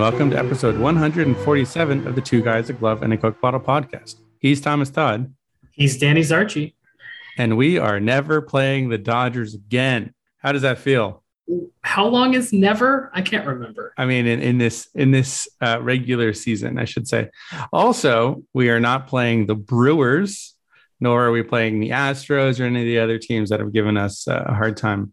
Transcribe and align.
welcome 0.00 0.30
to 0.30 0.38
episode 0.38 0.78
147 0.78 2.06
of 2.06 2.14
the 2.14 2.22
Two 2.22 2.40
Guys, 2.40 2.70
a 2.70 2.72
Glove, 2.72 3.02
and 3.02 3.12
a 3.12 3.18
Coke 3.18 3.38
Bottle 3.38 3.60
podcast. 3.60 4.14
He's 4.38 4.58
Thomas 4.58 4.88
Todd, 4.88 5.34
He's 5.72 5.98
Danny 5.98 6.22
Zarchi. 6.22 6.72
and 7.36 7.58
we 7.58 7.76
are 7.78 8.00
never 8.00 8.40
playing 8.40 8.88
the 8.88 8.96
Dodgers 8.96 9.54
again. 9.54 10.14
How 10.38 10.52
does 10.52 10.62
that 10.62 10.78
feel? 10.78 11.22
How 11.82 12.06
long 12.06 12.32
is 12.32 12.50
never? 12.50 13.10
I 13.12 13.20
can't 13.20 13.46
remember. 13.46 13.92
I 13.98 14.06
mean, 14.06 14.26
in, 14.26 14.40
in 14.40 14.56
this 14.56 14.88
in 14.94 15.10
this 15.10 15.46
uh, 15.60 15.80
regular 15.82 16.32
season, 16.32 16.78
I 16.78 16.86
should 16.86 17.06
say. 17.06 17.28
Also, 17.70 18.42
we 18.54 18.70
are 18.70 18.80
not 18.80 19.06
playing 19.06 19.48
the 19.48 19.54
Brewers, 19.54 20.54
nor 20.98 21.26
are 21.26 21.30
we 21.30 21.42
playing 21.42 21.78
the 21.78 21.90
Astros 21.90 22.58
or 22.58 22.64
any 22.64 22.80
of 22.80 22.86
the 22.86 23.00
other 23.00 23.18
teams 23.18 23.50
that 23.50 23.60
have 23.60 23.74
given 23.74 23.98
us 23.98 24.26
uh, 24.26 24.44
a 24.46 24.54
hard 24.54 24.78
time 24.78 25.12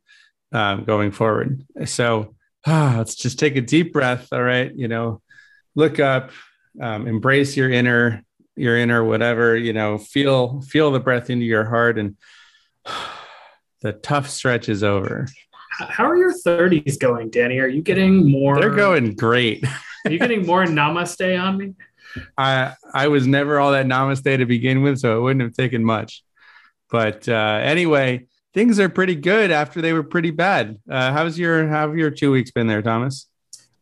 uh, 0.53 0.77
going 0.77 1.11
forward. 1.11 1.65
So 1.83 2.35
ah, 2.67 2.95
let's 2.97 3.15
just 3.15 3.39
take 3.39 3.55
a 3.55 3.61
deep 3.61 3.93
breath. 3.93 4.27
All 4.31 4.43
right, 4.43 4.71
you 4.75 4.87
know, 4.87 5.21
look 5.75 5.99
up, 5.99 6.31
um, 6.81 7.07
embrace 7.07 7.57
your 7.57 7.71
inner 7.71 8.23
your 8.55 8.77
inner 8.77 9.03
whatever. 9.03 9.55
You 9.55 9.73
know, 9.73 9.97
feel 9.97 10.61
feel 10.61 10.91
the 10.91 10.99
breath 10.99 11.29
into 11.29 11.45
your 11.45 11.65
heart, 11.65 11.97
and 11.97 12.17
the 13.81 13.93
tough 13.93 14.29
stretch 14.29 14.69
is 14.69 14.83
over. 14.83 15.27
How 15.79 16.09
are 16.09 16.17
your 16.17 16.33
30s 16.33 16.99
going, 16.99 17.29
Danny? 17.29 17.59
Are 17.59 17.67
you 17.67 17.83
getting 17.83 18.31
more? 18.31 18.59
They're 18.59 18.71
going 18.71 19.13
great. 19.13 19.63
Are 20.05 20.11
you 20.11 20.17
getting 20.17 20.45
more 20.45 20.65
namaste 20.65 21.39
on 21.39 21.57
me? 21.57 21.73
I 22.37 22.73
I 22.93 23.07
was 23.09 23.27
never 23.27 23.59
all 23.59 23.71
that 23.71 23.85
namaste 23.85 24.37
to 24.37 24.45
begin 24.45 24.81
with, 24.81 24.99
so 24.99 25.17
it 25.17 25.21
wouldn't 25.21 25.43
have 25.43 25.53
taken 25.53 25.83
much. 25.83 26.23
But 26.89 27.27
uh, 27.27 27.59
anyway, 27.61 28.27
things 28.57 28.79
are 28.79 28.89
pretty 28.89 29.13
good 29.13 29.51
after 29.51 29.83
they 29.83 29.93
were 29.93 30.01
pretty 30.01 30.31
bad. 30.31 30.79
Uh, 30.89 31.11
how's 31.11 31.37
your 31.37 31.67
how 31.67 31.87
have 31.87 31.95
your 31.95 32.09
two 32.09 32.31
weeks 32.31 32.49
been 32.49 32.65
there, 32.65 32.81
Thomas? 32.81 33.27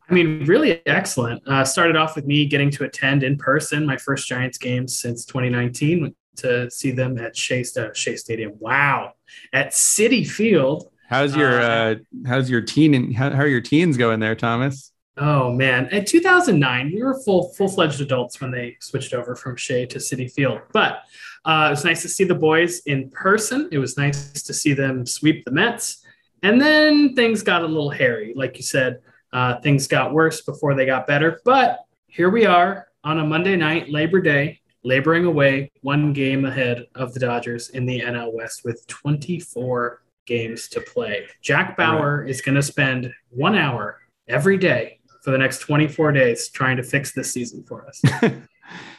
I 0.10 0.14
mean, 0.14 0.44
really 0.46 0.86
excellent. 0.86 1.42
Uh, 1.48 1.64
started 1.64 1.96
off 1.96 2.18
with 2.18 2.26
me 2.26 2.46
getting 2.46 2.70
to 2.72 2.84
attend 2.84 3.24
in 3.24 3.38
person 3.38 3.86
my 3.86 3.96
first 3.96 4.28
Giants 4.28 4.58
game 4.58 4.86
since 4.90 5.24
2019 5.24 6.02
went 6.02 6.16
to 6.36 6.70
see 6.70 6.92
them 6.92 7.18
at 7.18 7.38
Shea, 7.38 7.64
Shea 7.94 8.18
Stadium. 8.18 8.52
Wow, 8.60 9.14
at 9.54 9.70
Citi 9.70 10.28
Field. 10.28 10.92
How's 11.08 11.38
your 11.38 11.62
Uh, 11.62 11.68
uh, 11.68 11.96
how's 12.26 12.50
your 12.50 12.62
teen 12.62 12.94
and 12.96 13.16
how, 13.16 13.30
how 13.30 13.44
are 13.44 13.48
your 13.48 13.62
teens 13.62 13.96
going 13.96 14.20
there, 14.20 14.36
Thomas? 14.36 14.92
Oh 15.16 15.54
man, 15.54 15.88
in 15.94 16.04
2009, 16.04 16.92
we 16.94 17.02
were 17.02 17.18
full 17.24 17.54
full 17.54 17.70
fledged 17.70 18.02
adults 18.02 18.42
when 18.42 18.52
they 18.52 18.76
switched 18.82 19.14
over 19.14 19.38
from 19.38 19.56
Shea 19.56 19.86
to 19.86 20.00
Citi 20.00 20.30
Field. 20.30 20.60
But 20.74 21.00
uh, 21.46 21.68
it 21.68 21.72
was 21.72 21.86
nice 21.86 22.02
to 22.02 22.10
see 22.10 22.24
the 22.24 22.36
boys 22.36 22.80
in 22.86 23.10
person. 23.12 23.70
It 23.72 23.78
was 23.78 23.98
nice 23.98 24.42
to 24.44 24.54
see 24.54 24.74
them 24.74 25.06
sweep 25.06 25.46
the 25.46 25.52
Mets, 25.52 26.04
and 26.44 26.60
then 26.60 27.16
things 27.16 27.44
got 27.44 27.64
a 27.64 27.68
little 27.68 27.90
hairy. 27.90 28.34
Like 28.36 28.58
you 28.58 28.64
said, 28.64 29.00
uh, 29.32 29.60
things 29.62 29.88
got 29.88 30.14
worse 30.14 30.42
before 30.42 30.74
they 30.74 30.86
got 30.86 31.08
better. 31.08 31.40
But 31.46 31.80
here 32.08 32.30
we 32.30 32.46
are 32.46 32.88
on 33.04 33.20
a 33.20 33.26
Monday 33.26 33.56
night, 33.56 33.90
Labor 33.90 34.22
Day, 34.22 34.60
laboring 34.84 35.26
away, 35.26 35.72
one 35.82 36.14
game 36.14 36.46
ahead 36.46 36.88
of 36.96 37.14
the 37.14 37.20
Dodgers 37.20 37.70
in 37.70 37.86
the 37.86 38.02
NL 38.02 38.34
West 38.34 38.64
with 38.64 38.86
24 38.88 40.02
games 40.26 40.68
to 40.70 40.82
play. 40.82 41.28
Jack 41.42 41.78
Bauer 41.78 42.24
is 42.24 42.42
going 42.42 42.56
to 42.56 42.64
spend 42.64 43.14
one 43.30 43.56
hour 43.56 44.00
every 44.28 44.58
day 44.58 45.00
for 45.22 45.32
the 45.32 45.38
next 45.38 45.60
24 45.60 46.12
days 46.12 46.50
trying 46.50 46.78
to 46.78 46.84
fix 46.84 47.12
this 47.12 47.32
season 47.32 47.64
for 47.64 47.88
us. 47.88 48.02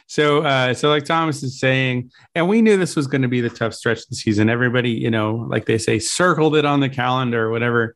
So 0.07 0.43
uh, 0.43 0.73
so 0.73 0.89
like 0.89 1.05
Thomas 1.05 1.43
is 1.43 1.59
saying, 1.59 2.11
and 2.33 2.47
we 2.47 2.61
knew 2.61 2.77
this 2.77 2.95
was 2.95 3.07
going 3.07 3.23
to 3.23 3.27
be 3.27 3.41
the 3.41 3.49
tough 3.49 3.73
stretch 3.73 3.99
of 3.99 4.09
the 4.09 4.15
season. 4.15 4.49
Everybody, 4.49 4.91
you 4.91 5.11
know, 5.11 5.47
like 5.49 5.65
they 5.65 5.77
say, 5.77 5.99
circled 5.99 6.55
it 6.55 6.65
on 6.65 6.79
the 6.79 6.89
calendar, 6.89 7.49
whatever 7.49 7.95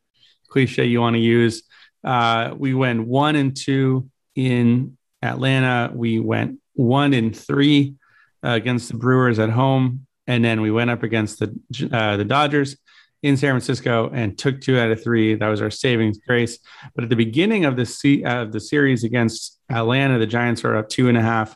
cliche 0.50 0.86
you 0.86 1.00
want 1.00 1.16
to 1.16 1.22
use. 1.22 1.64
Uh, 2.04 2.54
we 2.58 2.74
went 2.74 3.08
one 3.08 3.36
and 3.36 3.56
two 3.56 4.10
in 4.36 4.98
Atlanta. 5.22 5.92
We 5.94 6.20
went 6.20 6.60
one 6.74 7.14
and 7.14 7.36
three 7.36 7.96
uh, 8.44 8.50
against 8.50 8.90
the 8.90 8.98
Brewers 8.98 9.40
at 9.40 9.50
home, 9.50 10.06
and 10.28 10.44
then 10.44 10.62
we 10.62 10.72
went 10.72 10.90
up 10.90 11.04
against 11.04 11.40
the 11.40 11.90
uh, 11.92 12.18
the 12.18 12.26
Dodgers 12.26 12.78
in 13.24 13.38
San 13.38 13.52
Francisco 13.52 14.10
and 14.14 14.38
took 14.38 14.62
two 14.62 14.80
out 14.80 14.92
of 14.92 15.04
three. 15.04 15.36
That 15.36 15.48
was 15.48 15.62
our 15.62 15.70
savings 15.70 16.20
grace. 16.28 16.58
But 16.96 17.04
at 17.04 17.10
the 17.10 17.16
beginning 17.16 17.66
of 17.66 17.76
the 17.76 17.86
se- 17.86 18.24
uh, 18.24 18.44
of 18.44 18.52
the 18.52 18.60
series 18.60 19.04
against 19.04 19.60
Atlanta, 19.70 20.18
the 20.18 20.26
Giants 20.26 20.64
were 20.64 20.76
up 20.76 20.90
two 20.90 21.08
and 21.08 21.18
a 21.18 21.22
half. 21.22 21.56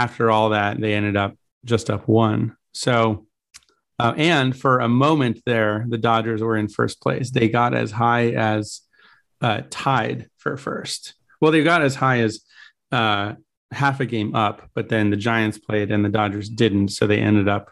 After 0.00 0.30
all 0.30 0.50
that, 0.50 0.80
they 0.80 0.94
ended 0.94 1.16
up 1.16 1.36
just 1.64 1.90
up 1.90 2.08
one. 2.08 2.56
So. 2.72 3.26
Uh, 3.98 4.14
and 4.16 4.56
for 4.56 4.78
a 4.78 4.88
moment 4.88 5.42
there, 5.44 5.84
the 5.86 5.98
Dodgers 5.98 6.40
were 6.40 6.56
in 6.56 6.68
first 6.68 7.02
place. 7.02 7.30
They 7.30 7.50
got 7.50 7.74
as 7.74 7.90
high 7.90 8.30
as 8.30 8.80
uh, 9.42 9.60
tied 9.68 10.30
for 10.38 10.56
first. 10.56 11.12
Well, 11.38 11.52
they 11.52 11.62
got 11.62 11.82
as 11.82 11.94
high 11.96 12.20
as 12.20 12.40
uh, 12.92 13.34
half 13.72 14.00
a 14.00 14.06
game 14.06 14.34
up, 14.34 14.68
but 14.74 14.88
then 14.88 15.10
the 15.10 15.16
Giants 15.16 15.58
played 15.58 15.90
and 15.90 16.04
the 16.04 16.08
Dodgers 16.08 16.48
didn't, 16.48 16.88
so 16.88 17.06
they 17.06 17.18
ended 17.18 17.48
up 17.48 17.70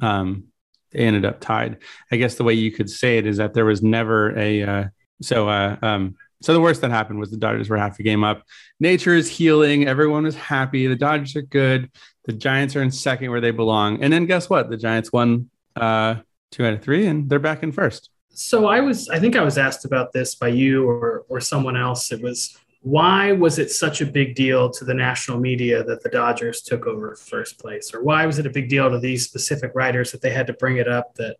um, 0.00 0.44
they 0.92 1.00
ended 1.00 1.24
up 1.24 1.40
tied. 1.40 1.78
I 2.10 2.16
guess 2.16 2.36
the 2.36 2.44
way 2.44 2.54
you 2.54 2.70
could 2.70 2.90
say 2.90 3.18
it 3.18 3.26
is 3.26 3.38
that 3.38 3.54
there 3.54 3.64
was 3.64 3.82
never 3.82 4.38
a 4.38 4.62
uh, 4.62 4.84
so 5.22 5.48
uh, 5.48 5.76
um, 5.82 6.16
so 6.42 6.52
the 6.52 6.60
worst 6.60 6.80
that 6.82 6.90
happened 6.90 7.18
was 7.18 7.30
the 7.30 7.36
Dodgers 7.36 7.68
were 7.68 7.76
half 7.76 7.98
a 7.98 8.02
game 8.02 8.22
up. 8.22 8.42
Nature 8.78 9.14
is 9.14 9.28
healing. 9.28 9.88
Everyone 9.88 10.24
was 10.24 10.36
happy. 10.36 10.86
The 10.86 10.96
Dodgers 10.96 11.34
are 11.36 11.42
good. 11.42 11.90
The 12.24 12.32
Giants 12.32 12.76
are 12.76 12.82
in 12.82 12.90
second 12.90 13.30
where 13.30 13.40
they 13.40 13.52
belong. 13.52 14.02
And 14.02 14.12
then 14.12 14.26
guess 14.26 14.50
what? 14.50 14.68
The 14.68 14.76
Giants 14.76 15.12
won 15.12 15.50
uh, 15.74 16.16
two 16.50 16.66
out 16.66 16.74
of 16.74 16.82
three, 16.82 17.06
and 17.06 17.28
they're 17.28 17.38
back 17.38 17.62
in 17.62 17.72
first. 17.72 18.10
So 18.30 18.66
I 18.66 18.80
was, 18.80 19.08
I 19.08 19.18
think 19.18 19.34
I 19.34 19.42
was 19.42 19.56
asked 19.56 19.86
about 19.86 20.12
this 20.12 20.34
by 20.34 20.48
you 20.48 20.88
or, 20.88 21.24
or 21.28 21.40
someone 21.40 21.76
else. 21.76 22.12
It 22.12 22.20
was, 22.20 22.58
why 22.82 23.32
was 23.32 23.58
it 23.58 23.70
such 23.70 24.02
a 24.02 24.06
big 24.06 24.34
deal 24.34 24.70
to 24.70 24.84
the 24.84 24.92
national 24.92 25.40
media 25.40 25.82
that 25.84 26.02
the 26.02 26.10
Dodgers 26.10 26.60
took 26.60 26.86
over 26.86 27.14
first 27.16 27.58
place? 27.58 27.94
Or 27.94 28.02
why 28.02 28.26
was 28.26 28.38
it 28.38 28.46
a 28.46 28.50
big 28.50 28.68
deal 28.68 28.90
to 28.90 28.98
these 28.98 29.24
specific 29.24 29.72
writers 29.74 30.12
that 30.12 30.20
they 30.20 30.30
had 30.30 30.46
to 30.48 30.52
bring 30.52 30.76
it 30.76 30.86
up 30.86 31.14
that 31.14 31.36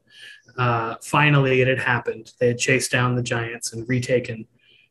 uh, 0.56 0.95
finally 1.03 1.61
it 1.61 1.69
had 1.69 1.79
happened? 1.79 2.33
They 2.41 2.49
had 2.49 2.59
chased 2.59 2.91
down 2.91 3.15
the 3.15 3.23
Giants 3.23 3.75
and 3.75 3.87
retaken 3.89 4.47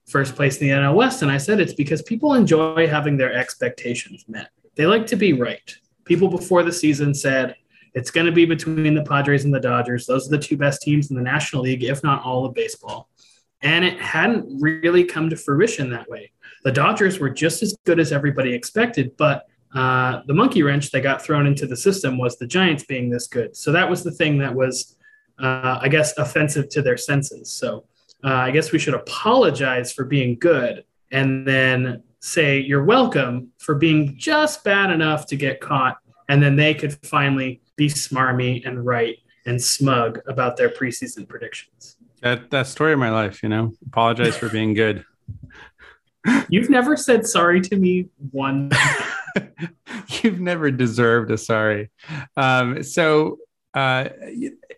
first 0.06 0.36
place 0.36 0.62
in 0.62 0.68
the 0.68 0.74
NL 0.74 0.96
West. 0.96 1.22
And 1.22 1.32
I 1.32 1.38
said 1.38 1.60
it's 1.60 1.74
because 1.74 2.02
people 2.02 2.34
enjoy 2.34 2.88
having 2.88 3.18
their 3.18 3.34
expectations 3.34 4.26
met. 4.28 4.50
They 4.76 4.86
like 4.86 5.08
to 5.08 5.16
be 5.16 5.34
right. 5.34 5.76
People 6.06 6.28
before 6.28 6.64
the 6.64 6.72
season 6.72 7.14
said 7.14 7.56
it's 7.94 8.12
going 8.12 8.26
to 8.26 8.32
be 8.32 8.46
between 8.46 8.94
the 8.94 9.04
Padres 9.04 9.46
and 9.46 9.54
the 9.54 9.60
Dodgers. 9.60 10.06
Those 10.06 10.28
are 10.28 10.32
the 10.32 10.44
two 10.44 10.58
best 10.58 10.82
teams 10.82 11.10
in 11.10 11.16
the 11.16 11.24
National 11.24 11.64
League, 11.64 11.84
if 11.84 12.04
not 12.04 12.24
all 12.24 12.46
of 12.46 12.54
baseball. 12.54 13.10
And 13.62 13.84
it 13.84 14.00
hadn't 14.00 14.62
really 14.62 15.06
come 15.06 15.30
to 15.30 15.36
fruition 15.36 15.90
that 15.92 16.10
way. 16.10 16.32
The 16.64 16.72
Dodgers 16.72 17.20
were 17.20 17.30
just 17.30 17.64
as 17.64 17.76
good 17.86 18.00
as 18.00 18.12
everybody 18.12 18.54
expected, 18.54 19.16
but 19.18 19.48
uh, 19.74 20.22
the 20.28 20.34
monkey 20.34 20.62
wrench 20.62 20.92
that 20.92 21.02
got 21.02 21.22
thrown 21.22 21.48
into 21.48 21.66
the 21.66 21.76
system 21.76 22.18
was 22.18 22.38
the 22.38 22.48
Giants 22.48 22.84
being 22.84 23.10
this 23.10 23.28
good. 23.28 23.56
So 23.56 23.72
that 23.72 23.90
was 23.90 24.04
the 24.04 24.12
thing 24.12 24.38
that 24.40 24.54
was, 24.54 24.98
uh, 25.40 25.80
I 25.82 25.88
guess, 25.88 26.18
offensive 26.18 26.70
to 26.70 26.82
their 26.82 26.98
senses. 26.98 27.52
So 27.52 27.86
uh, 28.26 28.34
I 28.34 28.52
guess 28.52 28.72
we 28.72 28.80
should 28.80 28.96
apologize 28.96 29.94
for 29.94 30.04
being 30.04 30.40
good 30.40 30.84
and 31.12 31.48
then 31.48 32.04
say 32.20 32.60
you're 32.60 32.84
welcome 32.84 33.50
for 33.60 33.76
being 33.76 34.18
just 34.18 34.64
bad 34.64 34.90
enough 34.90 35.28
to 35.28 35.36
get 35.36 35.62
caught. 35.62 35.98
And 36.28 36.42
then 36.42 36.56
they 36.56 36.74
could 36.74 36.94
finally 37.06 37.62
be 37.76 37.88
smarmy 37.88 38.66
and 38.66 38.84
right 38.84 39.18
and 39.46 39.62
smug 39.62 40.20
about 40.28 40.58
their 40.58 40.70
preseason 40.70 41.28
predictions. 41.28 41.98
That 42.22 42.50
that 42.50 42.66
story 42.66 42.94
of 42.94 43.00
my 43.00 43.12
life, 43.12 43.44
you 43.44 43.50
know. 43.50 43.74
Apologize 43.86 44.36
for 44.36 44.50
being 44.50 44.74
good. 44.74 45.06
You've 46.50 46.72
never 46.72 46.98
said 46.98 47.28
sorry 47.28 47.62
to 47.62 47.76
me 47.76 48.08
one. 48.32 48.72
You've 50.24 50.40
never 50.40 50.72
deserved 50.72 51.30
a 51.30 51.38
sorry. 51.38 51.92
Um, 52.36 52.82
so, 52.82 53.38
uh, 53.76 54.10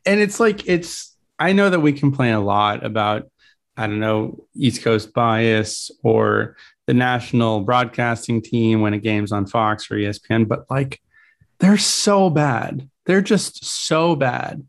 and 0.05 0.19
it's 0.19 0.41
like 0.41 0.67
it's. 0.67 1.15
I 1.39 1.53
know 1.53 1.69
that 1.69 1.79
we 1.79 1.93
complain 1.93 2.33
a 2.33 2.41
lot 2.41 2.83
about, 2.83 3.29
I 3.77 3.87
don't 3.87 3.99
know, 3.99 4.43
East 4.55 4.83
Coast 4.83 5.13
bias 5.13 5.91
or 6.03 6.57
the 6.87 6.93
national 6.93 7.61
broadcasting 7.61 8.41
team 8.41 8.81
when 8.81 8.93
a 8.93 8.97
game's 8.97 9.31
on 9.31 9.45
Fox 9.45 9.91
or 9.91 9.95
ESPN, 9.95 10.47
but 10.47 10.65
like, 10.69 10.99
they're 11.59 11.77
so 11.77 12.29
bad. 12.29 12.89
They're 13.05 13.21
just 13.21 13.63
so 13.65 14.15
bad. 14.15 14.65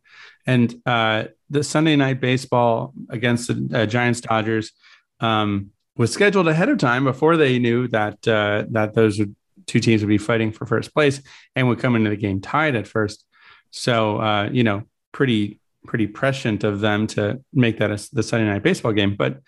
And 0.46 0.80
uh, 0.86 1.24
the 1.50 1.62
Sunday 1.62 1.96
night 1.96 2.20
baseball 2.20 2.94
against 3.10 3.48
the 3.48 3.80
uh, 3.80 3.86
Giants 3.86 4.20
Dodgers 4.20 4.72
um, 5.20 5.70
was 5.96 6.12
scheduled 6.12 6.48
ahead 6.48 6.68
of 6.68 6.78
time 6.78 7.04
before 7.04 7.36
they 7.36 7.58
knew 7.58 7.88
that 7.88 8.26
uh, 8.26 8.64
that 8.70 8.94
those 8.94 9.18
would, 9.18 9.34
two 9.66 9.80
teams 9.80 10.00
would 10.00 10.08
be 10.08 10.18
fighting 10.18 10.52
for 10.52 10.64
first 10.64 10.94
place 10.94 11.20
and 11.54 11.68
would 11.68 11.80
come 11.80 11.96
into 11.96 12.10
the 12.10 12.16
game 12.16 12.40
tied 12.40 12.76
at 12.76 12.86
first. 12.86 13.24
So 13.70 14.18
uh, 14.20 14.48
you 14.50 14.64
know, 14.64 14.84
pretty 15.12 15.60
pretty 15.88 16.06
prescient 16.06 16.62
of 16.62 16.80
them 16.80 17.06
to 17.08 17.40
make 17.52 17.78
that 17.78 17.90
a, 17.90 18.08
the 18.12 18.22
Sunday 18.22 18.46
night 18.46 18.62
baseball 18.62 18.92
game. 18.92 19.16
But 19.16 19.40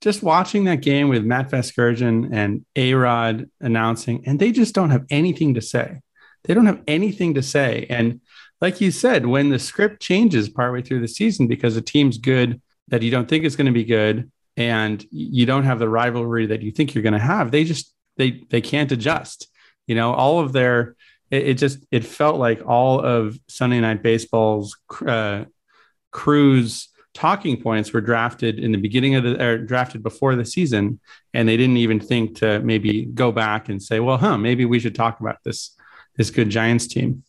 just 0.00 0.22
watching 0.22 0.64
that 0.64 0.80
game 0.80 1.08
with 1.08 1.24
Matt 1.24 1.50
Vasgersian 1.50 2.30
and 2.32 2.64
A 2.76 2.94
Rod 2.94 3.50
announcing, 3.60 4.22
and 4.26 4.38
they 4.38 4.52
just 4.52 4.74
don't 4.74 4.90
have 4.90 5.04
anything 5.10 5.54
to 5.54 5.60
say. 5.60 6.00
They 6.44 6.54
don't 6.54 6.66
have 6.66 6.82
anything 6.86 7.34
to 7.34 7.42
say. 7.42 7.86
And 7.90 8.20
like 8.60 8.80
you 8.80 8.92
said, 8.92 9.26
when 9.26 9.50
the 9.50 9.58
script 9.58 10.00
changes 10.00 10.48
partway 10.48 10.82
through 10.82 11.00
the 11.00 11.08
season 11.08 11.48
because 11.48 11.76
a 11.76 11.82
team's 11.82 12.16
good 12.16 12.62
that 12.88 13.02
you 13.02 13.10
don't 13.10 13.28
think 13.28 13.44
is 13.44 13.56
going 13.56 13.66
to 13.66 13.72
be 13.72 13.84
good, 13.84 14.30
and 14.56 15.04
you 15.10 15.46
don't 15.46 15.64
have 15.64 15.78
the 15.78 15.88
rivalry 15.88 16.46
that 16.46 16.62
you 16.62 16.72
think 16.72 16.94
you're 16.94 17.02
going 17.02 17.12
to 17.12 17.18
have, 17.18 17.50
they 17.50 17.64
just 17.64 17.92
they 18.16 18.44
they 18.50 18.60
can't 18.60 18.92
adjust. 18.92 19.48
You 19.86 19.94
know, 19.94 20.12
all 20.12 20.40
of 20.40 20.52
their 20.52 20.96
it, 21.30 21.48
it 21.48 21.54
just 21.54 21.84
it 21.90 22.04
felt 22.04 22.38
like 22.38 22.66
all 22.66 23.00
of 23.00 23.38
Sunday 23.48 23.80
Night 23.80 24.02
Baseball's 24.02 24.76
uh, 25.06 25.44
crews 26.10 26.88
talking 27.14 27.60
points 27.60 27.92
were 27.92 28.00
drafted 28.00 28.58
in 28.58 28.70
the 28.70 28.78
beginning 28.78 29.14
of 29.14 29.24
the 29.24 29.42
or 29.42 29.58
drafted 29.58 30.02
before 30.02 30.36
the 30.36 30.44
season 30.44 31.00
and 31.34 31.48
they 31.48 31.56
didn't 31.56 31.76
even 31.76 31.98
think 31.98 32.36
to 32.36 32.60
maybe 32.60 33.06
go 33.06 33.32
back 33.32 33.68
and 33.68 33.82
say 33.82 33.98
well 33.98 34.16
huh 34.16 34.38
maybe 34.38 34.64
we 34.64 34.78
should 34.78 34.94
talk 34.94 35.18
about 35.20 35.36
this 35.44 35.74
this 36.16 36.30
good 36.30 36.50
giants 36.50 36.86
team. 36.86 37.22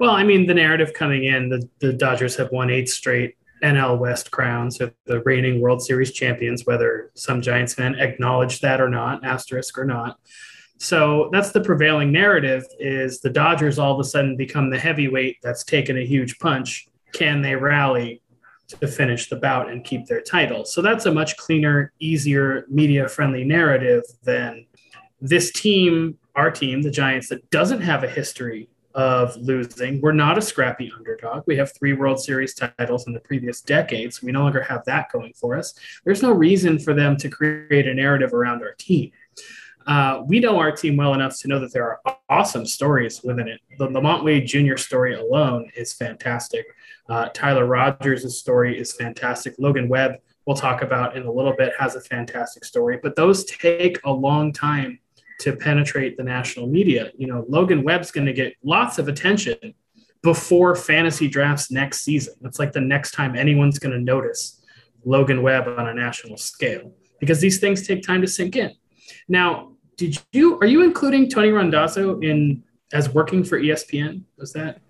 Well 0.00 0.10
i 0.10 0.24
mean 0.24 0.46
the 0.46 0.54
narrative 0.54 0.92
coming 0.94 1.24
in 1.24 1.48
the, 1.48 1.68
the 1.80 1.92
dodgers 1.92 2.34
have 2.36 2.50
won 2.50 2.70
eight 2.70 2.88
straight 2.88 3.36
nl 3.62 3.98
west 3.98 4.32
crowns 4.32 4.78
so 4.78 4.90
the 5.04 5.20
reigning 5.22 5.60
world 5.60 5.80
series 5.80 6.12
champions 6.12 6.66
whether 6.66 7.12
some 7.14 7.40
giants 7.40 7.74
fan 7.74 7.94
acknowledge 8.00 8.60
that 8.60 8.80
or 8.80 8.88
not 8.88 9.24
asterisk 9.24 9.78
or 9.78 9.84
not. 9.84 10.18
So 10.78 11.28
that's 11.30 11.52
the 11.52 11.60
prevailing 11.60 12.10
narrative 12.10 12.64
is 12.80 13.20
the 13.20 13.30
dodgers 13.30 13.78
all 13.78 13.94
of 13.94 14.00
a 14.00 14.04
sudden 14.04 14.36
become 14.36 14.68
the 14.68 14.78
heavyweight 14.80 15.36
that's 15.40 15.62
taken 15.62 15.96
a 15.96 16.04
huge 16.04 16.40
punch 16.40 16.88
can 17.12 17.42
they 17.42 17.54
rally 17.54 18.22
to 18.80 18.88
finish 18.88 19.28
the 19.28 19.36
bout 19.36 19.70
and 19.70 19.84
keep 19.84 20.06
their 20.06 20.20
title. 20.20 20.64
So 20.64 20.82
that's 20.82 21.06
a 21.06 21.12
much 21.12 21.36
cleaner, 21.36 21.92
easier, 21.98 22.64
media 22.68 23.08
friendly 23.08 23.44
narrative 23.44 24.02
than 24.22 24.66
this 25.20 25.52
team, 25.52 26.18
our 26.34 26.50
team, 26.50 26.82
the 26.82 26.90
Giants, 26.90 27.28
that 27.28 27.48
doesn't 27.50 27.82
have 27.82 28.02
a 28.02 28.08
history 28.08 28.68
of 28.94 29.36
losing. 29.36 30.00
We're 30.00 30.12
not 30.12 30.36
a 30.36 30.42
scrappy 30.42 30.92
underdog. 30.96 31.44
We 31.46 31.56
have 31.56 31.72
three 31.72 31.92
World 31.92 32.20
Series 32.20 32.54
titles 32.54 33.06
in 33.06 33.14
the 33.14 33.20
previous 33.20 33.60
decades. 33.60 34.22
We 34.22 34.32
no 34.32 34.42
longer 34.42 34.62
have 34.62 34.84
that 34.84 35.10
going 35.12 35.32
for 35.34 35.56
us. 35.56 35.74
There's 36.04 36.22
no 36.22 36.32
reason 36.32 36.78
for 36.78 36.92
them 36.92 37.16
to 37.18 37.28
create 37.28 37.86
a 37.86 37.94
narrative 37.94 38.34
around 38.34 38.62
our 38.62 38.74
team. 38.74 39.12
Uh, 39.86 40.22
we 40.26 40.40
know 40.40 40.58
our 40.58 40.72
team 40.72 40.96
well 40.96 41.14
enough 41.14 41.38
to 41.40 41.48
know 41.48 41.58
that 41.58 41.72
there 41.72 41.98
are 42.04 42.16
awesome 42.28 42.66
stories 42.66 43.22
within 43.22 43.48
it. 43.48 43.60
The 43.78 43.88
LaMonte 43.88 44.24
Wade 44.24 44.46
Jr. 44.46 44.76
story 44.76 45.14
alone 45.14 45.70
is 45.76 45.92
fantastic. 45.92 46.66
Uh, 47.08 47.28
Tyler 47.34 47.66
Rogers' 47.66 48.38
story 48.38 48.78
is 48.78 48.92
fantastic. 48.92 49.54
Logan 49.58 49.88
Webb, 49.88 50.16
we'll 50.46 50.56
talk 50.56 50.82
about 50.82 51.16
in 51.16 51.24
a 51.24 51.32
little 51.32 51.54
bit, 51.56 51.72
has 51.78 51.96
a 51.96 52.00
fantastic 52.00 52.64
story. 52.64 52.98
But 53.02 53.16
those 53.16 53.44
take 53.44 53.98
a 54.04 54.10
long 54.10 54.52
time 54.52 54.98
to 55.40 55.56
penetrate 55.56 56.16
the 56.16 56.22
national 56.22 56.68
media. 56.68 57.10
You 57.16 57.26
know, 57.26 57.44
Logan 57.48 57.82
Webb's 57.82 58.10
going 58.10 58.26
to 58.26 58.32
get 58.32 58.54
lots 58.62 58.98
of 58.98 59.08
attention 59.08 59.74
before 60.22 60.76
fantasy 60.76 61.26
drafts 61.26 61.70
next 61.70 62.02
season. 62.02 62.34
That's 62.40 62.58
like 62.58 62.72
the 62.72 62.80
next 62.80 63.10
time 63.10 63.34
anyone's 63.34 63.78
going 63.78 63.92
to 63.92 64.00
notice 64.00 64.62
Logan 65.04 65.42
Webb 65.42 65.66
on 65.66 65.88
a 65.88 65.94
national 65.94 66.36
scale 66.36 66.92
because 67.18 67.40
these 67.40 67.58
things 67.58 67.86
take 67.86 68.02
time 68.02 68.20
to 68.22 68.28
sink 68.28 68.56
in. 68.56 68.72
Now, 69.28 69.71
did 69.96 70.18
you 70.32 70.58
are 70.60 70.66
you 70.66 70.82
including 70.82 71.28
Tony 71.28 71.50
Randazzo 71.50 72.20
in 72.20 72.62
as 72.92 73.08
working 73.08 73.44
for 73.44 73.60
ESPN? 73.60 74.22
Was 74.36 74.52
that 74.52 74.80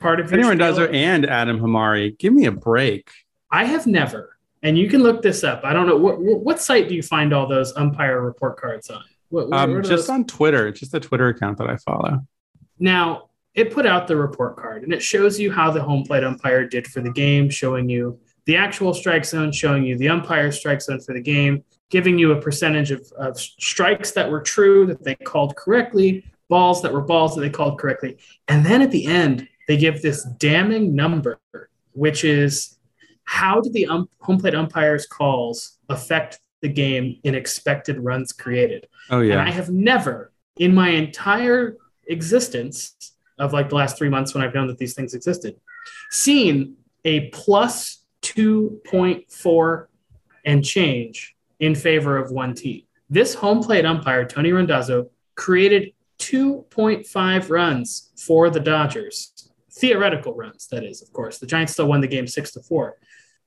part 0.00 0.20
of 0.20 0.30
does 0.30 0.78
it 0.78 0.94
and 0.94 1.26
Adam 1.26 1.58
Hamari. 1.58 2.12
Give 2.18 2.32
me 2.32 2.46
a 2.46 2.52
break. 2.52 3.10
I 3.50 3.64
have 3.64 3.86
never, 3.86 4.36
and 4.62 4.78
you 4.78 4.88
can 4.88 5.02
look 5.02 5.22
this 5.22 5.44
up. 5.44 5.60
I 5.64 5.72
don't 5.72 5.86
know 5.86 5.96
what 5.96 6.20
what 6.20 6.60
site 6.60 6.88
do 6.88 6.94
you 6.94 7.02
find 7.02 7.32
all 7.32 7.46
those 7.46 7.76
umpire 7.76 8.20
report 8.20 8.58
cards 8.58 8.90
on? 8.90 9.04
What, 9.28 9.52
um, 9.52 9.82
just 9.82 9.90
those? 9.90 10.08
on 10.10 10.24
Twitter, 10.24 10.72
just 10.72 10.90
the 10.90 11.00
Twitter 11.00 11.28
account 11.28 11.58
that 11.58 11.68
I 11.68 11.76
follow. 11.76 12.26
Now 12.78 13.30
it 13.54 13.72
put 13.72 13.86
out 13.86 14.06
the 14.06 14.16
report 14.16 14.56
card 14.56 14.82
and 14.82 14.92
it 14.92 15.02
shows 15.02 15.38
you 15.38 15.52
how 15.52 15.70
the 15.70 15.82
home 15.82 16.04
plate 16.04 16.24
umpire 16.24 16.66
did 16.66 16.86
for 16.86 17.00
the 17.00 17.12
game, 17.12 17.50
showing 17.50 17.88
you 17.88 18.18
the 18.46 18.56
actual 18.56 18.94
strike 18.94 19.24
zone, 19.24 19.52
showing 19.52 19.84
you 19.84 19.96
the 19.96 20.08
umpire 20.08 20.50
strike 20.50 20.80
zone 20.80 21.00
for 21.00 21.14
the 21.14 21.20
game, 21.20 21.64
giving 21.90 22.18
you 22.18 22.32
a 22.32 22.40
percentage 22.40 22.90
of, 22.92 23.10
of 23.18 23.38
strikes 23.38 24.12
that 24.12 24.30
were 24.30 24.40
true 24.40 24.86
that 24.86 25.04
they 25.04 25.16
called 25.16 25.56
correctly, 25.56 26.24
balls 26.48 26.80
that 26.82 26.92
were 26.92 27.00
balls 27.00 27.34
that 27.34 27.42
they 27.42 27.50
called 27.50 27.78
correctly. 27.78 28.16
And 28.48 28.64
then 28.64 28.80
at 28.80 28.90
the 28.90 29.06
end, 29.06 29.48
they 29.68 29.76
give 29.76 30.00
this 30.00 30.24
damning 30.38 30.94
number, 30.94 31.40
which 31.92 32.24
is 32.24 32.78
how 33.24 33.60
did 33.60 33.72
the 33.72 33.86
um, 33.86 34.08
home 34.20 34.38
plate 34.38 34.54
umpire's 34.54 35.06
calls 35.06 35.78
affect 35.88 36.40
the 36.62 36.68
game 36.68 37.18
in 37.24 37.34
expected 37.34 37.98
runs 37.98 38.32
created? 38.32 38.88
Oh, 39.10 39.20
yeah. 39.20 39.34
And 39.34 39.42
I 39.42 39.50
have 39.50 39.70
never 39.70 40.32
in 40.56 40.74
my 40.74 40.90
entire 40.90 41.76
existence 42.06 43.12
of 43.38 43.52
like 43.52 43.68
the 43.68 43.74
last 43.74 43.96
three 43.98 44.08
months 44.08 44.34
when 44.34 44.44
I've 44.44 44.54
known 44.54 44.66
that 44.68 44.78
these 44.78 44.94
things 44.94 45.14
existed, 45.14 45.58
seen 46.10 46.76
a 47.04 47.28
plus 47.30 48.04
2.4 48.22 49.86
and 50.44 50.64
change 50.64 51.36
in 51.60 51.74
favor 51.74 52.16
of 52.16 52.30
one 52.30 52.54
team. 52.54 52.82
This 53.08 53.34
home 53.34 53.62
plate 53.62 53.84
umpire, 53.84 54.24
Tony 54.24 54.52
Randazzo, 54.52 55.10
created 55.34 55.92
2.5 56.18 57.50
runs 57.50 58.10
for 58.16 58.50
the 58.50 58.60
Dodgers 58.60 59.50
theoretical 59.72 60.34
runs, 60.34 60.66
that 60.68 60.84
is, 60.84 61.02
of 61.02 61.12
course. 61.12 61.38
The 61.38 61.46
Giants 61.46 61.72
still 61.72 61.86
won 61.86 62.00
the 62.00 62.08
game 62.08 62.26
six 62.26 62.52
to 62.52 62.60
four. 62.60 62.96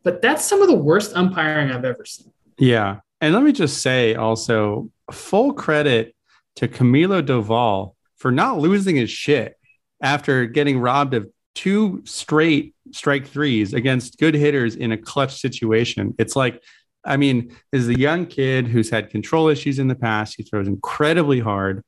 But 0.04 0.21
that's 0.21 0.44
some 0.44 0.62
of 0.62 0.68
the 0.68 0.75
worst 0.75 1.15
umpiring 1.15 1.71
I've 1.71 1.86
ever 1.86 2.06
seen. 2.06 2.31
Yeah. 2.57 3.00
And 3.21 3.33
let 3.33 3.44
me 3.44 3.51
just 3.51 3.81
say 3.81 4.15
also 4.15 4.89
full 5.12 5.54
credit 5.54 6.15
to 6.57 6.68
Camilo 6.68 7.21
Doval 7.25 7.94
for 8.18 8.31
not 8.31 8.60
losing 8.60 8.95
his 8.95 9.10
shit 9.10 9.56
after 10.01 10.45
getting 10.45 10.80
robbed 10.80 11.13
of 11.13 11.30
two 11.56 12.01
straight 12.06 12.75
strike 12.92 13.27
threes 13.27 13.74
against 13.74 14.18
good 14.18 14.33
hitters 14.33 14.75
in 14.75 14.92
a 14.92 14.98
clutch 14.98 15.39
situation. 15.39 16.15
It's 16.18 16.36
like, 16.36 16.62
I 17.05 17.17
mean, 17.17 17.55
is 17.71 17.89
a 17.89 18.00
young 18.00 18.25
kid 18.25 18.67
who's 18.67 18.89
had 18.89 19.09
control 19.09 19.50
issues 19.50 19.79
in 19.79 19.88
the 19.88 19.95
past. 19.95 20.35
He 20.38 20.44
throws 20.44 20.67
incredibly 20.67 21.39
hard. 21.39 21.83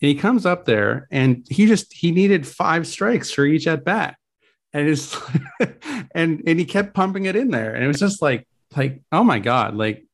And 0.00 0.08
he 0.08 0.14
comes 0.14 0.46
up 0.46 0.64
there 0.64 1.08
and 1.10 1.44
he 1.50 1.66
just 1.66 1.92
he 1.92 2.12
needed 2.12 2.46
five 2.46 2.86
strikes 2.86 3.30
for 3.30 3.44
each 3.44 3.66
at 3.66 3.84
bat. 3.84 4.16
And 4.72 4.88
it's 4.88 5.16
and 6.14 6.42
and 6.46 6.58
he 6.58 6.64
kept 6.64 6.94
pumping 6.94 7.24
it 7.24 7.34
in 7.34 7.50
there. 7.50 7.74
And 7.74 7.82
it 7.82 7.88
was 7.88 7.98
just 7.98 8.22
like 8.22 8.46
like, 8.76 9.00
oh 9.10 9.24
my 9.24 9.38
God, 9.38 9.74
like 9.74 10.04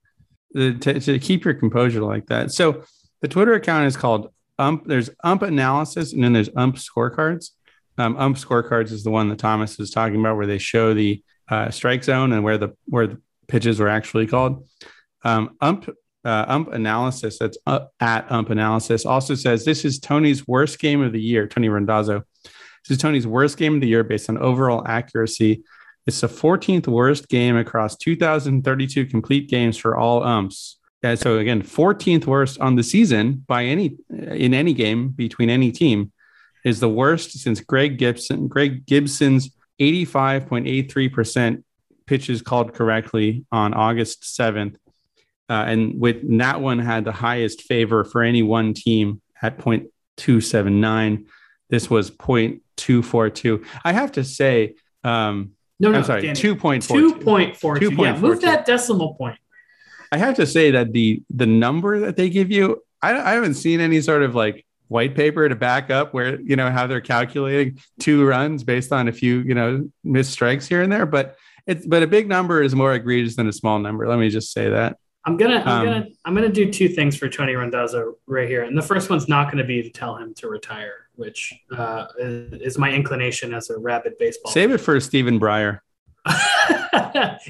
to, 0.54 0.74
to 0.78 1.18
keep 1.18 1.44
your 1.44 1.54
composure 1.54 2.02
like 2.02 2.26
that. 2.26 2.52
So 2.52 2.84
the 3.20 3.28
Twitter 3.28 3.54
account 3.54 3.86
is 3.86 3.96
called 3.96 4.32
ump. 4.58 4.86
There's 4.86 5.10
ump 5.22 5.42
analysis 5.42 6.12
and 6.12 6.22
then 6.22 6.32
there's 6.32 6.50
ump 6.56 6.76
scorecards. 6.76 7.50
Um, 7.98 8.16
ump 8.16 8.36
scorecards 8.36 8.90
is 8.90 9.04
the 9.04 9.10
one 9.10 9.28
that 9.28 9.38
Thomas 9.38 9.78
is 9.78 9.90
talking 9.90 10.18
about, 10.18 10.36
where 10.36 10.46
they 10.46 10.58
show 10.58 10.94
the 10.94 11.22
uh, 11.48 11.70
strike 11.70 12.04
zone 12.04 12.32
and 12.32 12.42
where 12.42 12.58
the 12.58 12.74
where 12.86 13.06
the 13.06 13.20
pitches 13.48 13.80
were 13.80 13.88
actually 13.88 14.26
called. 14.26 14.66
Um, 15.24 15.56
ump 15.60 15.88
uh, 16.24 16.44
ump 16.48 16.72
analysis 16.72 17.38
that's 17.38 17.58
at 17.66 18.30
ump 18.30 18.50
analysis 18.50 19.04
also 19.04 19.34
says 19.34 19.64
this 19.64 19.84
is 19.84 19.98
tony's 19.98 20.46
worst 20.46 20.78
game 20.78 21.02
of 21.02 21.12
the 21.12 21.20
year 21.20 21.46
tony 21.46 21.68
randazzo. 21.68 22.22
This 22.42 22.96
is 22.96 22.98
tony's 22.98 23.26
worst 23.26 23.56
game 23.56 23.74
of 23.74 23.80
the 23.80 23.88
year 23.88 24.04
based 24.04 24.28
on 24.28 24.38
overall 24.38 24.86
accuracy. 24.86 25.64
It's 26.06 26.20
the 26.20 26.26
14th 26.26 26.86
worst 26.86 27.28
game 27.30 27.56
across 27.56 27.96
2032 27.96 29.06
complete 29.06 29.48
games 29.48 29.78
for 29.78 29.96
all 29.96 30.22
umps. 30.22 30.78
And 31.02 31.18
so 31.18 31.38
again 31.38 31.62
14th 31.62 32.26
worst 32.26 32.58
on 32.60 32.76
the 32.76 32.82
season 32.82 33.44
by 33.46 33.64
any 33.64 33.96
in 34.10 34.54
any 34.54 34.72
game 34.72 35.08
between 35.08 35.50
any 35.50 35.72
team 35.72 36.12
is 36.64 36.80
the 36.80 36.88
worst 36.88 37.32
since 37.32 37.60
greg 37.60 37.98
gibson 37.98 38.48
greg 38.48 38.86
gibson's 38.86 39.50
85.83% 39.80 41.63
pitches 42.06 42.42
called 42.42 42.74
correctly 42.74 43.44
on 43.50 43.74
august 43.74 44.22
7th 44.22 44.76
uh, 45.48 45.64
and 45.66 46.00
with 46.00 46.16
that 46.38 46.60
one 46.60 46.78
had 46.78 47.04
the 47.04 47.12
highest 47.12 47.62
favor 47.62 48.04
for 48.04 48.22
any 48.22 48.42
one 48.42 48.72
team 48.72 49.20
at 49.42 49.58
0.279. 49.58 51.26
This 51.68 51.90
was 51.90 52.10
0.242. 52.10 53.66
I 53.84 53.92
have 53.92 54.12
to 54.12 54.24
say, 54.24 54.74
um, 55.02 55.52
no, 55.78 55.90
no, 55.90 55.98
I'm 55.98 56.04
sorry, 56.04 56.22
2.42. 56.22 57.20
2.42. 57.20 57.98
Yeah, 57.98 58.18
move 58.18 58.40
that 58.40 58.64
decimal 58.64 59.14
point. 59.14 59.38
I 60.12 60.16
have 60.16 60.36
to 60.36 60.46
say 60.46 60.70
that 60.70 60.92
the 60.92 61.22
the 61.28 61.46
number 61.46 61.98
that 62.00 62.16
they 62.16 62.30
give 62.30 62.50
you, 62.50 62.82
I, 63.02 63.18
I 63.20 63.32
haven't 63.32 63.54
seen 63.54 63.80
any 63.80 64.00
sort 64.00 64.22
of 64.22 64.34
like 64.34 64.64
white 64.86 65.16
paper 65.16 65.48
to 65.48 65.56
back 65.56 65.90
up 65.90 66.14
where 66.14 66.40
you 66.40 66.54
know 66.54 66.70
how 66.70 66.86
they're 66.86 67.00
calculating 67.00 67.80
two 67.98 68.24
runs 68.24 68.62
based 68.62 68.92
on 68.92 69.08
a 69.08 69.12
few 69.12 69.40
you 69.40 69.54
know 69.54 69.90
missed 70.04 70.30
strikes 70.30 70.68
here 70.68 70.82
and 70.82 70.92
there. 70.92 71.04
But 71.04 71.36
it's 71.66 71.86
but 71.86 72.02
a 72.02 72.06
big 72.06 72.28
number 72.28 72.62
is 72.62 72.74
more 72.74 72.94
egregious 72.94 73.36
than 73.36 73.48
a 73.48 73.52
small 73.52 73.78
number. 73.78 74.06
Let 74.08 74.18
me 74.18 74.28
just 74.28 74.52
say 74.52 74.70
that. 74.70 74.98
I'm 75.26 75.36
gonna 75.36 75.62
I'm 75.64 75.68
um, 75.68 75.84
gonna 75.84 76.06
I'm 76.24 76.34
gonna 76.34 76.48
do 76.50 76.70
two 76.70 76.88
things 76.88 77.16
for 77.16 77.28
Tony 77.28 77.54
Randazzo 77.54 78.16
right 78.26 78.48
here, 78.48 78.64
and 78.64 78.76
the 78.76 78.82
first 78.82 79.08
one's 79.08 79.28
not 79.28 79.46
going 79.46 79.58
to 79.58 79.64
be 79.64 79.82
to 79.82 79.88
tell 79.88 80.16
him 80.16 80.34
to 80.34 80.48
retire, 80.48 81.08
which 81.14 81.54
uh, 81.76 82.06
is 82.18 82.76
my 82.76 82.90
inclination 82.92 83.54
as 83.54 83.70
a 83.70 83.78
rabid 83.78 84.14
baseball. 84.18 84.52
Save 84.52 84.72
it 84.72 84.78
for 84.78 85.00
Stephen 85.00 85.40
Breyer. 85.40 85.80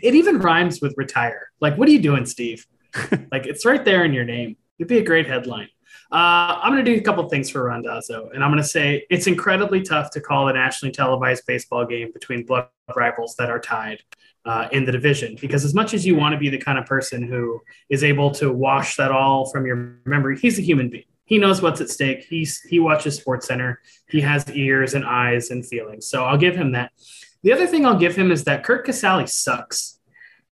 it 0.02 0.14
even 0.14 0.38
rhymes 0.38 0.80
with 0.80 0.94
retire. 0.96 1.50
Like, 1.60 1.76
what 1.76 1.88
are 1.88 1.92
you 1.92 2.00
doing, 2.00 2.26
Steve? 2.26 2.66
like, 3.32 3.46
it's 3.46 3.64
right 3.64 3.84
there 3.84 4.04
in 4.04 4.12
your 4.12 4.24
name. 4.24 4.56
It'd 4.78 4.88
be 4.88 4.98
a 4.98 5.04
great 5.04 5.26
headline. 5.26 5.68
Uh, 6.14 6.60
I'm 6.62 6.72
going 6.72 6.84
to 6.84 6.94
do 6.94 6.96
a 6.96 7.02
couple 7.02 7.28
things 7.28 7.50
for 7.50 7.64
Randazzo, 7.64 8.30
and 8.32 8.44
I'm 8.44 8.50
going 8.52 8.62
to 8.62 8.68
say 8.68 9.04
it's 9.10 9.26
incredibly 9.26 9.82
tough 9.82 10.12
to 10.12 10.20
call 10.20 10.46
a 10.46 10.52
nationally 10.52 10.92
televised 10.92 11.44
baseball 11.44 11.84
game 11.84 12.12
between 12.12 12.46
blood 12.46 12.68
rivals 12.94 13.34
that 13.34 13.50
are 13.50 13.58
tied 13.58 14.00
uh, 14.44 14.68
in 14.70 14.84
the 14.84 14.92
division. 14.92 15.36
Because 15.40 15.64
as 15.64 15.74
much 15.74 15.92
as 15.92 16.06
you 16.06 16.14
want 16.14 16.32
to 16.32 16.38
be 16.38 16.48
the 16.48 16.58
kind 16.58 16.78
of 16.78 16.86
person 16.86 17.24
who 17.24 17.60
is 17.88 18.04
able 18.04 18.30
to 18.34 18.52
wash 18.52 18.94
that 18.94 19.10
all 19.10 19.50
from 19.50 19.66
your 19.66 19.96
memory, 20.04 20.38
he's 20.38 20.56
a 20.56 20.62
human 20.62 20.88
being. 20.88 21.02
He 21.24 21.36
knows 21.36 21.60
what's 21.60 21.80
at 21.80 21.90
stake. 21.90 22.24
He's 22.28 22.60
he 22.60 22.78
watches 22.78 23.16
Sports 23.16 23.48
Center. 23.48 23.80
He 24.08 24.20
has 24.20 24.48
ears 24.52 24.94
and 24.94 25.04
eyes 25.04 25.50
and 25.50 25.66
feelings. 25.66 26.06
So 26.06 26.22
I'll 26.22 26.38
give 26.38 26.54
him 26.54 26.70
that. 26.72 26.92
The 27.42 27.52
other 27.52 27.66
thing 27.66 27.84
I'll 27.84 27.98
give 27.98 28.14
him 28.14 28.30
is 28.30 28.44
that 28.44 28.62
Curt 28.62 28.86
Casali 28.86 29.28
sucks, 29.28 29.98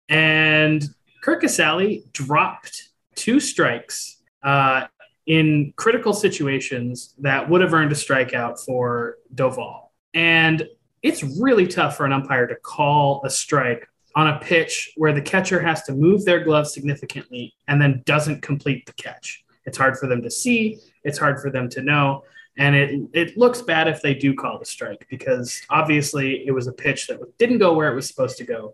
and 0.10 0.84
Curt 1.22 1.44
Casali 1.44 2.12
dropped 2.13 2.89
two 3.13 3.39
strikes 3.39 4.18
uh, 4.41 4.88
in 5.28 5.74
critical 5.75 6.13
situations 6.13 7.13
that 7.20 7.50
would 7.50 7.62
have 7.62 7.74
earned 7.74 7.92
a 7.92 7.96
strikeout 7.96 8.63
for 8.66 9.18
Doval. 9.34 9.90
And 10.13 10.68
it's 11.04 11.24
really 11.24 11.68
tough 11.68 11.98
for 11.98 12.06
an 12.06 12.13
umpire 12.13 12.48
to 12.48 12.56
call 12.56 13.22
a 13.24 13.30
strike 13.30 13.88
on 14.16 14.28
a 14.28 14.40
pitch 14.40 14.92
where 14.98 15.13
the 15.13 15.22
catcher 15.22 15.60
has 15.60 15.84
to 15.84 15.94
move 15.94 16.25
their 16.25 16.44
glove 16.44 16.68
significantly 16.68 17.54
and 17.68 17.82
then 17.82 18.04
doesn't 18.06 18.42
complete 18.42 18.86
the 18.86 18.94
catch. 18.94 19.44
It's 19.66 19.78
hard 19.78 19.98
for 19.98 20.08
them 20.08 20.22
to 20.24 20.32
see, 20.32 20.80
it's 21.04 21.18
hard 21.18 21.40
for 21.40 21.50
them 21.50 21.70
to 21.70 21.82
know. 21.82 22.24
And 22.58 22.75
it, 22.75 23.01
it 23.13 23.38
looks 23.38 23.62
bad 23.62 23.88
if 23.88 24.01
they 24.01 24.13
do 24.13 24.34
call 24.34 24.60
the 24.60 24.66
strike 24.66 25.08
because 25.10 25.62
obviously 25.70 26.46
it 26.46 26.51
was 26.51 26.68
a 26.68 26.74
pitch 26.74 27.08
that 27.08 27.20
didn't 27.38 27.60
go 27.60 27.74
where 27.74 27.90
it 27.92 27.96
was 27.96 28.08
supposed 28.08 28.38
to 28.38 28.44
go. 28.44 28.74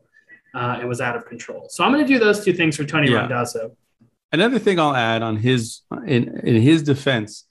Uh, 0.54 0.80
it 0.82 0.86
was 0.86 1.02
out 1.02 1.16
of 1.16 1.26
control. 1.26 1.68
So 1.70 1.84
I'm 1.84 1.92
going 1.92 2.04
to 2.04 2.12
do 2.12 2.18
those 2.18 2.44
two 2.44 2.54
things 2.54 2.76
for 2.76 2.84
Tony 2.84 3.12
yeah. 3.12 3.18
Randazzo. 3.18 3.76
Another 4.32 4.60
thing 4.60 4.80
I'll 4.80 4.96
add 4.96 5.22
on 5.22 5.38
his 5.38 5.82
in, 6.06 6.40
in 6.40 6.62
his 6.62 6.84
defense 6.84 7.46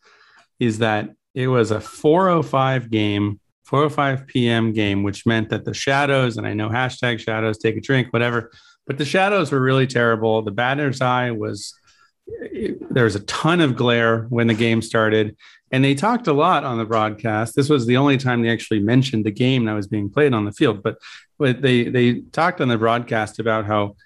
is 0.60 0.78
that 0.78 1.10
it 1.34 1.48
was 1.48 1.70
a 1.70 1.80
405 1.80 2.90
game 2.90 3.40
4:05 3.68 4.26
p.m. 4.26 4.72
game, 4.72 5.02
which 5.02 5.26
meant 5.26 5.48
that 5.50 5.64
the 5.64 5.74
shadows, 5.74 6.36
and 6.36 6.46
I 6.46 6.54
know 6.54 6.68
hashtag 6.68 7.18
shadows, 7.18 7.58
take 7.58 7.76
a 7.76 7.80
drink, 7.80 8.12
whatever, 8.12 8.52
but 8.86 8.98
the 8.98 9.04
shadows 9.04 9.50
were 9.50 9.60
really 9.60 9.86
terrible. 9.86 10.42
The 10.42 10.52
batter's 10.52 11.00
eye 11.00 11.32
was 11.32 11.74
there 12.90 13.04
was 13.04 13.16
a 13.16 13.24
ton 13.24 13.60
of 13.60 13.76
glare 13.76 14.22
when 14.28 14.46
the 14.46 14.54
game 14.54 14.82
started, 14.82 15.36
and 15.72 15.84
they 15.84 15.94
talked 15.94 16.28
a 16.28 16.32
lot 16.32 16.64
on 16.64 16.78
the 16.78 16.84
broadcast. 16.84 17.56
This 17.56 17.68
was 17.68 17.86
the 17.86 17.96
only 17.96 18.16
time 18.16 18.42
they 18.42 18.50
actually 18.50 18.80
mentioned 18.80 19.24
the 19.24 19.32
game 19.32 19.64
that 19.64 19.74
was 19.74 19.88
being 19.88 20.10
played 20.10 20.32
on 20.32 20.44
the 20.44 20.52
field, 20.52 20.82
but 20.82 20.98
but 21.38 21.60
they 21.60 21.84
they 21.88 22.20
talked 22.32 22.60
on 22.60 22.68
the 22.68 22.78
broadcast 22.78 23.40
about 23.40 23.66
how 23.66 23.96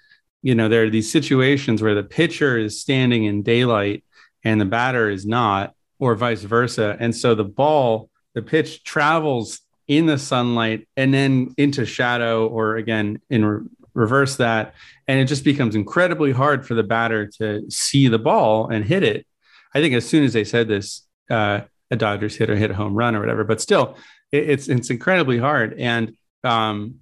you 0.41 0.55
know 0.55 0.69
there 0.69 0.83
are 0.83 0.89
these 0.89 1.11
situations 1.11 1.81
where 1.81 1.95
the 1.95 2.03
pitcher 2.03 2.57
is 2.57 2.81
standing 2.81 3.25
in 3.25 3.43
daylight 3.43 4.03
and 4.43 4.59
the 4.59 4.65
batter 4.65 5.09
is 5.09 5.25
not, 5.25 5.75
or 5.99 6.15
vice 6.15 6.41
versa, 6.43 6.97
and 6.99 7.15
so 7.15 7.35
the 7.35 7.43
ball 7.43 8.09
the 8.33 8.41
pitch 8.41 8.83
travels 8.83 9.59
in 9.87 10.05
the 10.05 10.17
sunlight 10.17 10.87
and 10.95 11.13
then 11.13 11.53
into 11.57 11.85
shadow, 11.85 12.47
or 12.47 12.77
again, 12.77 13.19
in 13.29 13.43
re- 13.43 13.67
reverse 13.93 14.37
that. 14.37 14.73
And 15.07 15.19
it 15.19 15.25
just 15.25 15.43
becomes 15.43 15.75
incredibly 15.75 16.31
hard 16.31 16.65
for 16.65 16.75
the 16.75 16.83
batter 16.83 17.27
to 17.39 17.69
see 17.69 18.07
the 18.07 18.19
ball 18.19 18.69
and 18.69 18.85
hit 18.85 19.03
it. 19.03 19.25
I 19.73 19.81
think 19.81 19.93
as 19.93 20.07
soon 20.07 20.23
as 20.23 20.33
they 20.33 20.43
said 20.43 20.67
this, 20.67 21.05
uh, 21.29 21.61
a 21.89 21.95
Dodgers 21.97 22.37
hit 22.37 22.49
or 22.49 22.55
hit 22.55 22.71
a 22.71 22.73
home 22.73 22.95
run 22.95 23.15
or 23.15 23.19
whatever, 23.19 23.43
but 23.43 23.59
still, 23.59 23.97
it, 24.31 24.49
it's 24.49 24.69
it's 24.69 24.89
incredibly 24.89 25.37
hard. 25.37 25.73
And 25.77 26.15
um, 26.45 26.99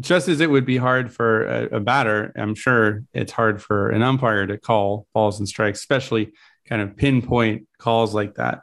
just 0.00 0.28
as 0.28 0.40
it 0.40 0.50
would 0.50 0.66
be 0.66 0.76
hard 0.76 1.12
for 1.12 1.44
a, 1.46 1.76
a, 1.76 1.80
batter, 1.80 2.32
I'm 2.36 2.54
sure 2.54 3.04
it's 3.12 3.32
hard 3.32 3.62
for 3.62 3.90
an 3.90 4.02
umpire 4.02 4.46
to 4.46 4.58
call 4.58 5.06
balls 5.14 5.38
and 5.38 5.48
strikes, 5.48 5.80
especially 5.80 6.32
kind 6.66 6.82
of 6.82 6.96
pinpoint 6.96 7.66
calls 7.78 8.14
like 8.14 8.34
that 8.36 8.60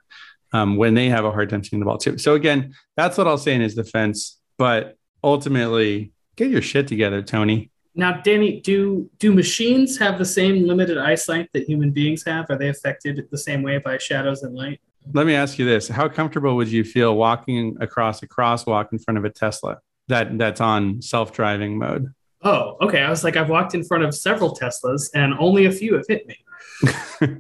um, 0.54 0.76
when 0.78 0.94
they 0.94 1.10
have 1.10 1.26
a 1.26 1.32
hard 1.32 1.50
time 1.50 1.64
seeing 1.64 1.80
the 1.80 1.86
ball 1.86 1.98
too. 1.98 2.18
So 2.18 2.34
again, 2.34 2.74
that's 2.98 3.18
what 3.18 3.28
I'll 3.28 3.38
say 3.38 3.54
in 3.54 3.62
his 3.62 3.76
defense. 3.76 4.40
But 4.58 4.98
ultimately, 5.24 6.12
get 6.36 6.50
your 6.50 6.62
shit 6.62 6.88
together, 6.88 7.22
Tony. 7.22 7.72
Now, 7.96 8.22
Danny, 8.22 8.62
do 8.62 9.10
do 9.20 9.34
machines 9.34 9.98
have 9.98 10.18
the 10.18 10.26
same 10.26 10.68
limited 10.68 10.98
eyesight 10.98 11.50
that 11.54 11.64
human 11.64 11.92
beings 11.92 12.24
have? 12.26 12.46
Are 12.50 12.58
they 12.58 12.70
affected 12.70 13.28
the 13.32 13.38
same 13.38 13.62
way 13.62 13.78
by 13.78 13.98
shadows 13.98 14.44
and 14.44 14.56
light? 14.56 14.80
Let 15.14 15.26
me 15.26 15.34
ask 15.34 15.58
you 15.58 15.66
this: 15.66 15.88
How 15.88 16.08
comfortable 16.08 16.56
would 16.56 16.70
you 16.70 16.84
feel 16.84 17.16
walking 17.16 17.78
across 17.80 18.22
a 18.22 18.28
crosswalk 18.28 18.92
in 18.92 19.00
front 19.00 19.18
of 19.18 19.26
a 19.26 19.30
Tesla 19.30 19.80
that 20.10 20.38
that's 20.38 20.62
on 20.62 21.02
self-driving 21.02 21.78
mode? 21.78 22.14
Oh, 22.42 22.78
okay. 22.82 23.02
I 23.02 23.10
was 23.10 23.24
like, 23.24 23.36
I've 23.36 23.50
walked 23.50 23.74
in 23.74 23.84
front 23.84 24.04
of 24.04 24.14
several 24.16 24.56
Teslas, 24.56 25.10
and 25.14 25.34
only 25.40 25.66
a 25.66 25.72
few 25.72 25.96
have 25.96 26.06
hit 26.08 26.28
me. 26.28 26.38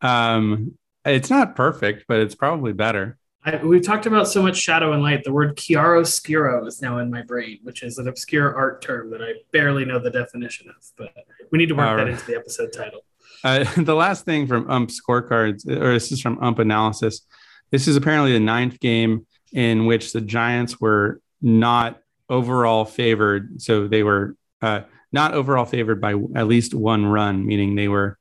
um, 0.00 0.76
it's 1.04 1.30
not 1.30 1.56
perfect, 1.56 2.04
but 2.08 2.20
it's 2.20 2.34
probably 2.34 2.72
better. 2.72 3.18
I, 3.44 3.56
we've 3.64 3.82
talked 3.82 4.06
about 4.06 4.26
so 4.28 4.42
much 4.42 4.56
shadow 4.56 4.92
and 4.92 5.02
light. 5.02 5.22
The 5.24 5.32
word 5.32 5.56
chiaroscuro 5.56 6.66
is 6.66 6.82
now 6.82 6.98
in 6.98 7.10
my 7.10 7.22
brain, 7.22 7.60
which 7.62 7.82
is 7.82 7.96
an 7.98 8.08
obscure 8.08 8.54
art 8.54 8.82
term 8.82 9.10
that 9.10 9.22
I 9.22 9.34
barely 9.52 9.84
know 9.84 10.00
the 10.00 10.10
definition 10.10 10.68
of. 10.68 10.84
But 10.96 11.12
we 11.50 11.58
need 11.58 11.68
to 11.68 11.74
work 11.74 11.96
that 11.96 12.08
into 12.08 12.26
the 12.26 12.36
episode 12.36 12.72
title. 12.72 13.04
Uh, 13.44 13.64
the 13.76 13.94
last 13.94 14.24
thing 14.24 14.46
from 14.46 14.68
ump 14.68 14.90
scorecards, 14.90 15.66
or 15.68 15.92
this 15.92 16.10
is 16.10 16.20
from 16.20 16.38
ump 16.42 16.58
analysis. 16.58 17.22
This 17.70 17.86
is 17.86 17.96
apparently 17.96 18.32
the 18.32 18.40
ninth 18.40 18.80
game 18.80 19.26
in 19.52 19.86
which 19.86 20.12
the 20.12 20.20
Giants 20.20 20.80
were 20.80 21.20
not 21.46 22.02
overall 22.28 22.84
favored. 22.84 23.62
So 23.62 23.86
they 23.86 24.02
were 24.02 24.36
uh, 24.60 24.80
not 25.12 25.32
overall 25.32 25.64
favored 25.64 26.00
by 26.00 26.14
at 26.34 26.48
least 26.48 26.74
one 26.74 27.06
run, 27.06 27.46
meaning 27.46 27.76
they 27.76 27.88
were 27.88 28.18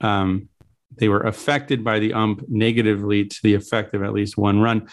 um, 0.00 0.48
they 0.90 1.08
were 1.08 1.20
affected 1.20 1.84
by 1.84 2.00
the 2.00 2.12
ump 2.12 2.44
negatively 2.48 3.24
to 3.26 3.36
the 3.42 3.54
effect 3.54 3.94
of 3.94 4.02
at 4.02 4.12
least 4.12 4.36
one 4.36 4.60
run. 4.60 4.88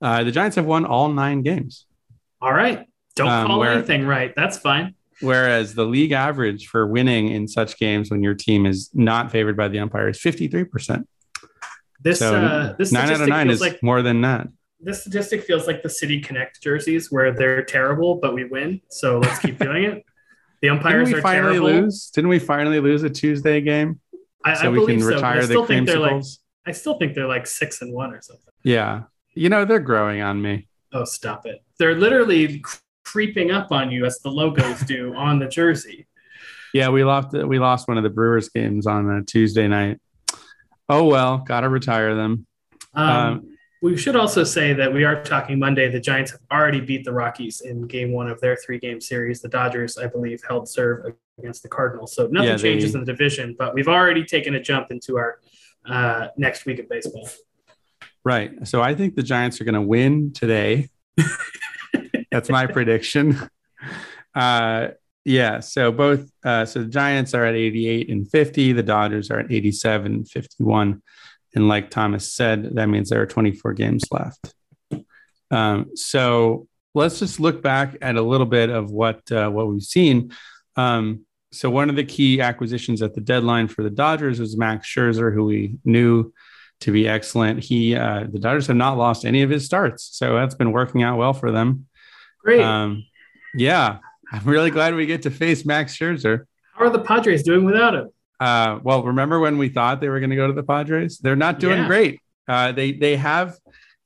Uh, 0.00 0.24
the 0.24 0.32
Giants 0.32 0.56
have 0.56 0.66
won 0.66 0.84
all 0.84 1.08
nine 1.08 1.42
games. 1.42 1.84
All 2.40 2.52
right. 2.52 2.86
Don't 3.14 3.28
um, 3.28 3.46
call 3.46 3.58
where, 3.58 3.72
anything 3.72 4.06
right. 4.06 4.32
That's 4.34 4.56
fine. 4.56 4.94
Whereas 5.20 5.74
the 5.74 5.84
league 5.84 6.12
average 6.12 6.68
for 6.68 6.86
winning 6.86 7.28
in 7.28 7.48
such 7.48 7.76
games 7.76 8.10
when 8.10 8.22
your 8.22 8.34
team 8.34 8.64
is 8.64 8.90
not 8.94 9.32
favored 9.32 9.56
by 9.56 9.68
the 9.68 9.80
umpire 9.80 10.08
is 10.08 10.18
53%. 10.18 11.04
This, 12.00 12.20
so 12.20 12.36
uh, 12.36 12.76
this 12.76 12.92
nine 12.92 13.10
out 13.10 13.20
of 13.20 13.28
nine 13.28 13.50
is 13.50 13.60
like, 13.60 13.82
more 13.82 14.02
than 14.02 14.20
that. 14.20 14.46
This 14.80 15.00
statistic 15.00 15.42
feels 15.42 15.66
like 15.66 15.82
the 15.82 15.90
City 15.90 16.20
Connect 16.20 16.62
jerseys 16.62 17.10
where 17.10 17.32
they're 17.32 17.64
terrible, 17.64 18.16
but 18.16 18.34
we 18.34 18.44
win. 18.44 18.80
So 18.88 19.18
let's 19.18 19.38
keep 19.38 19.58
doing 19.58 19.84
it. 19.84 20.04
The 20.60 20.70
umpires 20.70 21.12
we 21.12 21.20
finally 21.20 21.60
terrible. 21.60 21.82
lose? 21.82 22.10
Didn't 22.10 22.30
we 22.30 22.40
finally 22.40 22.80
lose 22.80 23.04
a 23.04 23.10
Tuesday 23.10 23.60
game? 23.60 24.00
I, 24.44 24.54
so 24.54 24.66
I 24.66 24.68
we 24.70 24.86
can 24.86 25.04
retire 25.04 25.42
so. 25.42 25.46
the 25.46 25.54
creamsicles. 25.54 26.38
Like, 26.66 26.68
I 26.68 26.72
still 26.72 26.98
think 26.98 27.14
they're 27.14 27.28
like 27.28 27.46
six 27.46 27.80
and 27.80 27.94
one 27.94 28.12
or 28.12 28.20
something. 28.20 28.52
Yeah, 28.64 29.04
you 29.34 29.50
know 29.50 29.64
they're 29.64 29.78
growing 29.78 30.20
on 30.20 30.42
me. 30.42 30.66
Oh, 30.92 31.04
stop 31.04 31.46
it! 31.46 31.62
They're 31.78 31.94
literally 31.94 32.64
creeping 33.04 33.50
up 33.52 33.70
on 33.72 33.90
you 33.90 34.04
as 34.04 34.18
the 34.18 34.30
logos 34.30 34.80
do 34.80 35.14
on 35.16 35.38
the 35.38 35.46
jersey. 35.46 36.08
Yeah, 36.74 36.88
we 36.88 37.04
lost. 37.04 37.32
We 37.32 37.58
lost 37.58 37.88
one 37.88 37.96
of 37.96 38.02
the 38.02 38.10
Brewers 38.10 38.48
games 38.48 38.86
on 38.86 39.08
a 39.10 39.22
Tuesday 39.22 39.68
night. 39.68 40.00
Oh 40.88 41.04
well, 41.04 41.38
gotta 41.38 41.68
retire 41.68 42.14
them. 42.14 42.46
Um, 42.94 43.08
um, 43.08 43.57
we 43.80 43.96
should 43.96 44.16
also 44.16 44.44
say 44.44 44.72
that 44.72 44.92
we 44.92 45.04
are 45.04 45.22
talking 45.22 45.58
Monday. 45.58 45.88
The 45.88 46.00
Giants 46.00 46.32
have 46.32 46.40
already 46.50 46.80
beat 46.80 47.04
the 47.04 47.12
Rockies 47.12 47.60
in 47.60 47.86
game 47.86 48.12
one 48.12 48.28
of 48.28 48.40
their 48.40 48.56
three 48.56 48.78
game 48.78 49.00
series. 49.00 49.40
The 49.40 49.48
Dodgers, 49.48 49.96
I 49.98 50.06
believe, 50.06 50.42
held 50.48 50.68
serve 50.68 51.14
against 51.38 51.62
the 51.62 51.68
Cardinals. 51.68 52.14
So 52.14 52.26
nothing 52.26 52.48
yeah, 52.48 52.56
they, 52.56 52.62
changes 52.62 52.94
in 52.94 53.00
the 53.00 53.06
division, 53.06 53.54
but 53.58 53.74
we've 53.74 53.88
already 53.88 54.24
taken 54.24 54.54
a 54.54 54.60
jump 54.60 54.90
into 54.90 55.16
our 55.16 55.38
uh, 55.88 56.28
next 56.36 56.66
week 56.66 56.80
of 56.80 56.88
baseball. 56.88 57.28
Right. 58.24 58.66
So 58.66 58.82
I 58.82 58.94
think 58.94 59.14
the 59.14 59.22
Giants 59.22 59.60
are 59.60 59.64
going 59.64 59.74
to 59.74 59.80
win 59.80 60.32
today. 60.32 60.90
That's 62.30 62.50
my 62.50 62.66
prediction. 62.66 63.38
Uh, 64.34 64.88
yeah. 65.24 65.60
So 65.60 65.92
both, 65.92 66.30
uh, 66.44 66.64
so 66.64 66.80
the 66.80 66.88
Giants 66.88 67.32
are 67.34 67.44
at 67.44 67.54
88 67.54 68.10
and 68.10 68.30
50. 68.30 68.72
The 68.72 68.82
Dodgers 68.82 69.30
are 69.30 69.38
at 69.38 69.52
87 69.52 70.12
and 70.12 70.28
51. 70.28 71.02
And 71.54 71.68
like 71.68 71.90
Thomas 71.90 72.32
said, 72.32 72.74
that 72.74 72.88
means 72.88 73.08
there 73.08 73.22
are 73.22 73.26
24 73.26 73.72
games 73.72 74.04
left. 74.10 74.54
Um, 75.50 75.96
so 75.96 76.68
let's 76.94 77.18
just 77.18 77.40
look 77.40 77.62
back 77.62 77.96
at 78.02 78.16
a 78.16 78.22
little 78.22 78.46
bit 78.46 78.70
of 78.70 78.90
what 78.90 79.30
uh, 79.32 79.48
what 79.48 79.68
we've 79.68 79.82
seen. 79.82 80.32
Um, 80.76 81.24
so 81.50 81.70
one 81.70 81.88
of 81.88 81.96
the 81.96 82.04
key 82.04 82.40
acquisitions 82.40 83.00
at 83.00 83.14
the 83.14 83.20
deadline 83.20 83.68
for 83.68 83.82
the 83.82 83.90
Dodgers 83.90 84.38
was 84.38 84.56
Max 84.56 84.86
Scherzer, 84.86 85.32
who 85.32 85.44
we 85.44 85.76
knew 85.84 86.32
to 86.80 86.92
be 86.92 87.08
excellent. 87.08 87.64
He 87.64 87.96
uh, 87.96 88.26
the 88.30 88.38
Dodgers 88.38 88.66
have 88.66 88.76
not 88.76 88.98
lost 88.98 89.24
any 89.24 89.42
of 89.42 89.50
his 89.50 89.64
starts, 89.64 90.08
so 90.12 90.34
that's 90.34 90.54
been 90.54 90.72
working 90.72 91.02
out 91.02 91.18
well 91.18 91.32
for 91.32 91.50
them. 91.50 91.86
Great. 92.44 92.60
Um, 92.60 93.04
yeah, 93.54 93.98
I'm 94.30 94.44
really 94.44 94.70
glad 94.70 94.94
we 94.94 95.06
get 95.06 95.22
to 95.22 95.30
face 95.30 95.64
Max 95.64 95.96
Scherzer. 95.96 96.44
How 96.74 96.84
are 96.84 96.90
the 96.90 97.00
Padres 97.00 97.42
doing 97.42 97.64
without 97.64 97.94
him? 97.94 98.10
Uh, 98.40 98.78
well, 98.82 99.02
remember 99.02 99.40
when 99.40 99.58
we 99.58 99.68
thought 99.68 100.00
they 100.00 100.08
were 100.08 100.20
going 100.20 100.30
to 100.30 100.36
go 100.36 100.46
to 100.46 100.52
the 100.52 100.62
Padres? 100.62 101.18
They're 101.18 101.36
not 101.36 101.58
doing 101.58 101.78
yeah. 101.78 101.86
great. 101.86 102.20
Uh, 102.46 102.72
they 102.72 102.92
they 102.92 103.16
have 103.16 103.56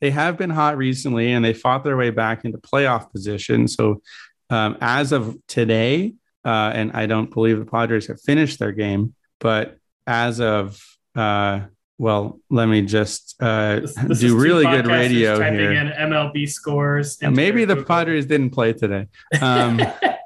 they 0.01 0.11
have 0.11 0.37
been 0.37 0.51
hot 0.51 0.77
recently, 0.77 1.33
and 1.33 1.45
they 1.45 1.55
fought 1.55 1.85
their 1.85 1.97
way 1.97 2.11
back 2.11 2.45
into 2.45 2.59
playoff 2.59 3.11
position. 3.13 3.69
So 3.69 4.03
um, 4.51 4.77
as 4.81 5.13
of 5.13 5.37
today, 5.47 6.15
uh, 6.45 6.73
and 6.75 6.93
I 6.93 7.07
don't 7.07 7.33
believe 7.33 7.59
the 7.59 7.65
Padres 7.65 8.09
have 8.09 8.21
finished 8.21 8.59
their 8.59 8.73
game, 8.73 9.15
but 9.39 9.77
as 10.07 10.41
of 10.41 10.83
uh, 11.15 11.61
well, 11.99 12.41
let 12.51 12.67
me 12.67 12.83
just 12.83 13.37
uh, 13.41 13.81
this, 13.81 13.95
this 13.95 14.21
do 14.21 14.37
really 14.37 14.65
good 14.65 14.87
radio 14.87 15.39
typing 15.39 15.59
here. 15.59 15.73
In 15.73 15.89
MLB 15.89 16.49
scores. 16.51 17.21
maybe 17.23 17.65
the 17.65 17.85
Padres 17.85 18.27
didn't 18.27 18.51
play 18.51 18.73
today. 18.73 19.07
Um, 19.41 19.81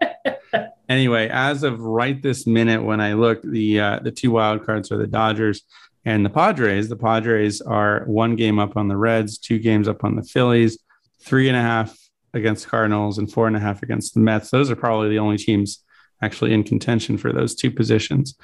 Anyway, 0.88 1.28
as 1.28 1.62
of 1.62 1.80
right 1.80 2.22
this 2.22 2.46
minute, 2.46 2.82
when 2.82 3.00
I 3.00 3.14
look, 3.14 3.42
the 3.42 3.80
uh, 3.80 4.00
the 4.00 4.12
two 4.12 4.30
wild 4.30 4.64
cards 4.64 4.92
are 4.92 4.98
the 4.98 5.06
Dodgers 5.06 5.62
and 6.04 6.24
the 6.24 6.30
Padres. 6.30 6.88
The 6.88 6.96
Padres 6.96 7.60
are 7.60 8.04
one 8.06 8.36
game 8.36 8.58
up 8.58 8.76
on 8.76 8.88
the 8.88 8.96
Reds, 8.96 9.38
two 9.38 9.58
games 9.58 9.88
up 9.88 10.04
on 10.04 10.14
the 10.14 10.22
Phillies, 10.22 10.78
three 11.20 11.48
and 11.48 11.56
a 11.56 11.60
half 11.60 11.96
against 12.34 12.68
Cardinals, 12.68 13.18
and 13.18 13.30
four 13.30 13.46
and 13.48 13.56
a 13.56 13.60
half 13.60 13.82
against 13.82 14.14
the 14.14 14.20
Mets. 14.20 14.50
Those 14.50 14.70
are 14.70 14.76
probably 14.76 15.08
the 15.08 15.18
only 15.18 15.38
teams 15.38 15.82
actually 16.22 16.54
in 16.54 16.62
contention 16.62 17.18
for 17.18 17.32
those 17.32 17.54
two 17.54 17.70
positions. 17.70 18.36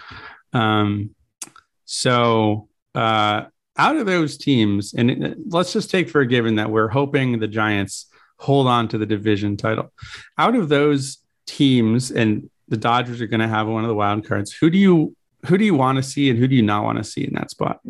Um, 0.52 1.14
so 1.84 2.68
uh, 2.94 3.44
out 3.76 3.96
of 3.96 4.06
those 4.06 4.37
teams, 4.37 4.94
and 4.94 5.37
let's 5.49 5.72
just 5.72 5.90
take 5.90 6.11
for 6.11 6.20
a 6.20 6.26
given 6.26 6.56
that 6.56 6.70
we're 6.70 6.88
hoping 6.88 7.38
the 7.38 7.49
Giants 7.49 8.06
hold 8.38 8.66
on 8.66 8.88
to 8.88 8.99
the 8.99 9.06
division 9.06 9.56
title. 9.56 9.92
Out 10.37 10.56
of 10.56 10.68
those 10.68 11.18
teams, 11.46 12.11
and 12.11 12.49
the 12.68 12.76
Dodgers 12.76 13.20
are 13.20 13.26
going 13.26 13.40
to 13.40 13.49
have 13.49 13.66
one 13.66 13.84
of 13.84 13.88
the 13.88 13.94
wild 13.94 14.26
cards. 14.26 14.52
Who 14.52 14.70
do 14.70 14.78
you 14.78 15.16
who 15.46 15.58
do 15.58 15.64
you 15.64 15.75
want 15.75 15.96
to 15.96 16.02
see, 16.02 16.30
and 16.30 16.38
who 16.38 16.46
do 16.46 16.54
you 16.54 16.62
not 16.62 16.84
want 16.84 16.99
to 16.99 17.04
see 17.04 17.25
in 17.25 17.34
that 17.34 17.50
spot? 17.50 17.80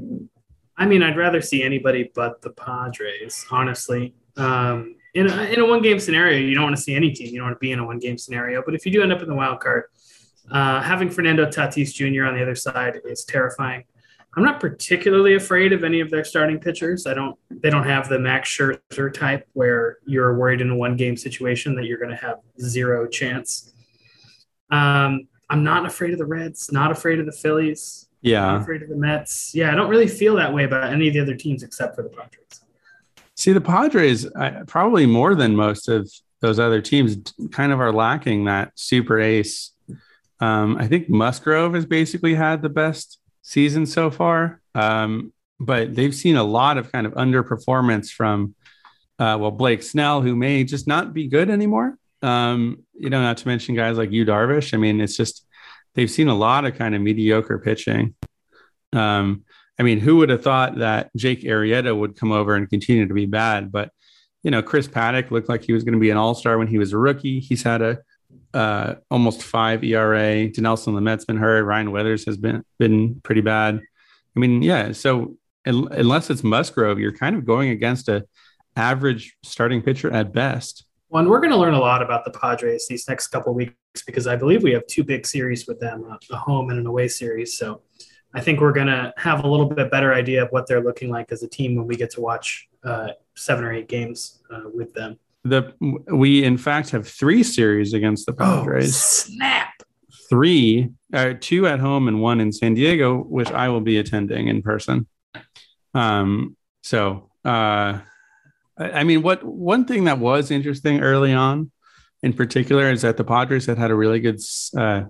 I 0.76 0.86
mean, 0.86 1.02
I'd 1.02 1.16
rather 1.16 1.42
see 1.42 1.62
anybody 1.62 2.10
but 2.14 2.40
the 2.40 2.50
Padres, 2.50 3.44
honestly. 3.50 4.14
Um, 4.36 4.96
in 5.14 5.28
a, 5.28 5.42
in 5.44 5.60
a 5.60 5.66
one 5.66 5.82
game 5.82 6.00
scenario, 6.00 6.38
you 6.38 6.54
don't 6.54 6.64
want 6.64 6.76
to 6.76 6.82
see 6.82 6.94
any 6.94 7.12
team. 7.12 7.28
You 7.28 7.40
don't 7.40 7.48
want 7.48 7.56
to 7.56 7.60
be 7.60 7.72
in 7.72 7.78
a 7.78 7.86
one 7.86 7.98
game 7.98 8.16
scenario. 8.16 8.62
But 8.64 8.74
if 8.74 8.86
you 8.86 8.92
do 8.92 9.02
end 9.02 9.12
up 9.12 9.20
in 9.20 9.28
the 9.28 9.34
wild 9.34 9.60
card, 9.60 9.84
uh, 10.50 10.80
having 10.80 11.10
Fernando 11.10 11.46
Tatis 11.46 11.92
Jr. 11.92 12.24
on 12.24 12.34
the 12.34 12.42
other 12.42 12.54
side 12.54 13.00
is 13.04 13.24
terrifying. 13.24 13.84
I'm 14.34 14.44
not 14.44 14.60
particularly 14.60 15.34
afraid 15.34 15.72
of 15.72 15.84
any 15.84 16.00
of 16.00 16.10
their 16.10 16.24
starting 16.24 16.58
pitchers. 16.58 17.06
I 17.06 17.14
don't. 17.14 17.38
They 17.50 17.68
don't 17.68 17.86
have 17.86 18.08
the 18.08 18.18
Max 18.18 18.48
Scherzer 18.48 19.12
type 19.12 19.46
where 19.52 19.98
you're 20.06 20.34
worried 20.36 20.60
in 20.60 20.70
a 20.70 20.76
one 20.76 20.96
game 20.96 21.16
situation 21.16 21.74
that 21.76 21.84
you're 21.84 21.98
going 21.98 22.10
to 22.10 22.16
have 22.16 22.38
zero 22.58 23.06
chance. 23.06 23.72
Um, 24.70 25.28
I'm 25.50 25.62
not 25.62 25.84
afraid 25.84 26.12
of 26.14 26.18
the 26.18 26.24
Reds. 26.24 26.72
Not 26.72 26.90
afraid 26.90 27.20
of 27.20 27.26
the 27.26 27.32
Phillies. 27.32 28.08
Yeah. 28.22 28.40
Not 28.40 28.62
afraid 28.62 28.82
of 28.82 28.88
the 28.88 28.96
Mets. 28.96 29.54
Yeah, 29.54 29.70
I 29.70 29.74
don't 29.74 29.90
really 29.90 30.08
feel 30.08 30.36
that 30.36 30.54
way 30.54 30.64
about 30.64 30.90
any 30.90 31.08
of 31.08 31.14
the 31.14 31.20
other 31.20 31.34
teams 31.34 31.62
except 31.62 31.94
for 31.94 32.02
the 32.02 32.08
Padres. 32.08 32.62
See, 33.36 33.52
the 33.52 33.60
Padres 33.60 34.26
I, 34.34 34.62
probably 34.66 35.04
more 35.04 35.34
than 35.34 35.54
most 35.54 35.88
of 35.88 36.10
those 36.40 36.58
other 36.58 36.80
teams 36.80 37.18
kind 37.50 37.72
of 37.72 37.80
are 37.80 37.92
lacking 37.92 38.44
that 38.44 38.72
super 38.76 39.20
ace. 39.20 39.72
Um, 40.40 40.76
I 40.78 40.86
think 40.88 41.08
Musgrove 41.08 41.74
has 41.74 41.84
basically 41.84 42.34
had 42.34 42.62
the 42.62 42.68
best 42.68 43.18
season 43.42 43.86
so 43.86 44.10
far. 44.10 44.60
Um, 44.74 45.32
but 45.60 45.94
they've 45.94 46.14
seen 46.14 46.36
a 46.36 46.44
lot 46.44 46.78
of 46.78 46.90
kind 46.90 47.06
of 47.06 47.12
underperformance 47.14 48.10
from, 48.10 48.54
uh, 49.18 49.36
well, 49.40 49.50
Blake 49.50 49.82
Snell, 49.82 50.20
who 50.20 50.34
may 50.34 50.64
just 50.64 50.88
not 50.88 51.12
be 51.12 51.28
good 51.28 51.50
anymore. 51.50 51.96
Um, 52.22 52.84
you 52.94 53.10
know, 53.10 53.20
not 53.20 53.36
to 53.38 53.48
mention 53.48 53.74
guys 53.74 53.98
like 53.98 54.10
Yu 54.10 54.24
Darvish. 54.24 54.74
I 54.74 54.76
mean, 54.76 55.00
it's 55.00 55.16
just 55.16 55.46
they've 55.94 56.10
seen 56.10 56.28
a 56.28 56.34
lot 56.34 56.64
of 56.64 56.76
kind 56.76 56.94
of 56.94 57.00
mediocre 57.00 57.58
pitching. 57.58 58.14
Um, 58.92 59.44
I 59.78 59.82
mean, 59.82 60.00
who 60.00 60.16
would 60.18 60.30
have 60.30 60.42
thought 60.42 60.78
that 60.78 61.10
Jake 61.16 61.42
Arrieta 61.42 61.96
would 61.96 62.16
come 62.16 62.32
over 62.32 62.54
and 62.54 62.68
continue 62.68 63.06
to 63.06 63.14
be 63.14 63.26
bad? 63.26 63.72
But 63.72 63.90
you 64.42 64.50
know, 64.50 64.62
Chris 64.62 64.88
Paddack 64.88 65.30
looked 65.30 65.48
like 65.48 65.62
he 65.62 65.72
was 65.72 65.84
going 65.84 65.94
to 65.94 66.00
be 66.00 66.10
an 66.10 66.16
all 66.16 66.34
star 66.34 66.58
when 66.58 66.66
he 66.66 66.78
was 66.78 66.92
a 66.92 66.98
rookie. 66.98 67.40
He's 67.40 67.62
had 67.62 67.82
a 67.82 67.98
uh, 68.54 68.94
almost 69.10 69.42
five 69.42 69.84
ERA. 69.84 70.48
Dinelson 70.48 70.94
Lamet's 70.94 71.24
been 71.24 71.36
hurt. 71.36 71.64
Ryan 71.64 71.90
Weathers 71.90 72.24
has 72.26 72.36
been 72.36 72.64
been 72.78 73.20
pretty 73.22 73.40
bad. 73.40 73.80
I 74.36 74.40
mean, 74.40 74.62
yeah. 74.62 74.92
So 74.92 75.36
unless 75.64 76.30
it's 76.30 76.42
Musgrove, 76.42 76.98
you're 76.98 77.16
kind 77.16 77.36
of 77.36 77.44
going 77.44 77.70
against 77.70 78.08
a 78.08 78.24
average 78.76 79.36
starting 79.42 79.82
pitcher 79.82 80.10
at 80.10 80.32
best. 80.32 80.84
Well, 81.10 81.28
we're 81.28 81.40
going 81.40 81.50
to 81.50 81.58
learn 81.58 81.74
a 81.74 81.80
lot 81.80 82.00
about 82.00 82.24
the 82.24 82.30
Padres 82.30 82.86
these 82.88 83.06
next 83.06 83.28
couple 83.28 83.52
weeks 83.52 83.74
because 84.06 84.26
I 84.26 84.34
believe 84.34 84.62
we 84.62 84.72
have 84.72 84.86
two 84.86 85.04
big 85.04 85.26
series 85.26 85.66
with 85.66 85.78
them, 85.78 86.04
a 86.30 86.36
home 86.36 86.70
and 86.70 86.78
an 86.78 86.86
away 86.86 87.06
series. 87.08 87.58
So 87.58 87.82
I 88.32 88.40
think 88.40 88.60
we're 88.60 88.72
going 88.72 88.86
to 88.86 89.12
have 89.18 89.44
a 89.44 89.46
little 89.46 89.66
bit 89.66 89.90
better 89.90 90.14
idea 90.14 90.42
of 90.42 90.48
what 90.50 90.66
they're 90.66 90.82
looking 90.82 91.10
like 91.10 91.30
as 91.30 91.42
a 91.42 91.48
team 91.48 91.76
when 91.76 91.86
we 91.86 91.96
get 91.96 92.10
to 92.12 92.22
watch 92.22 92.66
uh, 92.82 93.08
seven 93.36 93.64
or 93.64 93.72
eight 93.74 93.88
games 93.88 94.42
uh, 94.50 94.62
with 94.72 94.94
them. 94.94 95.18
The 95.44 95.72
we 95.80 96.44
in 96.44 96.56
fact 96.56 96.90
have 96.90 97.08
three 97.08 97.42
series 97.42 97.94
against 97.94 98.26
the 98.26 98.32
oh, 98.32 98.36
Padres. 98.36 98.88
Oh, 98.88 99.32
snap! 99.32 99.72
Three, 100.30 100.90
uh, 101.12 101.34
two 101.40 101.66
at 101.66 101.80
home 101.80 102.08
and 102.08 102.20
one 102.20 102.40
in 102.40 102.52
San 102.52 102.74
Diego, 102.74 103.18
which 103.18 103.50
I 103.50 103.68
will 103.68 103.80
be 103.80 103.98
attending 103.98 104.48
in 104.48 104.62
person. 104.62 105.06
Um, 105.94 106.56
so 106.82 107.30
uh, 107.44 107.98
I 108.78 109.04
mean, 109.04 109.22
what 109.22 109.44
one 109.44 109.84
thing 109.84 110.04
that 110.04 110.18
was 110.18 110.50
interesting 110.50 111.00
early 111.00 111.32
on, 111.32 111.70
in 112.22 112.32
particular, 112.32 112.90
is 112.90 113.02
that 113.02 113.16
the 113.16 113.24
Padres 113.24 113.66
had 113.66 113.78
had 113.78 113.90
a 113.90 113.94
really 113.94 114.20
good, 114.20 114.40
uh, 114.76 115.04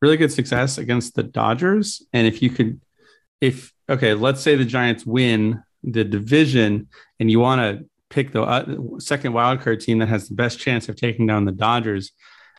really 0.00 0.16
good 0.16 0.32
success 0.32 0.78
against 0.78 1.14
the 1.14 1.22
Dodgers. 1.22 2.02
And 2.12 2.26
if 2.26 2.42
you 2.42 2.50
could, 2.50 2.80
if 3.40 3.72
okay, 3.88 4.14
let's 4.14 4.40
say 4.40 4.54
the 4.54 4.64
Giants 4.64 5.04
win 5.04 5.62
the 5.82 6.04
division, 6.04 6.88
and 7.18 7.30
you 7.30 7.40
want 7.40 7.60
to 7.60 7.86
pick 8.10 8.32
the 8.32 8.42
uh, 8.42 8.64
second 8.98 9.32
wildcard 9.32 9.80
team 9.80 9.98
that 9.98 10.08
has 10.08 10.28
the 10.28 10.34
best 10.34 10.58
chance 10.58 10.88
of 10.88 10.96
taking 10.96 11.26
down 11.26 11.44
the 11.44 11.52
Dodgers. 11.52 12.12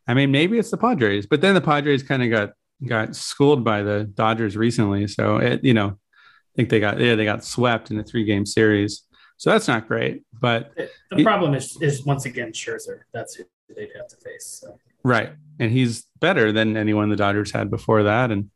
I 0.08 0.14
mean, 0.14 0.32
maybe 0.32 0.58
it's 0.58 0.72
the 0.72 0.78
Padres, 0.78 1.26
but 1.26 1.42
then 1.42 1.56
the 1.56 1.62
Padres 1.62 2.04
kind 2.04 2.24
of 2.24 2.30
got 2.30 2.52
got 2.86 3.16
schooled 3.16 3.64
by 3.64 3.82
the 3.82 4.04
Dodgers 4.04 4.56
recently. 4.56 5.08
So 5.08 5.38
it, 5.38 5.64
you 5.64 5.74
know, 5.74 5.88
I 5.88 6.56
think 6.56 6.70
they 6.70 6.80
got 6.80 7.00
yeah 7.00 7.16
they 7.16 7.26
got 7.26 7.44
swept 7.44 7.92
in 7.92 8.00
a 8.00 8.04
three 8.04 8.24
game 8.24 8.46
series. 8.46 9.04
So 9.38 9.52
that's 9.52 9.68
not 9.68 9.88
great. 9.88 10.24
But 10.34 10.72
the 11.12 11.24
problem 11.24 11.54
is 11.54 11.78
is 11.82 12.06
once 12.06 12.26
again 12.26 12.52
Scherzer. 12.52 13.02
That's 13.14 13.36
who 13.36 13.44
they'd 13.76 13.90
have 13.96 14.08
to 14.08 14.18
face. 14.18 14.60
So. 14.62 14.78
Right, 15.04 15.32
and 15.60 15.72
he's 15.72 16.06
better 16.20 16.52
than 16.52 16.76
anyone 16.76 17.10
the 17.10 17.16
Dodgers 17.16 17.52
had 17.52 17.70
before 17.70 18.04
that. 18.04 18.32
And 18.32 18.50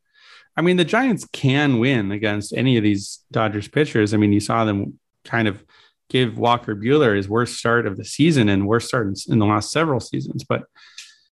I 0.56 0.60
mean, 0.60 0.76
the 0.76 0.84
Giants 0.84 1.26
can 1.32 1.78
win 1.78 2.12
against 2.12 2.52
any 2.52 2.76
of 2.76 2.82
these 2.82 3.20
Dodgers 3.30 3.68
pitchers. 3.68 4.12
I 4.12 4.16
mean, 4.18 4.32
you 4.32 4.40
saw 4.40 4.64
them 4.64 4.98
kind 5.24 5.48
of 5.48 5.64
give 6.08 6.38
Walker 6.38 6.76
Buehler 6.76 7.16
his 7.16 7.28
worst 7.28 7.56
start 7.56 7.86
of 7.86 7.96
the 7.96 8.04
season 8.04 8.48
and 8.48 8.66
worst 8.66 8.88
start 8.88 9.14
in, 9.28 9.38
the 9.38 9.46
last 9.46 9.70
several 9.70 10.00
seasons, 10.00 10.44
but 10.44 10.64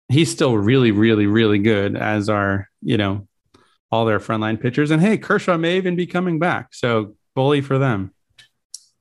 he's 0.08 0.30
still 0.30 0.56
really, 0.56 0.90
really, 0.90 1.26
really 1.26 1.58
good. 1.58 1.96
As 1.96 2.28
are 2.28 2.68
you 2.82 2.96
know 2.96 3.26
all 3.90 4.04
their 4.04 4.20
frontline 4.20 4.60
pitchers. 4.60 4.90
And 4.90 5.00
hey, 5.00 5.16
Kershaw 5.16 5.56
may 5.56 5.76
even 5.76 5.96
be 5.96 6.06
coming 6.06 6.38
back, 6.38 6.74
so 6.74 7.14
bully 7.34 7.60
for 7.60 7.78
them. 7.78 8.12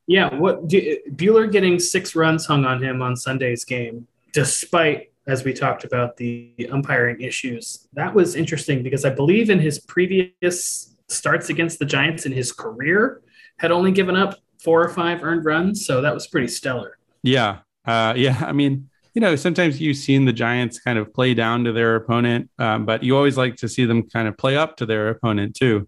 Yeah, 0.07 0.33
what 0.33 0.67
Buehler 0.69 1.51
getting 1.51 1.79
six 1.79 2.15
runs 2.15 2.45
hung 2.45 2.63
on 2.63 2.81
him 2.81 3.01
on 3.01 3.17
Sunday's 3.17 3.65
game, 3.65 4.07
despite 4.31 5.11
as 5.27 5.43
we 5.43 5.53
talked 5.53 5.83
about 5.83 6.15
the 6.15 6.53
umpiring 6.71 7.19
issues. 7.21 7.87
That 7.93 8.13
was 8.13 8.35
interesting 8.35 8.81
because 8.81 9.03
I 9.03 9.09
believe 9.09 9.49
in 9.49 9.59
his 9.59 9.79
previous 9.79 10.95
starts 11.09 11.49
against 11.49 11.79
the 11.79 11.85
Giants 11.85 12.25
in 12.25 12.31
his 12.31 12.51
career 12.51 13.21
had 13.59 13.71
only 13.71 13.91
given 13.91 14.15
up 14.15 14.39
four 14.59 14.83
or 14.83 14.89
five 14.89 15.23
earned 15.23 15.45
runs, 15.45 15.85
so 15.85 16.01
that 16.01 16.13
was 16.13 16.27
pretty 16.27 16.47
stellar. 16.47 16.97
Yeah, 17.23 17.59
uh, 17.85 18.13
yeah. 18.15 18.43
I 18.45 18.51
mean, 18.51 18.89
you 19.13 19.21
know, 19.21 19.35
sometimes 19.35 19.81
you've 19.81 19.97
seen 19.97 20.25
the 20.25 20.33
Giants 20.33 20.79
kind 20.79 20.99
of 20.99 21.13
play 21.13 21.33
down 21.33 21.63
to 21.63 21.71
their 21.71 21.95
opponent, 21.95 22.49
um, 22.59 22.85
but 22.85 23.03
you 23.03 23.15
always 23.15 23.37
like 23.37 23.55
to 23.57 23.67
see 23.67 23.85
them 23.85 24.03
kind 24.09 24.27
of 24.27 24.37
play 24.37 24.55
up 24.55 24.77
to 24.77 24.85
their 24.85 25.09
opponent 25.09 25.55
too. 25.55 25.87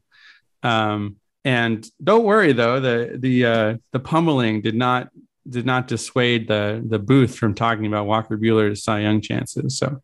Um, 0.63 1.17
and 1.45 1.87
don't 2.03 2.25
worry 2.25 2.53
though, 2.53 2.79
the 2.79 3.17
the 3.17 3.45
uh, 3.45 3.77
the 3.91 3.99
pummeling 3.99 4.61
did 4.61 4.75
not 4.75 5.09
did 5.47 5.65
not 5.65 5.87
dissuade 5.87 6.47
the 6.47 6.83
the 6.85 6.99
booth 6.99 7.35
from 7.35 7.53
talking 7.53 7.85
about 7.85 8.05
Walker 8.05 8.37
Buehler's 8.37 8.83
Cy 8.83 9.01
Young 9.01 9.21
chances. 9.21 9.77
So 9.77 9.87
I'm 9.87 10.01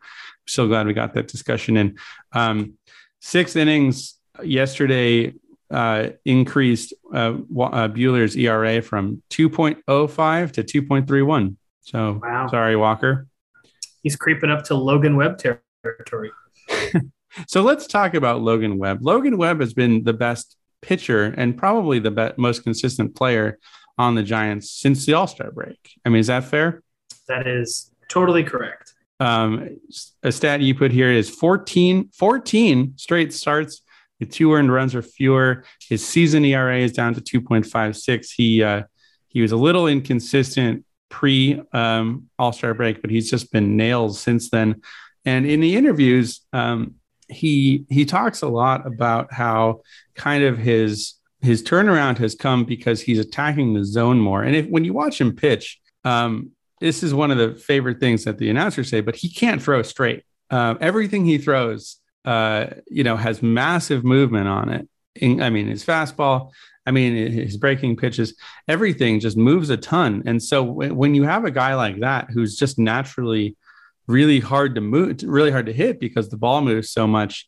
so 0.48 0.68
glad 0.68 0.88
we 0.88 0.94
got 0.94 1.14
that 1.16 1.28
discussion 1.28 1.78
in. 1.78 1.98
Um, 2.32 2.76
six 3.22 3.56
innings 3.56 4.20
yesterday 4.44 5.34
uh, 5.76 6.12
increased 6.24 6.94
uh, 7.14 7.34
uh, 7.34 7.90
Buehler's 7.90 8.38
ERA 8.38 8.82
from 8.82 9.22
2.05 9.30 10.52
to 10.54 10.64
2.31. 10.64 11.58
So 11.82 12.22
wow. 12.24 12.48
sorry, 12.48 12.78
Walker. 12.78 13.28
He's 14.02 14.16
creeping 14.16 14.50
up 14.50 14.64
to 14.66 14.76
Logan 14.76 15.18
Webb 15.18 15.38
territory. 15.38 16.32
so 17.48 17.62
let's 17.62 17.88
talk 17.88 18.14
about 18.14 18.42
Logan 18.42 18.78
Webb. 18.78 19.00
Logan 19.02 19.38
Webb 19.38 19.60
has 19.60 19.74
been 19.74 20.06
the 20.06 20.14
best 20.14 20.56
pitcher 20.82 21.26
and 21.38 21.58
probably 21.58 22.00
the 22.00 22.12
be- 22.12 22.32
most 22.38 22.64
consistent 22.64 23.14
player 23.14 23.60
on 23.98 24.16
the 24.16 24.24
Giants 24.24 24.72
since 24.72 25.06
the 25.06 25.14
All 25.14 25.28
Star 25.28 25.52
break. 25.52 25.92
I 26.06 26.10
mean, 26.10 26.22
is 26.22 26.28
that 26.28 26.46
fair? 26.46 26.84
That 27.28 27.48
is 27.48 27.92
totally 28.08 28.46
correct. 28.46 28.94
Um, 29.20 29.78
a 30.24 30.32
stat 30.32 30.62
you 30.62 30.74
put 30.74 30.92
here 30.92 31.12
is 31.12 31.30
14, 31.30 32.12
14 32.14 32.94
straight 32.96 33.34
starts 33.34 33.82
with 34.20 34.32
two 34.32 34.54
earned 34.54 34.72
runs 34.72 34.96
are 34.96 35.02
fewer. 35.02 35.64
His 35.90 36.06
season 36.06 36.46
ERA 36.46 36.80
is 36.80 36.94
down 36.94 37.14
to 37.16 37.22
2.56. 37.22 38.32
He 38.36 38.64
uh, 38.64 38.84
he 39.28 39.42
was 39.42 39.52
a 39.52 39.58
little 39.58 39.88
inconsistent 39.88 40.86
pre 41.10 41.62
um, 41.74 42.30
All 42.40 42.54
Star 42.54 42.74
break, 42.74 43.02
but 43.02 43.12
he's 43.12 43.30
just 43.30 43.52
been 43.52 43.76
nailed 43.76 44.16
since 44.16 44.50
then. 44.50 44.82
And 45.26 45.46
in 45.46 45.60
the 45.60 45.76
interviews, 45.76 46.42
um, 46.54 46.96
he 47.28 47.86
he 47.90 48.06
talks 48.06 48.42
a 48.42 48.48
lot 48.48 48.86
about 48.86 49.34
how 49.34 49.82
kind 50.14 50.44
of 50.44 50.58
his 50.58 51.16
his 51.42 51.62
turnaround 51.64 52.18
has 52.18 52.36
come 52.36 52.64
because 52.66 53.02
he's 53.02 53.20
attacking 53.20 53.74
the 53.74 53.84
zone 53.86 54.20
more. 54.20 54.44
And 54.44 54.56
if 54.56 54.68
when 54.68 54.86
you 54.86 54.94
watch 54.94 55.20
him 55.20 55.36
pitch, 55.36 55.80
um, 56.04 56.52
this 56.80 57.04
is 57.04 57.14
one 57.14 57.32
of 57.32 57.38
the 57.38 57.56
favorite 57.56 58.00
things 58.00 58.24
that 58.26 58.38
the 58.38 58.50
announcers 58.50 58.90
say, 58.90 59.02
but 59.02 59.16
he 59.16 59.30
can't 59.30 59.62
throw 59.62 59.82
straight. 59.84 60.24
uh, 60.52 60.76
everything 60.80 61.26
he 61.26 61.38
throws, 61.38 61.98
uh, 62.26 62.68
you 62.88 63.04
know, 63.04 63.16
has 63.16 63.42
massive 63.42 64.04
movement 64.04 64.48
on 64.48 64.70
it. 64.70 64.90
I 65.42 65.50
mean, 65.50 65.68
his 65.68 65.86
fastball, 65.86 66.52
I 66.86 66.92
mean, 66.92 67.32
his 67.32 67.56
breaking 67.56 67.96
pitches, 67.96 68.36
everything 68.68 69.20
just 69.20 69.38
moves 69.38 69.70
a 69.70 69.78
ton. 69.78 70.24
And 70.26 70.44
so 70.44 70.64
when 70.64 71.16
you 71.16 71.24
have 71.24 71.46
a 71.46 71.52
guy 71.52 71.76
like 71.76 72.00
that 72.02 72.30
who's 72.32 72.58
just 72.58 72.78
naturally 72.78 73.56
really 74.08 74.40
hard 74.40 74.76
to 74.76 74.82
move, 74.82 75.22
really 75.24 75.52
hard 75.52 75.68
to 75.68 75.74
hit 75.74 76.00
because 76.00 76.30
the 76.30 76.38
ball 76.38 76.62
moves 76.62 76.90
so 76.90 77.08
much, 77.08 77.48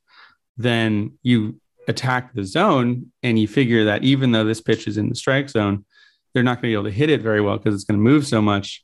then 0.57 1.17
you 1.23 1.59
attack 1.87 2.33
the 2.33 2.43
zone 2.43 3.11
and 3.21 3.37
you 3.37 3.47
figure 3.47 3.85
that 3.85 4.03
even 4.03 4.31
though 4.31 4.43
this 4.43 4.61
pitch 4.61 4.87
is 4.87 4.97
in 4.97 5.09
the 5.09 5.15
strike 5.15 5.49
zone, 5.49 5.85
they're 6.33 6.43
not 6.43 6.61
going 6.61 6.63
to 6.63 6.67
be 6.69 6.73
able 6.73 6.83
to 6.83 6.91
hit 6.91 7.09
it 7.09 7.21
very 7.21 7.41
well 7.41 7.57
because 7.57 7.75
it's 7.75 7.83
going 7.83 7.97
to 7.97 8.03
move 8.03 8.25
so 8.25 8.41
much. 8.41 8.83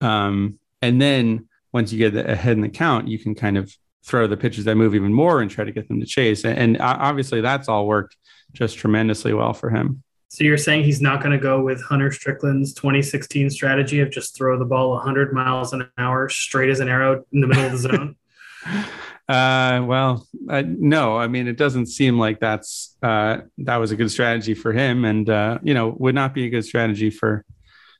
Um, 0.00 0.58
and 0.82 1.00
then 1.00 1.48
once 1.72 1.92
you 1.92 1.98
get 1.98 2.16
ahead 2.16 2.56
in 2.56 2.62
the 2.62 2.68
count, 2.68 3.08
you 3.08 3.18
can 3.18 3.34
kind 3.34 3.56
of 3.56 3.74
throw 4.04 4.26
the 4.26 4.36
pitches 4.36 4.64
that 4.66 4.76
move 4.76 4.94
even 4.94 5.12
more 5.12 5.40
and 5.40 5.50
try 5.50 5.64
to 5.64 5.72
get 5.72 5.88
them 5.88 6.00
to 6.00 6.06
chase. 6.06 6.44
And 6.44 6.76
obviously, 6.80 7.40
that's 7.40 7.68
all 7.68 7.86
worked 7.86 8.16
just 8.52 8.78
tremendously 8.78 9.34
well 9.34 9.52
for 9.52 9.70
him. 9.70 10.02
So 10.28 10.42
you're 10.42 10.58
saying 10.58 10.84
he's 10.84 11.00
not 11.00 11.20
going 11.20 11.30
to 11.30 11.38
go 11.38 11.62
with 11.62 11.80
Hunter 11.82 12.10
Strickland's 12.10 12.74
2016 12.74 13.50
strategy 13.50 14.00
of 14.00 14.10
just 14.10 14.36
throw 14.36 14.58
the 14.58 14.64
ball 14.64 14.90
100 14.90 15.32
miles 15.32 15.72
an 15.72 15.88
hour 15.96 16.28
straight 16.28 16.70
as 16.70 16.80
an 16.80 16.88
arrow 16.88 17.24
in 17.32 17.40
the 17.40 17.46
middle 17.46 17.66
of 17.66 17.72
the 17.72 17.78
zone? 17.78 18.16
Uh, 19.26 19.82
well, 19.86 20.26
uh, 20.50 20.62
no, 20.66 21.16
I 21.16 21.28
mean, 21.28 21.48
it 21.48 21.56
doesn't 21.56 21.86
seem 21.86 22.18
like 22.18 22.40
that's 22.40 22.94
uh, 23.02 23.38
that 23.56 23.76
was 23.76 23.90
a 23.90 23.96
good 23.96 24.10
strategy 24.10 24.52
for 24.52 24.70
him, 24.70 25.06
and 25.06 25.30
uh, 25.30 25.58
you 25.62 25.72
know, 25.72 25.96
would 25.98 26.14
not 26.14 26.34
be 26.34 26.44
a 26.44 26.50
good 26.50 26.64
strategy 26.64 27.08
for 27.08 27.42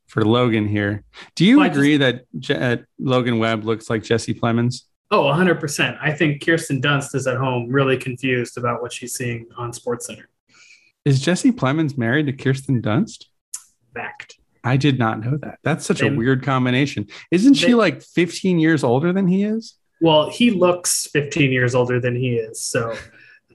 for 0.06 0.22
Logan 0.22 0.68
here. 0.68 1.02
Do 1.34 1.46
you 1.46 1.60
well, 1.60 1.70
agree 1.70 1.96
just, 1.96 2.00
that 2.00 2.24
Je- 2.38 2.54
uh, 2.54 2.76
Logan 2.98 3.38
Webb 3.38 3.64
looks 3.64 3.88
like 3.88 4.02
Jesse 4.02 4.34
Plemons? 4.34 4.82
Oh, 5.14 5.26
100%. 5.26 5.96
I 6.00 6.10
think 6.10 6.44
Kirsten 6.44 6.82
Dunst 6.82 7.14
is 7.14 7.28
at 7.28 7.36
home 7.36 7.68
really 7.68 7.96
confused 7.96 8.58
about 8.58 8.82
what 8.82 8.92
she's 8.92 9.14
seeing 9.14 9.46
on 9.56 9.70
SportsCenter. 9.70 10.24
Is 11.04 11.20
Jesse 11.20 11.52
Plemons 11.52 11.96
married 11.96 12.26
to 12.26 12.32
Kirsten 12.32 12.82
Dunst? 12.82 13.26
Fact. 13.94 14.38
I 14.64 14.76
did 14.76 14.98
not 14.98 15.24
know 15.24 15.36
that. 15.36 15.60
That's 15.62 15.86
such 15.86 16.00
they, 16.00 16.08
a 16.08 16.12
weird 16.12 16.42
combination. 16.42 17.06
Isn't 17.30 17.54
she 17.54 17.68
they, 17.68 17.74
like 17.74 18.02
15 18.02 18.58
years 18.58 18.82
older 18.82 19.12
than 19.12 19.28
he 19.28 19.44
is? 19.44 19.76
Well, 20.00 20.30
he 20.30 20.50
looks 20.50 21.06
15 21.12 21.52
years 21.52 21.76
older 21.76 22.00
than 22.00 22.16
he 22.16 22.34
is. 22.34 22.60
So 22.60 22.96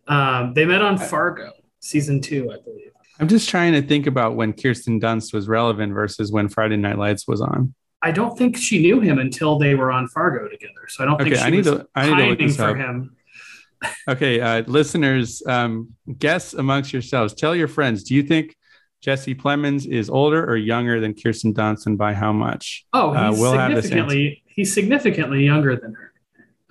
um, 0.07 0.53
they 0.53 0.63
met 0.63 0.81
on 0.81 0.97
Fargo 0.97 1.51
season 1.81 2.21
two, 2.21 2.49
I 2.53 2.63
believe. 2.63 2.91
I'm 3.19 3.27
just 3.27 3.49
trying 3.49 3.73
to 3.73 3.81
think 3.81 4.07
about 4.07 4.37
when 4.37 4.53
Kirsten 4.53 5.01
Dunst 5.01 5.33
was 5.33 5.49
relevant 5.49 5.93
versus 5.93 6.31
when 6.31 6.47
Friday 6.47 6.77
Night 6.77 6.97
Lights 6.97 7.27
was 7.27 7.41
on. 7.41 7.75
I 8.01 8.11
don't 8.11 8.37
think 8.37 8.57
she 8.57 8.81
knew 8.81 8.99
him 8.99 9.19
until 9.19 9.57
they 9.57 9.75
were 9.75 9.91
on 9.91 10.07
Fargo 10.07 10.47
together. 10.47 10.87
So 10.87 11.03
I 11.03 11.07
don't 11.07 11.17
think 11.21 11.35
she 11.35 11.41
I 11.41 11.49
need 11.49 11.65
was 11.65 11.79
to, 11.79 11.87
I 11.95 12.05
need 12.05 12.37
to 12.37 12.45
look 12.45 12.55
for 12.55 12.69
up. 12.69 12.77
him. 12.77 13.15
okay, 14.09 14.39
uh, 14.41 14.63
listeners, 14.67 15.43
um, 15.47 15.89
guess 16.17 16.53
amongst 16.53 16.93
yourselves. 16.93 17.33
Tell 17.33 17.55
your 17.55 17.67
friends. 17.67 18.03
Do 18.03 18.15
you 18.15 18.23
think 18.23 18.55
Jesse 19.01 19.35
Plemons 19.35 19.85
is 19.85 20.09
older 20.09 20.45
or 20.49 20.57
younger 20.57 20.99
than 20.99 21.13
Kirsten 21.13 21.53
Dunst, 21.53 21.85
and 21.85 21.97
by 21.97 22.13
how 22.13 22.33
much? 22.33 22.85
Oh, 22.93 23.11
uh, 23.13 23.29
he's 23.29 23.39
uh, 23.39 23.41
we'll 23.41 23.51
significantly 23.53 24.43
he's 24.47 24.73
significantly 24.73 25.45
younger 25.45 25.75
than 25.75 25.93
her. 25.93 26.13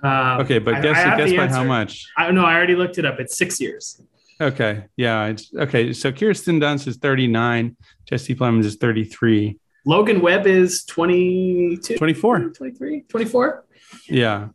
Um, 0.03 0.41
okay, 0.41 0.59
but 0.59 0.83
guess 0.83 0.97
I, 0.97 1.15
I 1.15 1.17
guess 1.17 1.33
by 1.33 1.45
answer. 1.45 1.57
how 1.57 1.65
much? 1.65 2.07
I 2.17 2.25
don't 2.27 2.35
know. 2.35 2.45
I 2.45 2.55
already 2.55 2.77
looked 2.77 2.99
it 2.99 3.05
up. 3.05 3.19
It's 3.19 3.37
six 3.37 3.61
years. 3.61 4.01
Okay, 4.41 4.85
yeah. 4.97 5.35
okay, 5.57 5.93
so 5.93 6.13
Kirsten 6.13 6.61
Dunst 6.61 6.87
is 6.87 6.97
39. 6.99 7.77
Jesse 8.09 8.37
Plemons 8.37 8.67
is 8.67 8.77
33. 8.77 9.59
Logan 9.89 10.21
Webb 10.21 10.47
is 10.47 10.85
22, 10.85 11.97
24, 11.97 12.51
23, 12.51 13.01
24. 13.09 13.65
Yeah. 14.11 14.49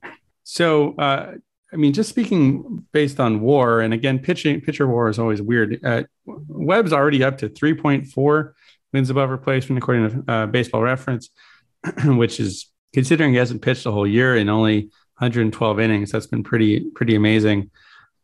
So, 0.44 0.94
uh, 0.94 1.34
I 1.74 1.76
mean, 1.76 1.92
just 1.92 2.10
speaking 2.10 2.86
based 2.92 3.20
on 3.20 3.42
WAR, 3.42 3.82
and 3.82 3.96
again, 3.96 4.20
pitching 4.20 4.62
pitcher 4.62 4.86
WAR 4.86 5.10
is 5.10 5.18
always 5.18 5.42
weird. 5.42 5.84
Uh, 5.84 6.04
Webb's 6.28 6.94
already 6.94 7.24
up 7.24 7.40
to 7.40 7.50
3.4 7.50 8.52
wins 8.94 9.10
above 9.10 9.32
replacement 9.32 9.80
according 9.80 10.24
to 10.24 10.32
uh, 10.32 10.46
Baseball 10.46 10.84
Reference, 10.84 11.32
which 12.06 12.40
is 12.40 12.72
considering 12.94 13.32
he 13.32 13.38
hasn't 13.38 13.64
pitched 13.64 13.88
a 13.88 13.92
whole 13.92 14.06
year 14.06 14.36
in 14.36 14.50
only 14.50 14.82
112 15.18 15.80
innings. 15.80 16.12
That's 16.12 16.28
been 16.28 16.44
pretty 16.44 16.92
pretty 16.92 17.16
amazing. 17.16 17.72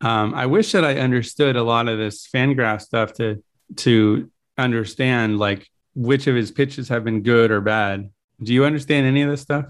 Um, 0.02 0.36
I 0.36 0.46
wish 0.46 0.74
that 0.74 0.86
I 0.86 1.00
understood 1.00 1.56
a 1.56 1.64
lot 1.64 1.88
of 1.88 1.98
this 1.98 2.28
Fangraph 2.28 2.84
stuff 2.84 3.14
to 3.14 3.44
to 3.78 4.30
understand 4.60 5.40
like 5.40 5.68
which 6.00 6.28
of 6.28 6.36
his 6.36 6.50
pitches 6.50 6.88
have 6.88 7.04
been 7.04 7.22
good 7.22 7.52
or 7.52 7.60
bad. 7.60 8.10
Do 8.42 8.54
you 8.54 8.64
understand 8.64 9.06
any 9.06 9.22
of 9.22 9.30
this 9.30 9.42
stuff? 9.42 9.66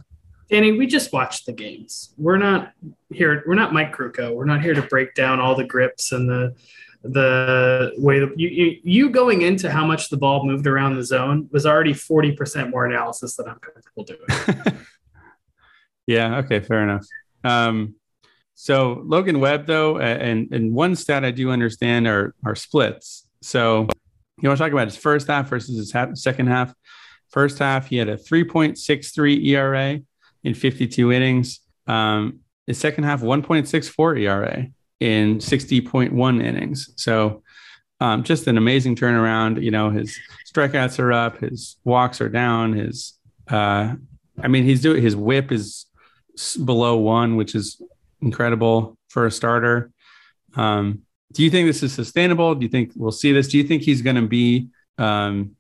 Danny, 0.48 0.72
we 0.74 0.86
just 0.86 1.12
watch 1.12 1.46
the 1.46 1.52
games. 1.52 2.14
We're 2.18 2.38
not 2.38 2.72
here. 3.12 3.44
We're 3.48 3.56
not 3.56 3.74
Mike 3.74 3.96
Krukow. 3.96 4.36
We're 4.36 4.46
not 4.46 4.62
here 4.62 4.76
to 4.76 4.84
break 4.84 5.16
down 5.16 5.40
all 5.40 5.56
the 5.56 5.64
grips 5.64 6.12
and 6.12 6.30
the 6.30 6.56
the 7.02 7.94
way 7.98 8.20
that 8.20 8.38
you, 8.38 8.50
you, 8.50 8.80
you 8.84 9.10
going 9.10 9.42
into 9.42 9.72
how 9.72 9.86
much 9.86 10.10
the 10.10 10.18
ball 10.18 10.46
moved 10.46 10.68
around 10.68 10.96
the 10.96 11.04
zone 11.04 11.48
was 11.50 11.66
already 11.66 11.94
40% 11.94 12.72
more 12.72 12.86
analysis 12.86 13.38
than 13.38 13.48
I'm 13.48 13.58
comfortable 13.60 14.04
doing. 14.04 14.76
yeah. 16.08 16.40
Okay. 16.40 16.60
Fair 16.60 16.84
enough. 16.84 17.06
Um, 17.46 17.96
so 18.54 19.02
Logan 19.06 19.40
Webb 19.40 19.66
though, 19.66 19.98
and, 19.98 20.52
and 20.52 20.74
one 20.74 20.98
stat 20.98 21.24
I 21.24 21.32
do 21.32 21.52
understand 21.52 22.06
are, 22.06 22.36
are 22.44 22.56
splits. 22.56 23.26
So 23.42 23.88
you 24.42 24.50
want 24.50 24.58
to 24.58 24.64
talk 24.64 24.72
about 24.72 24.88
his 24.88 24.98
first 24.98 25.28
half 25.28 25.50
versus 25.50 25.78
his 25.78 25.92
half, 25.92 26.16
second 26.18 26.48
half. 26.48 26.74
First 27.30 27.60
half, 27.60 27.88
he 27.88 27.98
had 27.98 28.10
a 28.10 28.18
3.63 28.18 29.46
ERA 29.46 30.00
in 30.44 30.54
52 30.54 31.12
innings. 31.12 31.60
Um, 31.88 32.40
his 32.66 32.78
second 32.78 33.04
half, 33.04 33.22
1.64 33.22 34.20
ERA 34.20 34.68
in 35.00 35.38
60.1 35.38 36.44
innings. 36.44 36.90
So 36.96 37.44
um, 38.00 38.24
just 38.24 38.48
an 38.48 38.58
amazing 38.58 38.96
turnaround. 38.96 39.62
You 39.62 39.72
know, 39.72 39.90
his 39.90 40.18
strikeouts 40.52 41.00
are 41.00 41.12
up, 41.12 41.40
his 41.40 41.78
walks 41.84 42.22
are 42.22 42.30
down. 42.30 42.74
His, 42.74 43.14
uh, 43.50 43.96
I 44.42 44.48
mean, 44.48 44.64
he's 44.64 44.82
doing 44.82 45.02
his 45.02 45.16
WHIP 45.16 45.52
is 45.52 45.86
below 46.64 46.98
one, 46.98 47.36
which 47.36 47.56
is 47.56 47.82
incredible 48.22 48.98
for 49.10 49.26
a 49.26 49.32
starter. 49.32 49.92
Um, 50.56 51.04
do 51.34 51.44
you 51.44 51.50
think 51.50 51.68
this 51.68 51.84
is 51.84 51.94
sustainable? 51.94 52.56
Do 52.56 52.64
you 52.64 52.70
think 52.70 52.92
we'll 52.96 53.12
see 53.12 53.32
this? 53.32 53.48
Do 53.48 53.58
you 53.58 53.64
think 53.64 53.84
he's 53.84 54.02
going 54.02 54.16
to 54.16 54.28
be? 54.28 54.70
Um, 54.98 55.56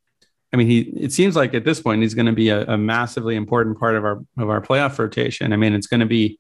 I 0.52 0.58
mean, 0.58 0.68
he. 0.68 0.80
It 0.80 1.12
seems 1.12 1.36
like 1.36 1.54
at 1.54 1.64
this 1.64 1.82
point 1.82 2.02
he's 2.02 2.16
going 2.16 2.26
to 2.26 2.34
be 2.34 2.50
a, 2.50 2.66
a, 2.66 2.78
massively 2.78 3.36
important 3.36 3.80
part 3.80 3.96
of 3.96 4.04
our 4.04 4.24
of 4.38 4.50
our 4.50 4.62
playoff 4.62 4.98
rotation. 4.98 5.54
I 5.54 5.58
mean, 5.58 5.74
it's 5.74 5.88
going 5.88 6.00
to 6.00 6.08
be 6.08 6.40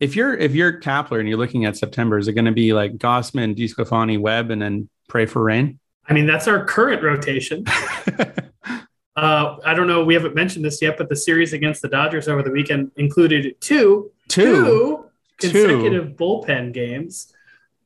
if 0.00 0.14
you're 0.14 0.34
if 0.34 0.54
you're 0.54 0.80
Kapler 0.80 1.18
and 1.18 1.28
you're 1.28 1.38
looking 1.38 1.64
at 1.64 1.76
September, 1.76 2.18
is 2.18 2.28
it 2.28 2.34
going 2.34 2.44
to 2.44 2.52
be 2.52 2.72
like 2.72 2.98
Gausman, 2.98 3.56
DeSclafani, 3.56 4.20
Webb, 4.20 4.50
and 4.50 4.62
then 4.62 4.88
pray 5.08 5.26
for 5.26 5.42
rain? 5.42 5.78
I 6.08 6.12
mean, 6.12 6.26
that's 6.26 6.46
our 6.46 6.64
current 6.64 7.02
rotation. 7.02 7.64
uh, 9.16 9.56
I 9.64 9.74
don't 9.74 9.88
know. 9.88 10.04
We 10.04 10.14
haven't 10.14 10.34
mentioned 10.34 10.64
this 10.64 10.80
yet, 10.80 10.96
but 10.96 11.08
the 11.08 11.16
series 11.16 11.52
against 11.52 11.82
the 11.82 11.88
Dodgers 11.88 12.28
over 12.28 12.42
the 12.42 12.50
weekend 12.50 12.92
included 12.96 13.60
two, 13.60 14.10
two, 14.28 14.64
two 14.64 15.04
consecutive 15.38 16.16
two. 16.16 16.24
bullpen 16.24 16.72
games. 16.72 17.32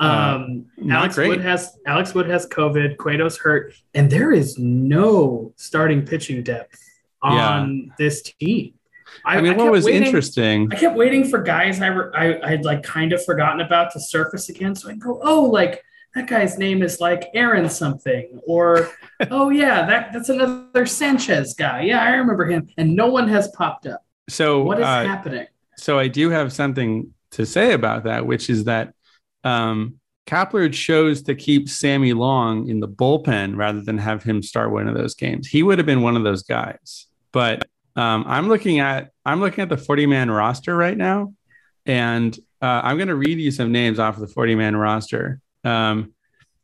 Uh, 0.03 0.41
um, 0.45 0.67
uh, 0.85 0.93
Alex 0.93 1.15
great. 1.15 1.29
Wood 1.29 1.41
has 1.41 1.79
Alex 1.87 2.15
Wood 2.15 2.29
has 2.29 2.47
COVID. 2.49 2.99
Cueto's 2.99 3.39
hurt, 3.39 3.75
and 3.95 4.11
there 4.11 4.33
is 4.33 4.59
no 4.59 5.53
starting 5.57 6.05
pitching 6.05 6.43
depth 6.43 6.79
on 7.23 7.77
yeah. 7.77 7.95
this 7.99 8.23
team. 8.23 8.75
I, 9.25 9.37
I 9.37 9.41
mean, 9.41 9.53
I 9.53 9.57
what 9.57 9.71
was 9.71 9.85
waiting, 9.85 10.03
interesting? 10.05 10.69
I 10.73 10.77
kept 10.77 10.97
waiting 10.97 11.29
for 11.29 11.41
guys 11.43 11.81
I, 11.81 11.91
were, 11.91 12.17
I 12.17 12.41
I'd 12.43 12.65
like 12.65 12.83
kind 12.83 13.13
of 13.13 13.25
forgotten 13.25 13.61
about 13.61 13.93
to 13.93 14.01
surface 14.01 14.49
again, 14.49 14.75
so 14.75 14.91
I 14.91 14.95
go, 14.95 15.21
oh, 15.23 15.43
like 15.43 15.85
that 16.15 16.27
guy's 16.27 16.59
name 16.59 16.83
is 16.83 17.01
like 17.01 17.29
Aaron 17.35 17.69
something, 17.69 18.41
or 18.45 18.91
oh 19.31 19.51
yeah, 19.51 19.87
that 19.87 20.13
that's 20.13 20.31
another 20.31 20.85
Sanchez 20.87 21.55
guy. 21.55 21.83
Yeah, 21.83 22.03
I 22.03 22.11
remember 22.11 22.47
him, 22.47 22.69
and 22.77 22.97
no 22.97 23.07
one 23.07 23.29
has 23.29 23.49
popped 23.49 23.87
up. 23.87 24.05
So 24.29 24.63
what 24.63 24.81
is 24.81 24.87
uh, 24.87 25.05
happening? 25.05 25.47
So 25.77 25.99
I 25.99 26.09
do 26.09 26.31
have 26.31 26.53
something 26.53 27.13
to 27.33 27.47
say 27.47 27.73
about 27.73 28.05
that, 28.05 28.27
which 28.27 28.51
is 28.51 28.65
that 28.65 28.95
um, 29.45 30.01
Kapler 30.27 30.73
chose 30.73 31.23
to 31.23 31.35
keep 31.35 31.69
Sammy 31.69 32.13
Long 32.13 32.69
in 32.69 32.81
the 32.81 32.89
bullpen 32.89 33.57
rather 33.57 33.81
than 33.81 33.99
have 33.99 34.23
him 34.23 34.43
start 34.43 34.71
one 34.71 34.89
of 34.89 34.95
those 34.95 35.15
games. 35.15 35.49
He 35.49 35.63
would 35.63 35.79
have 35.79 35.87
been 35.87 36.03
one 36.03 36.17
of 36.17 36.23
those 36.23 36.43
guys. 36.43 37.07
But 37.33 37.67
um, 37.97 38.25
I'm 38.27 38.49
looking 38.49 38.79
at 38.79 39.11
I'm 39.25 39.41
looking 39.41 39.63
at 39.63 39.69
the 39.69 39.77
40 39.77 40.07
man 40.07 40.31
roster 40.31 40.77
right 40.77 40.97
now, 40.97 41.35
and 41.87 42.37
uh, 42.61 42.81
I'm 42.85 42.97
going 42.97 43.09
to 43.09 43.15
read 43.15 43.39
you 43.39 43.51
some 43.51 43.73
names 43.73 43.99
off 43.99 44.15
of 44.15 44.21
the 44.21 44.29
40 44.29 44.55
man 44.55 44.77
roster. 44.77 45.41
Um, 45.65 46.13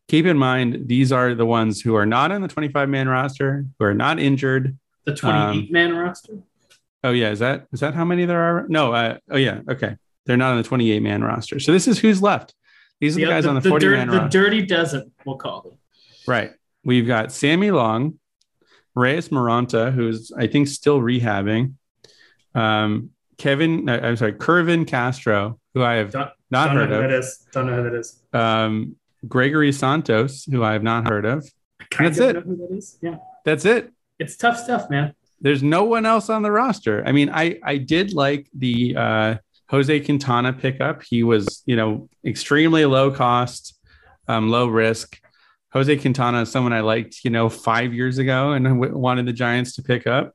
keep 0.09 0.27
in 0.27 0.39
mind 0.39 0.89
these 0.89 1.13
are 1.13 1.35
the 1.35 1.47
ones 1.47 1.81
who 1.81 1.95
are 1.97 2.07
not 2.07 2.33
on 2.33 2.43
the 2.43 2.49
25 2.49 2.89
man 2.89 3.09
roster, 3.09 3.67
who 3.79 3.85
are 3.85 3.95
not 3.95 4.19
injured. 4.19 4.79
The 5.05 5.15
28 5.15 5.71
man 5.73 5.93
um, 5.93 5.99
roster. 5.99 6.39
Oh 7.03 7.11
yeah, 7.11 7.31
is 7.31 7.41
that 7.41 7.67
is 7.73 7.81
that 7.81 7.95
how 7.95 8.05
many 8.05 8.25
there 8.25 8.41
are? 8.41 8.67
No. 8.69 8.93
Uh, 8.93 9.19
oh 9.31 9.37
yeah. 9.37 9.61
Okay, 9.69 9.97
they're 10.27 10.37
not 10.37 10.53
on 10.53 10.59
the 10.59 10.63
28 10.63 11.01
man 11.03 11.23
roster. 11.23 11.59
So 11.61 11.73
this 11.73 11.89
is 11.89 11.99
who's 11.99 12.23
left. 12.23 12.55
These 13.01 13.17
are 13.17 13.21
the, 13.21 13.27
the 13.27 13.31
guys 13.31 13.45
the, 13.45 13.51
on 13.51 13.55
the, 13.57 13.61
the 13.61 13.69
40 13.69 13.89
man 13.89 14.09
The 14.09 14.21
dirty 14.29 14.67
dozen, 14.67 15.13
we'll 15.25 15.37
call 15.37 15.63
them. 15.63 15.73
Right. 16.27 16.53
We've 16.85 17.07
got 17.07 17.33
Sammy 17.33 17.71
Long, 17.71 18.19
Reyes 18.95 19.29
Moronta, 19.29 19.93
who's 19.93 20.33
I 20.37 20.47
think 20.47 20.69
still 20.69 21.01
rehabbing, 21.01 21.75
um, 22.55 23.11
Kevin, 23.37 23.89
I'm 23.89 24.17
sorry, 24.17 24.33
Kervin 24.33 24.87
Castro, 24.87 25.61
who 25.75 25.83
I 25.83 25.95
have 25.95 26.11
Don't, 26.11 26.31
not 26.51 26.67
don't 26.69 26.77
heard 26.77 26.91
know 26.91 26.97
who 26.97 27.05
of. 27.05 27.11
that 27.11 27.19
is. 27.19 27.47
Don't 27.53 27.67
know 27.67 27.77
who 27.77 27.91
that 27.91 27.95
is. 27.99 28.21
Um, 28.33 28.97
Gregory 29.27 29.73
Santos, 29.73 30.45
who 30.45 30.65
I 30.65 30.73
have 30.73 30.83
not 30.83 31.09
heard 31.09 31.25
of. 31.25 31.49
That's 31.99 32.19
it. 32.19 32.35
know 32.35 32.41
who 32.41 32.57
that 32.57 32.77
is. 32.77 32.99
Yeah, 33.01 33.17
That's 33.45 33.65
it. 33.65 33.93
it's 34.19 34.37
tough 34.37 34.59
stuff, 34.59 34.91
man. 34.91 35.15
There's 35.41 35.63
no 35.63 35.85
one 35.85 36.05
else 36.05 36.31
on 36.31 36.43
the 36.43 36.51
roster. 36.51 37.05
I 37.07 37.13
mean, 37.13 37.31
I 37.31 37.61
I 37.63 37.77
did 37.79 38.13
like 38.13 38.49
the 38.55 38.97
uh, 38.97 39.35
Jose 39.71 40.01
Quintana 40.01 40.53
pickup. 40.53 41.03
He 41.03 41.23
was, 41.23 41.63
you 41.67 41.77
know, 41.77 42.09
extremely 42.25 42.85
low 42.85 43.11
cost, 43.11 43.79
um, 44.27 44.51
low 44.51 44.67
risk. 44.67 45.21
Jose 45.73 45.95
Quintana 45.99 46.43
is 46.43 46.51
someone 46.51 46.73
I 46.73 46.81
liked, 46.81 47.25
you 47.25 47.31
know, 47.31 47.49
five 47.49 47.93
years 47.93 48.19
ago 48.19 48.53
and 48.53 48.65
w- 48.65 48.97
wanted 48.97 49.27
the 49.27 49.33
Giants 49.33 49.75
to 49.75 49.83
pick 49.83 50.07
up. 50.07 50.35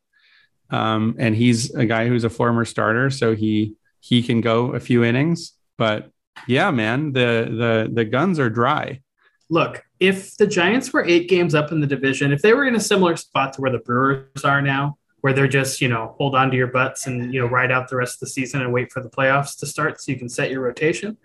Um, 0.69 1.15
and 1.17 1.35
he's 1.35 1.73
a 1.73 1.85
guy 1.85 2.07
who's 2.07 2.23
a 2.23 2.29
former 2.29 2.65
starter, 2.65 3.09
so 3.09 3.35
he 3.35 3.75
he 3.99 4.23
can 4.23 4.41
go 4.41 4.73
a 4.73 4.79
few 4.79 5.03
innings. 5.03 5.53
But 5.77 6.09
yeah, 6.47 6.71
man, 6.71 7.13
the 7.13 7.47
the 7.49 7.91
the 7.93 8.05
guns 8.05 8.39
are 8.39 8.49
dry. 8.49 9.01
Look, 9.49 9.83
if 9.99 10.35
the 10.37 10.47
Giants 10.47 10.91
were 10.91 11.05
eight 11.05 11.29
games 11.29 11.53
up 11.53 11.71
in 11.71 11.79
the 11.79 11.87
division, 11.87 12.31
if 12.31 12.41
they 12.41 12.53
were 12.53 12.65
in 12.65 12.75
a 12.75 12.79
similar 12.79 13.15
spot 13.17 13.53
to 13.53 13.61
where 13.61 13.71
the 13.71 13.79
Brewers 13.79 14.43
are 14.43 14.61
now, 14.61 14.97
where 15.23 15.31
they're 15.31 15.47
just, 15.47 15.79
you 15.79 15.87
know, 15.87 16.13
hold 16.17 16.35
on 16.35 16.51
to 16.51 16.57
your 16.57 16.67
butts 16.67 17.07
and, 17.07 17.33
you 17.33 17.39
know, 17.39 17.47
ride 17.47 17.71
out 17.71 17.87
the 17.87 17.95
rest 17.95 18.15
of 18.15 18.19
the 18.19 18.27
season 18.27 18.61
and 18.61 18.73
wait 18.73 18.91
for 18.91 19.01
the 19.01 19.09
playoffs 19.09 19.57
to 19.57 19.65
start 19.65 20.01
so 20.01 20.11
you 20.11 20.17
can 20.17 20.27
set 20.27 20.51
your 20.51 20.59
rotation, 20.59 21.15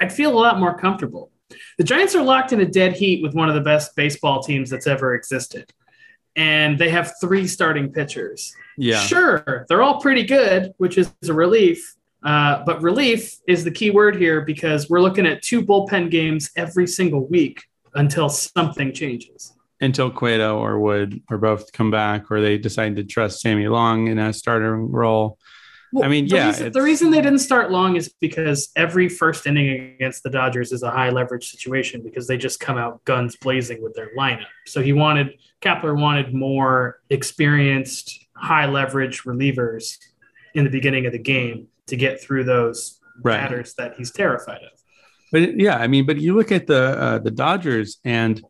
I'd 0.00 0.10
feel 0.10 0.32
a 0.32 0.40
lot 0.40 0.58
more 0.58 0.74
comfortable. 0.78 1.30
The 1.76 1.84
Giants 1.84 2.14
are 2.14 2.22
locked 2.22 2.54
in 2.54 2.62
a 2.62 2.64
dead 2.64 2.94
heat 2.94 3.22
with 3.22 3.34
one 3.34 3.50
of 3.50 3.54
the 3.54 3.60
best 3.60 3.94
baseball 3.94 4.42
teams 4.42 4.70
that's 4.70 4.86
ever 4.86 5.14
existed. 5.14 5.70
And 6.34 6.78
they 6.78 6.88
have 6.88 7.12
three 7.20 7.46
starting 7.46 7.92
pitchers. 7.92 8.54
Yeah, 8.78 9.00
Sure, 9.00 9.66
they're 9.68 9.82
all 9.82 10.00
pretty 10.00 10.24
good, 10.24 10.72
which 10.78 10.96
is 10.96 11.12
a 11.28 11.34
relief. 11.34 11.94
Uh, 12.24 12.62
but 12.64 12.80
relief 12.80 13.36
is 13.46 13.64
the 13.64 13.70
key 13.70 13.90
word 13.90 14.16
here 14.16 14.40
because 14.40 14.88
we're 14.88 15.02
looking 15.02 15.26
at 15.26 15.42
two 15.42 15.60
bullpen 15.60 16.10
games 16.10 16.50
every 16.56 16.86
single 16.86 17.26
week 17.26 17.64
until 17.94 18.30
something 18.30 18.94
changes. 18.94 19.52
Until 19.82 20.10
Cueto 20.10 20.58
or 20.58 20.78
Wood 20.78 21.20
or 21.28 21.36
both 21.36 21.72
come 21.72 21.90
back, 21.90 22.30
or 22.30 22.40
they 22.40 22.56
decide 22.56 22.96
to 22.96 23.04
trust 23.04 23.40
Sammy 23.40 23.68
Long 23.68 24.06
in 24.06 24.18
a 24.18 24.32
starter 24.32 24.74
role. 24.76 25.38
I 26.02 26.08
mean, 26.08 26.26
the 26.26 26.36
yeah, 26.36 26.46
reason, 26.46 26.72
the 26.72 26.80
reason 26.80 27.10
they 27.10 27.20
didn't 27.20 27.40
start 27.40 27.70
long 27.70 27.96
is 27.96 28.08
because 28.18 28.70
every 28.76 29.10
first 29.10 29.46
inning 29.46 29.94
against 29.94 30.22
the 30.22 30.30
Dodgers 30.30 30.72
is 30.72 30.82
a 30.82 30.90
high 30.90 31.10
leverage 31.10 31.50
situation 31.50 32.00
because 32.02 32.26
they 32.26 32.38
just 32.38 32.60
come 32.60 32.78
out 32.78 33.04
guns 33.04 33.36
blazing 33.36 33.82
with 33.82 33.92
their 33.92 34.08
lineup. 34.16 34.46
So 34.66 34.80
he 34.80 34.94
wanted 34.94 35.32
Kapler 35.60 35.94
wanted 36.00 36.32
more 36.32 37.00
experienced, 37.10 38.26
high 38.34 38.66
leverage 38.66 39.24
relievers 39.24 39.98
in 40.54 40.64
the 40.64 40.70
beginning 40.70 41.04
of 41.04 41.12
the 41.12 41.18
game 41.18 41.66
to 41.88 41.96
get 41.96 42.22
through 42.22 42.44
those 42.44 42.98
Right. 43.22 43.36
batters 43.36 43.74
that 43.74 43.94
he's 43.98 44.10
terrified 44.10 44.62
of. 44.62 44.70
But 45.30 45.58
yeah, 45.58 45.76
I 45.76 45.86
mean, 45.86 46.06
but 46.06 46.16
you 46.18 46.34
look 46.34 46.50
at 46.50 46.66
the 46.66 46.98
uh, 46.98 47.18
the 47.18 47.30
Dodgers, 47.30 47.98
and 48.04 48.42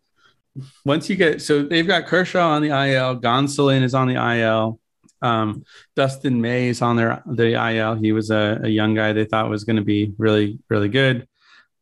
once 0.85 1.09
you 1.09 1.17
get 1.17 1.43
so 1.43 1.63
they've 1.63 1.87
got 1.87 2.07
Kershaw 2.07 2.51
on 2.51 2.63
the 2.63 2.69
IL, 2.69 3.21
Gonsolin 3.21 3.83
is 3.83 3.95
on 3.95 4.09
the 4.09 4.15
IL, 4.15 4.79
um, 5.23 5.65
Dustin 5.97 6.41
May 6.41 6.69
is 6.69 6.83
on 6.83 6.97
their 6.97 7.23
the 7.27 7.55
IL. 7.55 7.95
He 7.95 8.13
was 8.13 8.31
a, 8.31 8.61
a 8.65 8.69
young 8.69 8.95
guy 8.95 9.13
they 9.13 9.25
thought 9.25 9.49
was 9.49 9.65
going 9.65 9.77
to 9.77 9.83
be 9.83 10.13
really 10.19 10.59
really 10.69 10.89
good, 10.89 11.27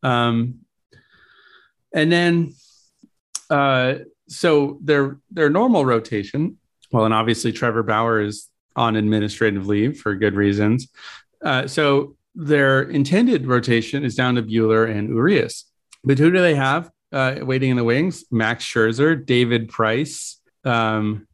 um, 0.03 0.59
and 1.93 2.11
then 2.11 2.53
uh, 3.49 3.95
so 4.29 4.79
their 4.81 5.19
their 5.29 5.49
normal 5.49 5.85
rotation. 5.85 6.57
Well, 6.91 7.05
and 7.05 7.13
obviously 7.13 7.51
Trevor 7.51 7.83
Bauer 7.83 8.21
is 8.21 8.49
on 8.75 8.95
administrative 8.95 9.67
leave 9.67 9.99
for 9.99 10.15
good 10.15 10.35
reasons. 10.35 10.89
Uh, 11.43 11.67
so 11.67 12.15
their 12.35 12.81
intended 12.81 13.45
rotation 13.45 14.03
is 14.03 14.15
down 14.15 14.35
to 14.35 14.43
Buehler 14.43 14.89
and 14.89 15.09
Urias. 15.09 15.65
But 16.03 16.19
who 16.19 16.31
do 16.31 16.41
they 16.41 16.55
have 16.55 16.89
uh, 17.11 17.35
waiting 17.41 17.71
in 17.71 17.77
the 17.77 17.83
wings? 17.83 18.25
Max 18.31 18.63
Scherzer, 18.65 19.25
David 19.25 19.69
Price. 19.69 20.39
Um, 20.63 21.27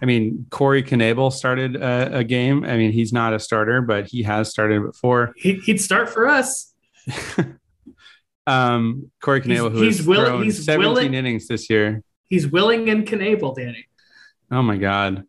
I 0.00 0.04
mean, 0.04 0.46
Corey 0.50 0.82
Knebel 0.82 1.32
started 1.32 1.76
a, 1.76 2.18
a 2.18 2.24
game. 2.24 2.64
I 2.64 2.76
mean, 2.76 2.90
he's 2.92 3.12
not 3.12 3.32
a 3.34 3.38
starter, 3.38 3.80
but 3.82 4.06
he 4.06 4.22
has 4.24 4.50
started 4.50 4.82
before. 4.82 5.32
He, 5.36 5.54
he'd 5.64 5.80
start 5.80 6.08
for 6.10 6.26
us. 6.28 6.72
Um, 8.46 9.10
Corey 9.22 9.40
He's- 9.40 9.60
Knebel, 9.60 9.70
who 9.70 9.82
he's 9.82 9.98
has 9.98 10.06
willing- 10.06 10.26
thrown 10.26 10.42
he's 10.42 10.64
17 10.64 10.88
willing- 10.94 11.14
innings 11.14 11.46
this 11.46 11.70
year. 11.70 12.02
He's 12.28 12.46
willing 12.48 12.88
and 12.88 13.06
canable, 13.06 13.54
Danny. 13.54 13.86
Oh 14.50 14.62
my 14.62 14.76
God, 14.78 15.24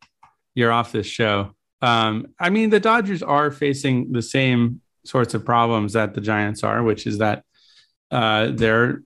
you're 0.55 0.71
off 0.71 0.91
this 0.91 1.05
show. 1.05 1.53
Um, 1.81 2.27
I 2.39 2.49
mean, 2.49 2.69
the 2.71 2.79
Dodgers 2.79 3.21
are 3.21 3.51
facing 3.51 4.13
the 4.13 4.21
same 4.23 4.81
sorts 5.05 5.33
of 5.33 5.45
problems 5.45 5.93
that 5.93 6.13
the 6.13 6.21
Giants 6.21 6.63
are, 6.63 6.81
which 6.81 7.05
is 7.05 7.19
that 7.19 7.43
uh, 8.09 8.47
they're 8.53 9.03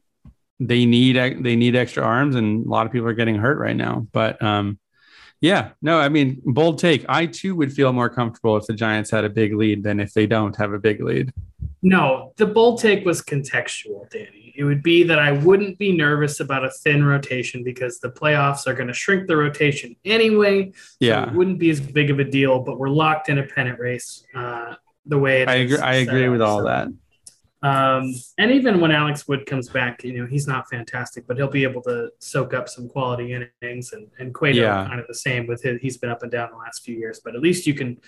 they 0.60 0.86
need 0.86 1.16
they 1.44 1.56
need 1.56 1.76
extra 1.76 2.04
arms, 2.04 2.36
and 2.36 2.66
a 2.66 2.70
lot 2.70 2.86
of 2.86 2.92
people 2.92 3.08
are 3.08 3.14
getting 3.14 3.36
hurt 3.36 3.60
right 3.60 3.76
now. 3.76 4.08
But 4.12 4.42
um, 4.42 4.80
yeah, 5.40 5.72
no, 5.82 6.00
I 6.00 6.10
mean, 6.10 6.42
bold 6.46 6.80
take. 6.80 7.06
I 7.08 7.28
too 7.28 7.56
would 7.56 7.72
feel 7.72 7.94
more 7.94 8.10
comfortable 8.10 8.58
if 8.58 8.66
the 8.66 8.74
Giants 8.74 9.12
had 9.12 9.24
a 9.24 9.30
big 9.30 9.54
lead 9.54 9.84
than 9.84 10.00
if 10.00 10.14
they 10.14 10.26
don't 10.26 10.56
have 10.56 10.74
a 10.74 10.80
big 10.80 11.02
lead. 11.02 11.32
No, 11.84 12.34
the 12.38 12.48
bold 12.48 12.80
take 12.80 13.06
was 13.06 13.22
contextual, 13.22 14.10
Danny. 14.10 14.54
It 14.58 14.64
would 14.64 14.82
be 14.82 15.04
that 15.04 15.20
I 15.20 15.34
wouldn't 15.34 15.78
be 15.78 15.96
nervous 15.96 16.40
about 16.40 16.66
a 16.66 16.72
thin 16.72 17.06
rotation 17.06 17.64
because 17.64 18.00
the 18.00 18.10
playoffs 18.10 18.66
are 18.66 18.74
going 18.74 18.88
to 18.88 18.94
shrink 18.94 19.28
the 19.28 19.38
rotation 19.38 19.96
anyway. 20.04 20.72
so 20.74 20.96
Yeah, 21.00 21.28
it 21.28 21.34
wouldn't 21.34 21.60
be 21.60 21.70
as 21.70 21.80
big 21.80 22.10
of 22.10 22.18
a 22.18 22.24
deal, 22.24 22.60
but 22.60 22.80
we're 22.80 22.90
locked 22.90 23.30
in 23.30 23.38
a 23.38 23.44
pennant 23.44 23.80
race 23.80 24.26
uh, 24.34 24.74
the 25.06 25.20
way 25.20 25.46
I 25.46 25.56
agree. 25.56 25.78
I 25.78 25.94
agree 25.96 26.30
with 26.30 26.42
all 26.42 26.60
so. 26.60 26.66
that. 26.66 26.88
Um, 27.64 28.14
and 28.38 28.52
even 28.52 28.80
when 28.80 28.92
Alex 28.92 29.28
Wood 29.28 29.46
comes 29.48 29.68
back, 29.70 30.04
you 30.04 30.14
know, 30.20 30.28
he's 30.28 30.48
not 30.48 30.70
fantastic, 30.70 31.26
but 31.26 31.38
he'll 31.38 31.48
be 31.50 31.64
able 31.64 31.82
to 31.84 32.10
soak 32.20 32.54
up 32.54 32.70
some 32.70 32.88
quality 32.88 33.34
innings 33.62 33.94
and, 33.94 34.08
and 34.20 34.34
Cueto 34.34 34.62
Yeah. 34.62 34.86
kind 34.88 35.00
of 35.00 35.08
the 35.08 35.16
same 35.16 35.48
with 35.48 35.64
his, 35.64 35.82
he's 35.82 35.98
been 35.98 36.12
up 36.12 36.22
and 36.22 36.32
down 36.32 36.50
the 36.52 36.58
last 36.58 36.84
few 36.84 36.96
years, 36.96 37.20
but 37.24 37.36
at 37.36 37.42
least 37.42 37.66
you 37.66 37.74
can 37.74 38.00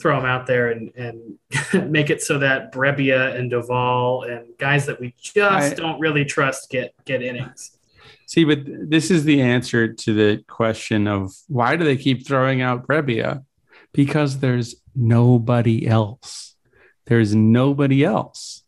throw 0.00 0.18
him 0.18 0.24
out 0.26 0.46
there 0.46 0.70
and, 0.72 0.90
and 0.96 1.90
make 1.92 2.10
it 2.10 2.20
so 2.20 2.38
that 2.40 2.72
Brebbia 2.72 3.36
and 3.36 3.50
Doval 3.50 4.28
and 4.30 4.46
guys 4.58 4.86
that 4.86 5.00
we 5.00 5.14
just 5.22 5.72
I- 5.72 5.74
don't 5.74 6.00
really 6.00 6.24
trust 6.24 6.68
get, 6.68 6.92
get 7.04 7.22
innings. 7.22 7.72
See, 8.28 8.42
but 8.44 8.58
this 8.66 9.12
is 9.12 9.22
the 9.22 9.40
answer 9.40 9.92
to 9.92 10.12
the 10.14 10.42
question 10.48 11.06
of 11.06 11.32
why 11.46 11.76
do 11.76 11.84
they 11.84 11.96
keep 11.96 12.26
throwing 12.26 12.60
out 12.60 12.84
Brebbia? 12.84 13.44
Because 13.92 14.40
there's 14.40 14.74
nobody 14.96 15.86
else. 15.86 16.56
There's 17.06 17.36
nobody 17.36 18.04
else, 18.04 18.64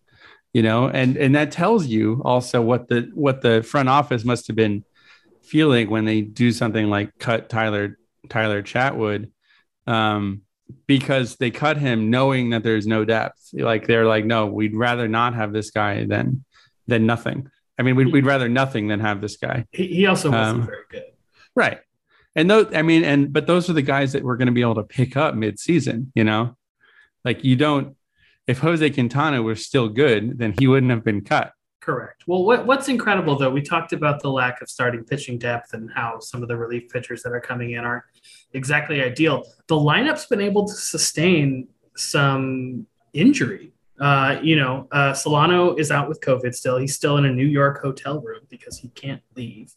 you 0.53 0.63
know, 0.63 0.89
and 0.89 1.17
and 1.17 1.35
that 1.35 1.53
tells 1.53 1.87
you 1.87 2.23
also 2.25 2.63
what 2.63 2.89
the 2.89 3.11
what 3.15 3.43
the 3.43 3.63
front 3.63 3.89
office 3.89 4.25
must 4.25 4.47
have 4.47 4.57
been 4.57 4.85
feeling 5.43 5.89
when 5.89 6.05
they 6.05 6.21
do 6.21 6.53
something 6.53 6.91
like 6.91 7.19
cut 7.19 7.49
Tyler 7.49 7.99
Tyler 8.29 8.63
Chatwood, 8.63 9.31
um, 9.87 10.43
because 10.87 11.37
they 11.37 11.51
cut 11.51 11.77
him 11.77 12.11
knowing 12.11 12.51
that 12.51 12.63
there's 12.63 12.87
no 12.87 13.05
depth. 13.05 13.51
Like 13.53 13.87
they're 13.87 14.07
like, 14.07 14.25
no, 14.25 14.47
we'd 14.47 14.75
rather 14.75 15.09
not 15.09 15.35
have 15.35 15.53
this 15.53 15.71
guy 15.71 16.05
than 16.05 16.45
than 16.87 17.07
nothing. 17.07 17.51
I 17.79 17.83
mean, 17.83 17.95
we'd, 17.95 18.13
we'd 18.13 18.27
rather 18.27 18.49
nothing 18.49 18.89
than 18.89 19.01
have 19.01 19.21
this 19.21 19.37
guy. 19.37 19.67
He, 19.71 19.87
he 19.87 20.07
also 20.07 20.31
wasn't 20.31 20.63
Um, 20.63 20.67
very 20.67 20.83
good. 20.91 21.05
Right. 21.55 21.79
And 22.35 22.51
those, 22.51 22.73
I 22.75 22.83
mean, 22.83 23.05
and 23.05 23.33
but 23.33 23.47
those 23.47 23.71
are 23.71 23.73
the 23.73 23.83
guys 23.83 24.13
that 24.13 24.25
we're 24.25 24.37
going 24.37 24.47
to 24.47 24.53
be 24.53 24.63
able 24.63 24.77
to 24.77 24.83
pick 24.83 25.17
up 25.17 25.35
mid-season. 25.35 26.11
You 26.15 26.25
know, 26.25 26.57
like 27.25 27.45
you 27.45 27.57
don't. 27.57 27.97
If 28.49 28.59
Jose 28.59 28.91
Quintana 28.91 29.43
was 29.43 29.65
still 29.65 29.89
good, 29.89 30.39
then 30.39 30.55
he 30.59 30.67
wouldn't 30.67 30.91
have 30.91 31.05
been 31.05 31.21
cut. 31.21 31.53
Correct. 31.81 32.25
Well, 32.27 32.45
what, 32.45 32.67
what's 32.67 32.89
incredible 32.89 33.39
though, 33.39 33.51
we 33.51 33.63
talked 33.63 33.93
about 33.93 34.21
the 34.21 34.31
lack 34.31 34.61
of 34.61 34.69
starting 34.69 35.05
pitching 35.05 35.39
depth 35.39 35.75
and 35.75 35.91
how 35.95 36.19
some 36.19 36.43
of 36.43 36.49
the 36.49 36.57
relief 36.57 36.91
pitchers 36.91 37.23
that 37.23 37.33
are 37.33 37.41
coming 37.41 37.73
in 37.73 37.85
aren't 37.85 38.05
exactly 38.55 39.03
ideal. 39.03 39.45
The 39.69 39.77
lineup's 39.77 40.27
been 40.27 40.41
able 40.41 40.67
to 40.67 40.75
sustain 40.75 41.69
some 41.97 42.87
injury. 43.13 43.73
Uh, 44.01 44.39
you 44.43 44.57
know, 44.57 44.89
uh, 44.93 45.13
Solano 45.13 45.75
is 45.77 45.91
out 45.91 46.09
with 46.09 46.21
COVID 46.21 46.55
still. 46.55 46.79
He's 46.79 46.95
still 46.95 47.17
in 47.17 47.25
a 47.25 47.33
New 47.33 47.47
York 47.47 47.81
hotel 47.83 48.21
room 48.21 48.41
because 48.49 48.79
he 48.79 48.89
can't 48.89 49.23
leave. 49.37 49.75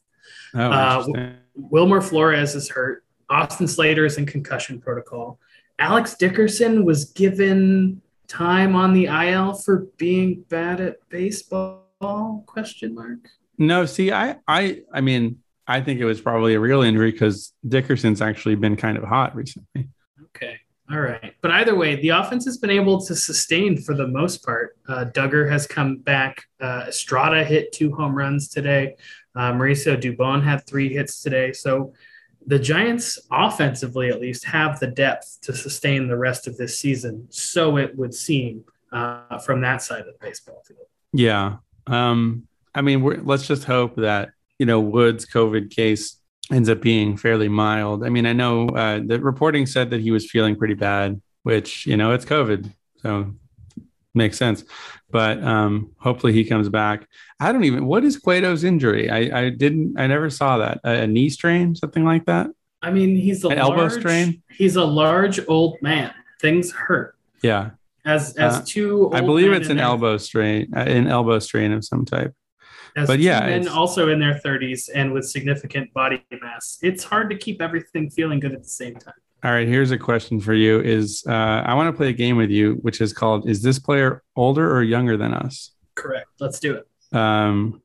Oh, 0.54 0.60
Uh. 0.60 1.32
Wilmer 1.56 2.02
Flores 2.02 2.56
is 2.56 2.70
hurt. 2.70 3.04
Austin 3.30 3.68
Slater 3.68 4.06
is 4.06 4.18
in 4.18 4.26
concussion 4.26 4.80
protocol. 4.80 5.40
Alex 5.80 6.16
Dickerson 6.16 6.86
was 6.86 7.06
given 7.06 8.02
time 8.32 8.76
on 8.76 8.94
the 8.94 9.06
IL 9.06 9.54
for 9.54 9.88
being 9.98 10.46
bad 10.50 10.80
at 10.80 10.98
baseball? 11.10 12.44
Question 12.48 12.96
mark. 12.96 13.20
no, 13.58 13.86
see, 13.86 14.12
I, 14.12 14.38
I, 14.48 14.82
I 14.91 15.02
mean, 15.02 15.38
I 15.67 15.82
think 15.82 16.00
it 16.00 16.06
was 16.06 16.20
probably 16.20 16.56
a 16.56 16.60
real 16.60 16.82
injury 16.82 17.12
because 17.12 17.54
Dickerson's 17.67 18.22
actually 18.22 18.56
been 18.56 18.76
kind 18.76 18.98
of 18.98 19.04
hot 19.04 19.36
recently. 19.36 19.89
Okay. 20.36 20.58
All 20.91 21.00
right. 21.00 21.34
But 21.41 21.52
either 21.52 21.76
way, 21.76 21.96
the 21.96 22.10
offense 22.10 22.44
has 22.46 22.58
been 22.58 22.70
able 22.70 23.00
to 23.06 23.15
sustain 23.15 23.78
for 23.78 23.96
the 23.96 24.08
most 24.08 24.44
part. 24.44 24.78
Uh, 24.88 25.06
Duggar 25.06 25.50
has 25.50 25.67
come 25.67 25.98
back. 25.98 26.44
Uh, 26.60 26.86
Estrada 26.88 27.44
hit 27.44 27.72
two 27.72 27.94
home 27.94 28.15
runs 28.15 28.50
today. 28.50 28.96
Uh, 29.36 29.54
Mauricio 29.54 29.96
Dubon 30.02 30.44
had 30.44 30.65
three 30.65 30.91
hits 30.91 31.22
today. 31.22 31.54
So 31.54 31.94
the 32.45 32.60
Giants, 32.60 33.19
offensively 33.32 34.10
at 34.10 34.19
least, 34.19 34.45
have 34.45 34.80
the 34.80 34.88
depth 34.88 35.39
to 35.41 35.54
sustain 35.54 36.08
the 36.08 36.17
rest 36.17 36.47
of 36.47 36.58
this 36.58 36.77
season. 36.77 37.27
So 37.30 37.77
it 37.77 37.95
would 37.97 38.13
seem 38.13 38.65
uh, 38.91 39.38
from 39.39 39.62
that 39.62 39.82
side 39.82 40.01
of 40.01 40.08
the 40.08 40.15
baseball 40.19 40.63
field. 40.67 40.88
Yeah. 41.13 41.58
Um, 41.88 42.47
I 42.73 42.82
mean, 42.82 43.25
let's 43.25 43.47
just 43.47 43.65
hope 43.65 43.95
that 43.97 44.30
you 44.58 44.65
know 44.65 44.80
Woods' 44.80 45.25
COVID 45.25 45.71
case 45.71 46.17
ends 46.51 46.69
up 46.69 46.82
being 46.82 47.17
fairly 47.17 47.47
mild. 47.47 48.04
I 48.06 48.10
mean, 48.10 48.25
I 48.25 48.34
know 48.34 48.69
uh, 48.69 48.99
the 49.06 49.19
reporting 49.19 49.65
said 49.65 49.89
that 49.91 50.01
he 50.01 50.12
was 50.12 50.30
feeling 50.30 50.56
pretty 50.56 50.73
bad, 50.73 51.21
which 51.43 51.86
you 51.86 51.97
know 51.97 52.13
it's 52.13 52.25
COVID, 52.25 52.71
so 53.01 53.34
makes 54.13 54.38
sense. 54.38 54.63
But 55.10 55.43
um, 55.43 55.91
hopefully 56.00 56.34
he 56.34 56.43
comes 56.45 56.69
back. 56.69 57.08
I 57.39 57.52
don't 57.52 57.63
even. 57.63 57.86
What 57.86 58.04
is 58.04 58.17
Cueto's 58.17 58.63
injury? 58.63 59.10
I, 59.10 59.45
I 59.45 59.50
didn't. 59.50 60.00
I 60.00 60.08
never 60.08 60.30
saw 60.30 60.58
that. 60.60 60.80
A, 60.84 61.02
a 61.04 61.08
knee 61.08 61.30
strain, 61.30 61.76
something 61.76 62.06
like 62.06 62.26
that. 62.26 62.47
I 62.82 62.91
mean, 62.91 63.15
he's 63.15 63.43
a 63.43 63.50
An 63.50 63.58
large, 63.60 63.69
elbow 63.69 63.89
strain? 63.89 64.41
He's 64.50 64.76
a 64.76 64.84
large 64.86 65.39
old 65.47 65.78
man. 65.82 66.13
Things 66.39 66.71
hurt. 66.71 67.15
Yeah, 67.43 67.71
As 68.06 68.36
as 68.38 68.58
Uh, 68.58 68.63
two, 68.65 69.12
I 69.13 69.21
believe 69.21 69.52
it's 69.52 69.69
an 69.69 69.80
elbow 69.80 70.17
strain, 70.17 70.71
uh, 70.76 70.80
an 70.80 71.08
elbow 71.08 71.38
strain 71.39 71.71
of 71.71 71.84
some 71.86 72.06
type. 72.06 72.34
as 72.95 73.08
but 73.08 73.19
yeah, 73.19 73.47
it's- 73.47 73.67
also 73.67 74.10
in 74.10 74.19
their 74.19 74.36
thirties 74.39 74.89
and 74.89 75.13
with 75.13 75.26
significant 75.30 75.93
body 75.93 76.24
mass. 76.41 76.78
It's 76.82 77.04
hard 77.04 77.30
to 77.30 77.38
keep 77.38 77.62
everything 77.62 78.10
feeling 78.10 78.39
good 78.39 78.54
at 78.54 78.63
the 78.63 78.69
same 78.69 78.95
time. 78.95 79.13
All 79.43 79.51
right, 79.51 79.67
here's 79.67 79.89
a 79.89 79.97
question 79.97 80.39
for 80.39 80.54
you: 80.54 80.80
Is 80.82 81.23
uh, 81.27 81.32
I 81.32 81.73
want 81.73 81.88
to 81.88 81.97
play 81.97 82.10
a 82.10 82.13
game 82.13 82.38
with 82.38 82.51
you, 82.51 82.73
which 82.82 83.01
is 83.01 83.12
called 83.12 83.49
"Is 83.49 83.63
this 83.63 83.80
player 83.80 84.21
older 84.36 84.71
or 84.71 84.84
younger 84.84 85.17
than 85.17 85.34
us?" 85.34 85.71
Correct. 85.95 86.27
Let's 86.39 86.60
do 86.60 86.75
it. 86.75 87.17
Um, 87.17 87.82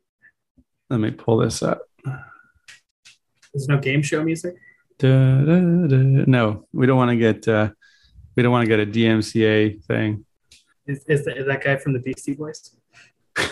let 0.91 1.01
me 1.01 1.11
pull 1.11 1.39
this 1.39 1.63
up. 1.63 1.83
There's 2.05 3.69
no 3.69 3.79
game 3.79 4.03
show 4.03 4.23
music. 4.23 4.55
Da, 4.99 5.09
da, 5.09 5.87
da. 5.87 6.25
No, 6.27 6.67
we 6.73 6.87
don't 6.87 6.99
want 6.99 7.11
to 7.11 7.17
get 7.17 7.49
uh, 7.49 7.71
we 8.37 8.43
don't 8.43 8.53
want 8.53 8.69
to 8.69 8.77
get 8.77 8.81
a 8.81 8.91
DMCA 8.91 9.83
thing. 9.85 10.27
Is, 10.87 11.05
is, 11.09 11.25
that, 11.25 11.39
is 11.39 11.47
that 11.47 11.65
guy 11.65 11.77
from 11.77 11.95
the 11.95 12.01
Beastie 12.01 12.35
Boys? 12.35 12.75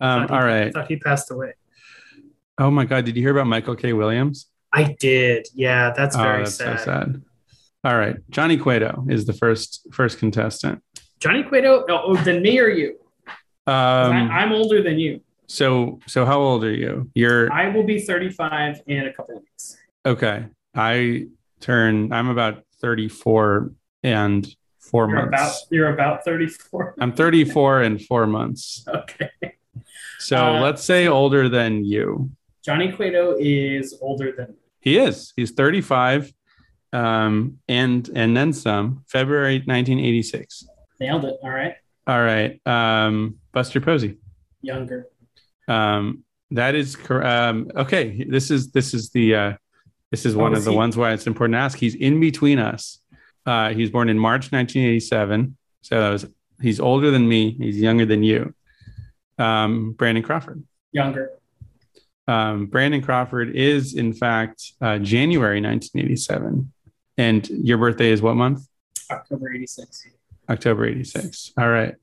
Um, 0.00 0.26
Thought 0.26 0.30
he- 0.30 0.36
all 0.36 0.66
I 0.66 0.70
thought 0.72 0.88
he 0.88 0.96
passed 0.96 1.30
away. 1.30 1.54
Oh 2.58 2.70
my 2.70 2.84
God, 2.84 3.04
did 3.04 3.16
you 3.16 3.22
hear 3.22 3.30
about 3.30 3.46
Michael 3.46 3.76
K. 3.76 3.92
Williams? 3.92 4.48
I 4.72 4.96
did. 4.98 5.46
Yeah, 5.54 5.92
that's 5.96 6.16
oh, 6.16 6.22
very 6.22 6.42
that's 6.42 6.56
sad. 6.56 6.78
so 6.80 6.84
sad. 6.84 7.22
All 7.84 7.96
right, 7.98 8.16
Johnny 8.30 8.56
Cueto 8.56 9.04
is 9.08 9.26
the 9.26 9.32
first 9.34 9.86
first 9.92 10.18
contestant. 10.18 10.82
Johnny 11.20 11.42
Cueto. 11.42 11.84
Oh, 11.88 12.00
oh, 12.06 12.16
then 12.16 12.42
me 12.42 12.58
or 12.58 12.68
you? 12.68 12.96
Um, 13.66 13.74
I, 14.30 14.40
I'm 14.42 14.52
older 14.52 14.82
than 14.82 14.98
you. 14.98 15.20
so 15.46 16.00
so 16.06 16.24
how 16.24 16.40
old 16.40 16.64
are 16.64 16.72
you? 16.74 17.10
You're 17.14 17.52
I 17.52 17.68
will 17.68 17.82
be 17.84 18.00
35 18.00 18.80
in 18.86 19.06
a 19.06 19.12
couple 19.12 19.36
of 19.36 19.42
weeks. 19.42 19.76
okay. 20.06 20.46
I 20.74 21.26
turn. 21.60 22.12
I'm 22.12 22.28
about 22.28 22.64
34 22.80 23.70
and 24.02 24.46
4 24.80 25.08
You're 25.08 25.16
months. 25.16 25.28
about 25.28 25.54
you're 25.70 25.92
about 25.94 26.24
34. 26.24 26.94
I'm 27.00 27.12
34 27.12 27.82
and 27.82 28.02
four 28.02 28.26
months. 28.26 28.84
Okay. 28.88 29.30
So 30.20 30.36
Uh, 30.38 30.60
let's 30.60 30.82
say 30.82 31.06
older 31.06 31.48
than 31.50 31.84
you. 31.84 32.30
Johnny 32.64 32.90
Cueto 32.92 33.36
is 33.38 33.98
older 34.00 34.32
than 34.36 34.54
He 34.80 34.96
is. 34.98 35.32
He's 35.36 35.50
35, 35.52 36.32
um, 36.94 37.58
and 37.68 38.08
and 38.14 38.36
then 38.36 38.52
some. 38.52 39.04
February 39.08 39.56
1986. 39.66 40.66
nailed 41.00 41.24
it. 41.24 41.36
All 41.42 41.50
right. 41.50 41.74
All 42.06 42.20
right, 42.22 42.60
um, 42.66 43.36
Buster 43.52 43.80
Posey. 43.80 44.18
Younger. 44.62 45.06
Um, 45.68 46.24
that 46.50 46.74
is 46.74 46.96
um, 47.10 47.70
okay. 47.74 48.24
This 48.28 48.50
is 48.50 48.70
this 48.72 48.92
is 48.94 49.10
the 49.10 49.34
uh, 49.34 49.52
this 50.10 50.24
is 50.26 50.34
Oh, 50.36 50.38
one 50.40 50.52
is 50.52 50.58
of 50.58 50.64
the 50.66 50.70
he- 50.72 50.76
ones 50.76 50.96
why 50.96 51.12
it's 51.12 51.26
important 51.26 51.54
to 51.54 51.58
ask. 51.58 51.78
He's 51.78 51.94
in 51.94 52.20
between 52.20 52.58
us. 52.58 53.00
Uh, 53.46 53.70
he 53.70 53.80
was 53.80 53.90
born 53.90 54.08
in 54.08 54.18
March 54.18 54.52
1987, 54.52 55.56
so 55.82 56.00
that 56.00 56.10
was 56.10 56.26
he's 56.60 56.78
older 56.80 57.10
than 57.10 57.26
me. 57.28 57.50
He's 57.58 57.78
younger 57.80 58.06
than 58.06 58.22
you. 58.22 58.54
Um, 59.38 59.92
Brandon 59.92 60.22
Crawford. 60.22 60.62
Younger. 60.92 61.30
Um, 62.28 62.66
Brandon 62.66 63.02
Crawford 63.02 63.54
is, 63.56 63.94
in 63.94 64.12
fact, 64.14 64.72
uh, 64.80 64.98
January 64.98 65.60
1987. 65.60 66.70
And 67.16 67.48
your 67.48 67.78
birthday 67.78 68.10
is 68.10 68.20
what 68.20 68.34
month? 68.34 68.66
October 69.10 69.52
86. 69.52 70.08
October 70.48 70.86
86. 70.86 71.52
All 71.56 71.68
right. 71.68 71.94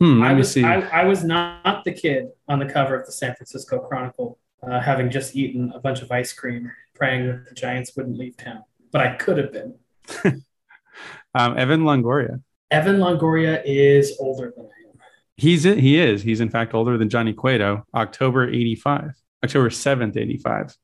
Hmm, 0.00 0.20
let 0.20 0.30
I 0.30 0.32
me 0.32 0.38
was 0.38 0.50
see. 0.50 0.64
I, 0.64 0.80
I 1.02 1.04
was 1.04 1.22
not 1.22 1.84
the 1.84 1.92
kid 1.92 2.28
on 2.48 2.58
the 2.58 2.66
cover 2.66 2.98
of 2.98 3.06
the 3.06 3.12
San 3.12 3.34
Francisco 3.36 3.78
Chronicle, 3.78 4.38
uh, 4.62 4.80
having 4.80 5.10
just 5.10 5.36
eaten 5.36 5.70
a 5.74 5.78
bunch 5.78 6.02
of 6.02 6.10
ice 6.10 6.32
cream, 6.32 6.72
praying 6.94 7.28
that 7.28 7.48
the 7.48 7.54
Giants 7.54 7.96
wouldn't 7.96 8.18
leave 8.18 8.36
town. 8.36 8.64
But 8.90 9.02
I 9.02 9.14
could 9.14 9.38
have 9.38 9.52
been. 9.52 9.74
um, 11.34 11.56
Evan 11.56 11.82
Longoria. 11.82 12.42
Evan 12.70 12.96
Longoria 12.96 13.62
is 13.64 14.16
older 14.18 14.52
than 14.56 14.64
I 14.64 14.90
am. 14.90 14.98
He's 15.36 15.62
he 15.62 15.98
is. 15.98 16.22
He's 16.22 16.40
in 16.40 16.50
fact 16.50 16.74
older 16.74 16.98
than 16.98 17.08
Johnny 17.08 17.32
Cueto. 17.32 17.86
October 17.94 18.48
85. 18.48 19.14
October 19.44 19.70
7th, 19.70 20.16
85. 20.16 20.76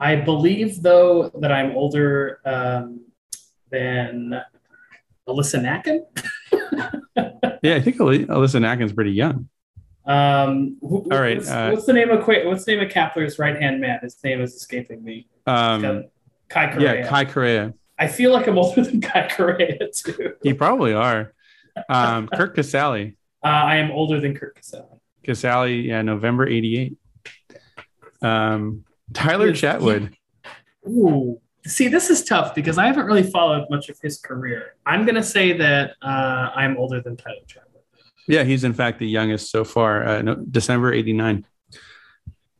I 0.00 0.16
believe, 0.16 0.82
though, 0.82 1.30
that 1.40 1.52
I'm 1.52 1.76
older 1.76 2.40
um, 2.44 3.00
than 3.70 4.40
Alyssa 5.28 5.60
Nakken. 5.60 6.00
Yeah, 7.62 7.76
I 7.76 7.80
think 7.80 7.96
Alyssa 7.96 8.60
Nakken's 8.60 8.92
pretty 8.92 9.12
young. 9.12 9.48
Um, 10.04 10.76
who- 10.82 11.08
All 11.10 11.18
right, 11.18 11.38
What's, 11.38 11.50
uh, 11.50 11.70
what's 11.72 11.86
the 11.86 11.94
name 11.94 12.10
of 12.10 12.26
What's 12.26 12.66
the 12.66 12.72
name 12.76 12.84
of 12.84 12.92
Kapler's 12.92 13.38
right 13.38 13.58
hand 13.58 13.80
man? 13.80 14.00
His 14.02 14.22
name 14.22 14.42
is 14.42 14.54
escaping 14.54 15.02
me. 15.02 15.28
Um, 15.46 16.04
Kai 16.50 16.70
Correa. 16.74 16.94
yeah, 16.96 17.08
Kai 17.08 17.24
Correa. 17.24 17.72
I 17.98 18.08
feel 18.08 18.34
like 18.34 18.46
I'm 18.48 18.58
older 18.58 18.82
than 18.84 19.00
Kai 19.00 19.30
Correa 19.34 19.78
too. 19.94 20.34
You 20.42 20.54
probably 20.56 20.92
are. 20.92 21.32
Um, 21.88 22.28
Curt 22.34 22.54
Casali. 22.54 23.16
Uh, 23.42 23.46
I 23.46 23.76
am 23.76 23.90
older 23.92 24.20
than 24.20 24.34
Curt 24.34 24.60
Casali. 24.60 24.98
Casali, 25.26 25.84
yeah, 25.86 26.02
November 26.02 26.46
88. 26.46 26.98
Um, 28.20 28.84
Tyler. 29.12 29.52
Chatwood. 29.52 30.14
Ooh. 30.88 31.40
See, 31.66 31.88
this 31.88 32.10
is 32.10 32.24
tough 32.24 32.54
because 32.54 32.76
I 32.76 32.86
haven't 32.86 33.06
really 33.06 33.22
followed 33.22 33.66
much 33.70 33.88
of 33.88 33.98
his 34.00 34.18
career. 34.18 34.74
I'm 34.84 35.06
gonna 35.06 35.22
say 35.22 35.56
that 35.56 35.92
uh, 36.02 36.50
I'm 36.54 36.76
older 36.76 37.00
than 37.00 37.16
Tyler 37.16 37.36
Chatwood. 37.46 37.80
Yeah, 38.28 38.44
he's 38.44 38.64
in 38.64 38.74
fact 38.74 38.98
the 38.98 39.08
youngest 39.08 39.50
so 39.50 39.64
far. 39.64 40.06
Uh, 40.06 40.22
no, 40.22 40.34
December 40.34 40.92
89. 40.92 41.44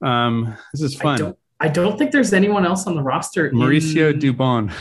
Um, 0.02 0.56
this 0.72 0.82
is 0.82 1.00
I 1.00 1.02
fun. 1.02 1.18
don't. 1.18 1.38
I 1.60 1.68
don't 1.68 1.96
think 1.98 2.10
there's 2.12 2.32
anyone 2.32 2.66
else 2.66 2.86
on 2.86 2.94
the 2.94 3.02
roster. 3.02 3.50
Mauricio 3.50 4.12
Dubon. 4.18 4.72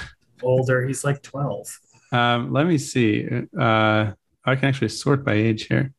older. 0.41 0.85
He's 0.85 1.03
like 1.03 1.21
12. 1.21 1.79
Um, 2.11 2.51
let 2.51 2.65
me 2.67 2.77
see. 2.77 3.27
Uh, 3.57 4.11
I 4.45 4.55
can 4.55 4.65
actually 4.65 4.89
sort 4.89 5.23
by 5.23 5.33
age 5.33 5.67
here. 5.67 5.93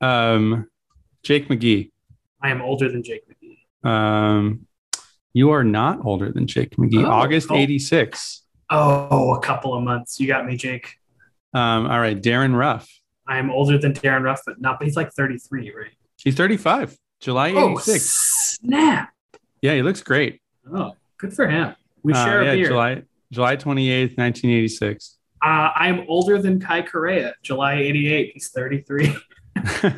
Um, 0.00 0.68
Jake 1.22 1.48
McGee. 1.48 1.90
I 2.42 2.50
am 2.50 2.62
older 2.62 2.90
than 2.90 3.02
Jake 3.02 3.22
McGee. 3.28 3.88
Um, 3.88 4.66
you 5.32 5.50
are 5.50 5.64
not 5.64 6.04
older 6.04 6.32
than 6.32 6.46
Jake 6.46 6.76
McGee. 6.76 7.04
Oh, 7.04 7.10
August 7.10 7.48
oh. 7.50 7.56
86. 7.56 8.42
Oh, 8.70 9.34
a 9.34 9.40
couple 9.40 9.74
of 9.74 9.82
months. 9.82 10.20
You 10.20 10.26
got 10.26 10.46
me, 10.46 10.56
Jake. 10.56 10.94
Um, 11.54 11.86
all 11.86 11.98
right, 12.00 12.20
Darin 12.20 12.54
Ruf. 12.54 12.88
I 13.26 13.38
am 13.38 13.50
older 13.50 13.78
than 13.78 13.92
Darin 13.92 14.22
Ruf, 14.22 14.40
but 14.46 14.60
not. 14.60 14.78
But 14.78 14.86
he's 14.86 14.96
like 14.96 15.12
33, 15.12 15.72
right? 15.76 15.90
He's 16.22 16.34
35. 16.36 16.96
July 17.20 17.52
Oh, 17.54 17.72
86. 17.72 18.04
snap! 18.60 19.10
Yeah, 19.62 19.74
he 19.74 19.82
looks 19.82 20.02
great. 20.02 20.40
Oh, 20.72 20.92
good 21.18 21.34
for 21.34 21.46
him. 21.48 21.74
We 22.02 22.12
Uh, 22.12 22.24
share 22.24 22.42
yeah, 22.44 22.52
a 22.52 22.56
beer. 22.56 22.66
July 22.68 23.02
July 23.32 23.56
28th, 23.56 24.16
1986. 24.16 25.18
Uh, 25.44 25.70
I 25.74 25.88
am 25.88 26.04
older 26.08 26.40
than 26.40 26.60
Kai 26.60 26.82
Correa. 26.82 27.34
July 27.42 27.74
88. 27.74 28.30
He's 28.34 28.48
33. 28.48 29.14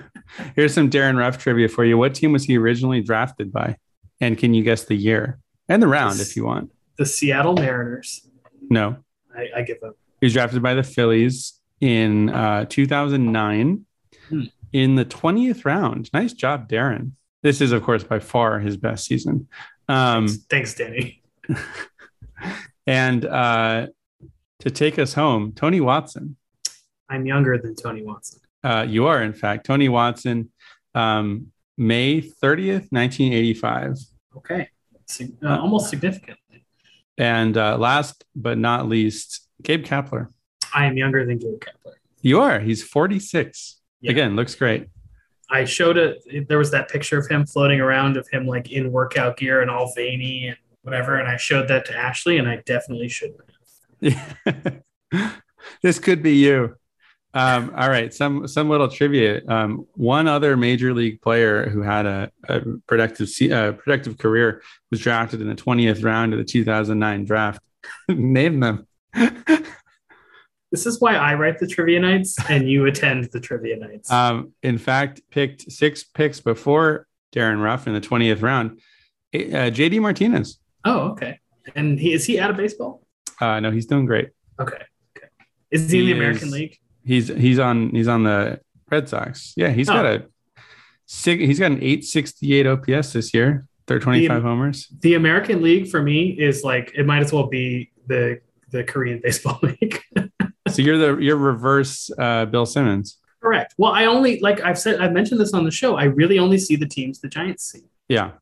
Here's 0.56 0.74
some 0.74 0.88
Darin 0.88 1.16
Ruf 1.16 1.38
trivia 1.38 1.68
for 1.68 1.84
you. 1.84 1.96
What 1.98 2.14
team 2.14 2.32
was 2.32 2.44
he 2.44 2.56
originally 2.58 3.00
drafted 3.02 3.52
by? 3.52 3.76
And 4.22 4.38
can 4.38 4.54
you 4.54 4.62
guess 4.62 4.84
the 4.84 4.94
year 4.94 5.38
and 5.68 5.82
the 5.82 5.88
round 5.88 6.20
if 6.20 6.34
you 6.36 6.46
want? 6.46 6.70
the 6.96 7.04
Seattle 7.06 7.54
Mariners. 7.54 8.26
No. 8.70 8.96
I, 9.36 9.48
I 9.56 9.62
give 9.62 9.78
up. 9.82 9.96
He 10.20 10.26
was 10.26 10.32
drafted 10.34 10.62
by 10.62 10.74
the 10.74 10.82
Phillies 10.82 11.54
in 11.80 12.30
uh, 12.30 12.64
2009 12.66 13.84
Hmm. 14.28 14.42
in 14.72 14.94
the 14.94 15.04
20th 15.04 15.64
round. 15.64 16.08
Nice 16.14 16.32
job, 16.32 16.68
Darin. 16.68 17.16
This 17.42 17.60
is, 17.60 17.72
of 17.72 17.82
course, 17.82 18.04
by 18.04 18.20
far 18.20 18.60
his 18.60 18.76
best 18.76 19.04
season. 19.06 19.48
Um, 19.88 20.28
Thanks, 20.28 20.46
Thanks, 20.48 20.74
Danny. 20.74 21.22
and 22.86 23.24
uh, 23.24 23.88
to 24.60 24.70
take 24.70 24.98
us 24.98 25.14
home, 25.14 25.52
Tony 25.52 25.80
Watson. 25.80 26.36
I'm 27.08 27.26
younger 27.26 27.58
than 27.58 27.74
Tony 27.74 28.02
Watson. 28.04 28.40
Uh, 28.62 28.86
you 28.88 29.06
are, 29.06 29.20
in 29.22 29.32
fact, 29.32 29.66
Tony 29.66 29.88
Watson, 29.88 30.50
um, 30.94 31.48
May 31.76 32.20
30th, 32.22 32.86
1985. 32.92 33.96
Okay. 34.36 34.68
Sig- 35.06 35.36
uh, 35.42 35.58
almost 35.58 35.90
significantly. 35.90 36.64
And 37.18 37.56
uh, 37.56 37.76
last 37.78 38.24
but 38.34 38.58
not 38.58 38.88
least, 38.88 39.46
Gabe 39.62 39.84
Kapler. 39.84 40.28
I 40.74 40.86
am 40.86 40.96
younger 40.96 41.26
than 41.26 41.38
Gabe 41.38 41.60
Kapler. 41.60 41.94
You 42.20 42.40
are. 42.40 42.60
He's 42.60 42.82
46. 42.82 43.80
Yeah. 44.00 44.10
Again, 44.10 44.36
looks 44.36 44.54
great. 44.54 44.88
I 45.50 45.64
showed 45.64 45.98
it. 45.98 46.48
There 46.48 46.58
was 46.58 46.70
that 46.70 46.88
picture 46.88 47.18
of 47.18 47.28
him 47.28 47.44
floating 47.46 47.80
around 47.80 48.16
of 48.16 48.26
him 48.28 48.46
like 48.46 48.72
in 48.72 48.90
workout 48.90 49.36
gear 49.36 49.60
and 49.60 49.70
all 49.70 49.92
veiny 49.94 50.48
and 50.48 50.56
whatever. 50.80 51.16
And 51.16 51.28
I 51.28 51.36
showed 51.36 51.68
that 51.68 51.84
to 51.86 51.96
Ashley, 51.96 52.38
and 52.38 52.48
I 52.48 52.62
definitely 52.64 53.08
shouldn't 53.08 53.40
have. 54.02 54.82
this 55.82 55.98
could 55.98 56.22
be 56.22 56.36
you. 56.36 56.76
Um, 57.34 57.72
all 57.76 57.88
right, 57.88 58.12
some 58.12 58.46
some 58.46 58.68
little 58.68 58.88
trivia. 58.88 59.42
Um, 59.48 59.86
one 59.94 60.28
other 60.28 60.56
major 60.56 60.92
league 60.92 61.22
player 61.22 61.68
who 61.68 61.80
had 61.80 62.04
a, 62.04 62.30
a 62.48 62.60
productive 62.86 63.30
uh, 63.50 63.72
productive 63.72 64.18
career 64.18 64.62
was 64.90 65.00
drafted 65.00 65.40
in 65.40 65.48
the 65.48 65.54
twentieth 65.54 66.02
round 66.02 66.34
of 66.34 66.38
the 66.38 66.44
two 66.44 66.64
thousand 66.64 66.98
nine 66.98 67.24
draft. 67.24 67.62
Name 68.08 68.60
them. 68.60 68.86
this 70.70 70.84
is 70.84 71.00
why 71.00 71.16
I 71.16 71.34
write 71.34 71.58
the 71.58 71.66
trivia 71.66 72.00
nights 72.00 72.36
and 72.50 72.68
you 72.68 72.84
attend 72.84 73.24
the 73.32 73.40
trivia 73.40 73.76
nights. 73.76 74.10
Um, 74.10 74.52
in 74.62 74.76
fact, 74.76 75.22
picked 75.30 75.72
six 75.72 76.04
picks 76.04 76.38
before 76.38 77.06
Darin 77.32 77.60
Ruf 77.60 77.86
in 77.86 77.94
the 77.94 78.00
twentieth 78.00 78.42
round. 78.42 78.80
Uh, 79.34 79.72
JD 79.72 80.02
Martinez. 80.02 80.58
Oh, 80.84 81.12
okay. 81.12 81.38
And 81.74 81.98
he 81.98 82.12
is 82.12 82.26
he 82.26 82.38
out 82.38 82.50
of 82.50 82.58
baseball? 82.58 83.06
Uh, 83.40 83.58
no, 83.60 83.70
he's 83.70 83.86
doing 83.86 84.04
great. 84.04 84.30
Okay. 84.60 84.84
Okay. 85.16 85.28
Is 85.70 85.90
he, 85.90 85.98
he 85.98 86.02
in 86.02 86.06
the 86.10 86.12
American 86.12 86.48
is, 86.48 86.52
League? 86.52 86.78
He's 87.04 87.28
he's 87.28 87.58
on 87.58 87.90
he's 87.90 88.08
on 88.08 88.24
the 88.24 88.60
Red 88.90 89.08
Sox. 89.08 89.54
Yeah, 89.56 89.70
he's 89.70 89.88
oh. 89.88 89.94
got 89.94 90.06
a 90.06 90.26
he's 91.24 91.58
got 91.58 91.72
an 91.72 91.82
868 91.82 92.66
OPS 92.66 93.12
this 93.12 93.34
year. 93.34 93.66
They're 93.86 93.98
25 93.98 94.42
the, 94.42 94.48
homers. 94.48 94.88
The 95.00 95.14
American 95.14 95.62
League 95.62 95.88
for 95.88 96.02
me 96.02 96.30
is 96.30 96.62
like 96.62 96.92
it 96.94 97.04
might 97.04 97.22
as 97.22 97.32
well 97.32 97.48
be 97.48 97.90
the 98.06 98.40
the 98.70 98.84
Korean 98.84 99.20
baseball 99.22 99.58
league. 99.62 100.00
so 100.68 100.82
you're 100.82 100.98
the 100.98 101.16
you're 101.18 101.36
reverse 101.36 102.10
uh, 102.18 102.46
Bill 102.46 102.66
Simmons. 102.66 103.18
Correct. 103.40 103.74
Well, 103.76 103.92
I 103.92 104.04
only 104.04 104.38
like 104.40 104.60
I've 104.60 104.78
said 104.78 105.00
I've 105.00 105.12
mentioned 105.12 105.40
this 105.40 105.52
on 105.52 105.64
the 105.64 105.70
show. 105.70 105.96
I 105.96 106.04
really 106.04 106.38
only 106.38 106.58
see 106.58 106.76
the 106.76 106.86
teams 106.86 107.20
the 107.20 107.28
Giants 107.28 107.64
see. 107.64 107.82
Yeah. 108.08 108.32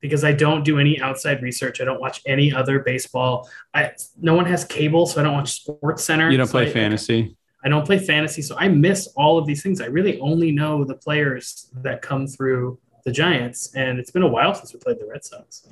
Because 0.00 0.24
I 0.24 0.32
don't 0.32 0.64
do 0.64 0.78
any 0.78 0.98
outside 0.98 1.42
research. 1.42 1.82
I 1.82 1.84
don't 1.84 2.00
watch 2.00 2.22
any 2.24 2.50
other 2.54 2.78
baseball. 2.78 3.50
I 3.74 3.92
no 4.18 4.32
one 4.34 4.46
has 4.46 4.64
cable, 4.64 5.04
so 5.06 5.20
I 5.20 5.24
don't 5.24 5.34
watch 5.34 5.52
Sports 5.52 6.04
Center. 6.04 6.30
You 6.30 6.38
don't 6.38 6.46
so 6.46 6.52
play 6.52 6.68
I, 6.68 6.72
fantasy. 6.72 7.36
I 7.62 7.68
don't 7.68 7.84
play 7.84 7.98
fantasy, 7.98 8.42
so 8.42 8.56
I 8.58 8.68
miss 8.68 9.08
all 9.16 9.38
of 9.38 9.46
these 9.46 9.62
things. 9.62 9.80
I 9.80 9.86
really 9.86 10.18
only 10.20 10.50
know 10.50 10.84
the 10.84 10.94
players 10.94 11.70
that 11.82 12.02
come 12.02 12.26
through 12.26 12.78
the 13.04 13.12
Giants, 13.12 13.74
and 13.74 13.98
it's 13.98 14.10
been 14.10 14.22
a 14.22 14.28
while 14.28 14.54
since 14.54 14.72
we 14.72 14.80
played 14.80 14.98
the 14.98 15.06
Red 15.06 15.24
Sox. 15.24 15.66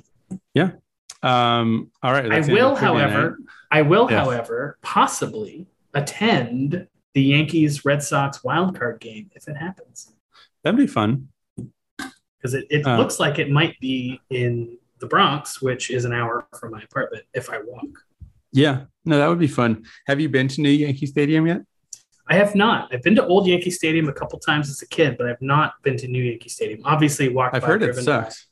Yeah. 0.53 0.71
Um, 1.21 1.91
all 2.01 2.11
right. 2.11 2.31
I 2.31 2.39
will, 2.41 2.75
however, 2.75 3.37
night. 3.39 3.49
I 3.71 3.81
will, 3.81 4.07
yes. 4.09 4.19
however, 4.19 4.77
possibly 4.81 5.67
attend 5.93 6.87
the 7.13 7.21
Yankees 7.21 7.83
Red 7.85 8.03
Sox 8.03 8.43
wild 8.43 8.77
card 8.77 8.99
game 8.99 9.29
if 9.35 9.47
it 9.47 9.57
happens. 9.57 10.13
That'd 10.63 10.77
be 10.77 10.87
fun. 10.87 11.29
Because 12.37 12.53
it, 12.53 12.67
it 12.69 12.85
uh, 12.85 12.97
looks 12.97 13.19
like 13.19 13.39
it 13.39 13.49
might 13.49 13.79
be 13.79 14.21
in 14.29 14.77
the 14.99 15.07
Bronx, 15.07 15.61
which 15.61 15.89
is 15.89 16.05
an 16.05 16.13
hour 16.13 16.47
from 16.59 16.71
my 16.71 16.81
apartment 16.81 17.23
if 17.33 17.49
I 17.49 17.59
walk. 17.59 17.87
Yeah, 18.51 18.85
no, 19.05 19.17
that 19.17 19.27
would 19.27 19.39
be 19.39 19.47
fun. 19.47 19.85
Have 20.07 20.19
you 20.19 20.29
been 20.29 20.47
to 20.47 20.61
New 20.61 20.69
Yankee 20.69 21.05
Stadium 21.05 21.47
yet? 21.47 21.61
I 22.29 22.35
have 22.35 22.53
not. 22.53 22.93
I've 22.93 23.01
been 23.01 23.15
to 23.15 23.25
Old 23.25 23.47
Yankee 23.47 23.71
Stadium 23.71 24.07
a 24.07 24.13
couple 24.13 24.37
times 24.37 24.69
as 24.69 24.83
a 24.83 24.87
kid, 24.87 25.17
but 25.17 25.27
I've 25.27 25.41
not 25.41 25.73
been 25.81 25.97
to 25.97 26.07
New 26.07 26.21
Yankee 26.21 26.49
Stadium. 26.49 26.81
Obviously, 26.85 27.27
walked. 27.29 27.55
I've 27.55 27.63
heard 27.63 27.81
it 27.81 27.95
sucks. 27.95 28.45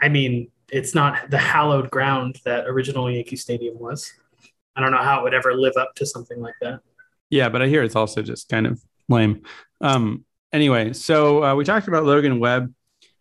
By. 0.00 0.06
I 0.06 0.08
mean, 0.08 0.50
it's 0.72 0.92
not 0.92 1.30
the 1.30 1.38
hallowed 1.38 1.88
ground 1.90 2.40
that 2.44 2.66
original 2.66 3.08
Yankee 3.08 3.36
Stadium 3.36 3.78
was. 3.78 4.12
I 4.74 4.80
don't 4.80 4.90
know 4.90 4.98
how 5.02 5.20
it 5.20 5.22
would 5.22 5.34
ever 5.34 5.54
live 5.54 5.76
up 5.76 5.94
to 5.96 6.06
something 6.06 6.40
like 6.40 6.54
that. 6.62 6.80
Yeah, 7.30 7.48
but 7.48 7.62
I 7.62 7.68
hear 7.68 7.84
it's 7.84 7.94
also 7.94 8.22
just 8.22 8.48
kind 8.48 8.66
of 8.66 8.82
lame. 9.08 9.42
Um, 9.80 10.24
anyway, 10.52 10.92
so 10.92 11.44
uh, 11.44 11.54
we 11.54 11.64
talked 11.64 11.86
about 11.86 12.04
Logan 12.04 12.40
Webb. 12.40 12.74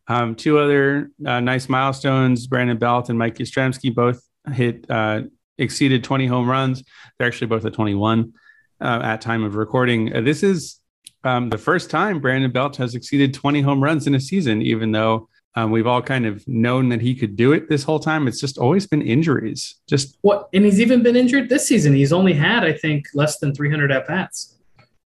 Um, 0.08 0.34
two 0.34 0.58
other 0.58 1.12
uh, 1.24 1.42
nice 1.42 1.70
milestones: 1.70 2.48
Brandon 2.48 2.78
Belt 2.78 3.10
and 3.10 3.20
Mike 3.20 3.36
Yastrzemski 3.36 3.94
both 3.94 4.28
hit 4.52 4.90
uh, 4.90 5.22
exceeded 5.60 6.04
20 6.04 6.26
home 6.26 6.50
runs. 6.50 6.84
They're 7.20 7.28
actually 7.28 7.48
both 7.48 7.66
at 7.66 7.74
21 7.74 8.34
uh, 8.82 9.02
at 9.04 9.22
time 9.22 9.44
of 9.44 9.56
recording. 9.56 10.16
Uh, 10.16 10.22
this 10.22 10.44
is 10.44 10.80
um, 11.24 11.50
the 11.50 11.58
first 11.58 11.90
time 11.90 12.20
Brandon 12.20 12.52
Belt 12.52 12.76
has 12.78 12.96
exceeded 12.96 13.34
20 13.34 13.62
home 13.62 13.84
runs 13.84 14.08
in 14.08 14.16
a 14.16 14.20
season, 14.20 14.62
even 14.62 14.92
though 14.92 15.30
um, 15.56 15.72
we've 15.72 15.88
all 15.88 16.02
kind 16.02 16.26
of 16.26 16.48
known 16.48 16.90
that 16.90 17.02
he 17.02 17.14
could 17.14 17.36
do 17.36 17.52
it 17.52 17.70
this 17.70 17.84
whole 17.84 18.00
time. 18.00 18.28
It's 18.28 18.40
just 18.40 18.58
always 18.58 18.88
been 18.88 19.02
injuries. 19.02 19.76
Just 19.88 20.18
what, 20.22 20.50
and 20.54 20.66
he's 20.66 20.80
even 20.80 21.04
been 21.04 21.16
injured 21.16 21.50
this 21.50 21.68
season. 21.68 21.94
He's 21.94 22.14
only 22.14 22.34
had, 22.34 22.64
I 22.64 22.74
think, 22.74 23.08
less 23.14 23.40
than 23.40 23.54
300 23.54 23.92
at 23.92 24.08
bats. 24.08 24.58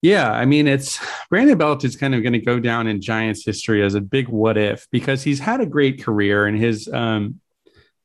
Yeah, 0.03 0.33
I 0.33 0.47
mean, 0.47 0.67
it's 0.67 0.99
Brandon 1.31 1.57
Belt 1.57 1.85
is 1.85 1.95
kind 1.95 2.15
of 2.15 2.23
going 2.23 2.33
to 2.33 2.41
go 2.41 2.59
down 2.59 2.89
in 2.89 3.01
Giants 3.01 3.45
history 3.45 3.85
as 3.85 3.95
a 3.95 4.01
big 4.01 4.29
what 4.29 4.59
if 4.59 4.89
because 4.91 5.23
he's 5.23 5.39
had 5.39 5.61
a 5.61 5.67
great 5.67 6.03
career 6.03 6.47
and 6.47 6.59
his. 6.59 6.89
Um, 6.89 7.41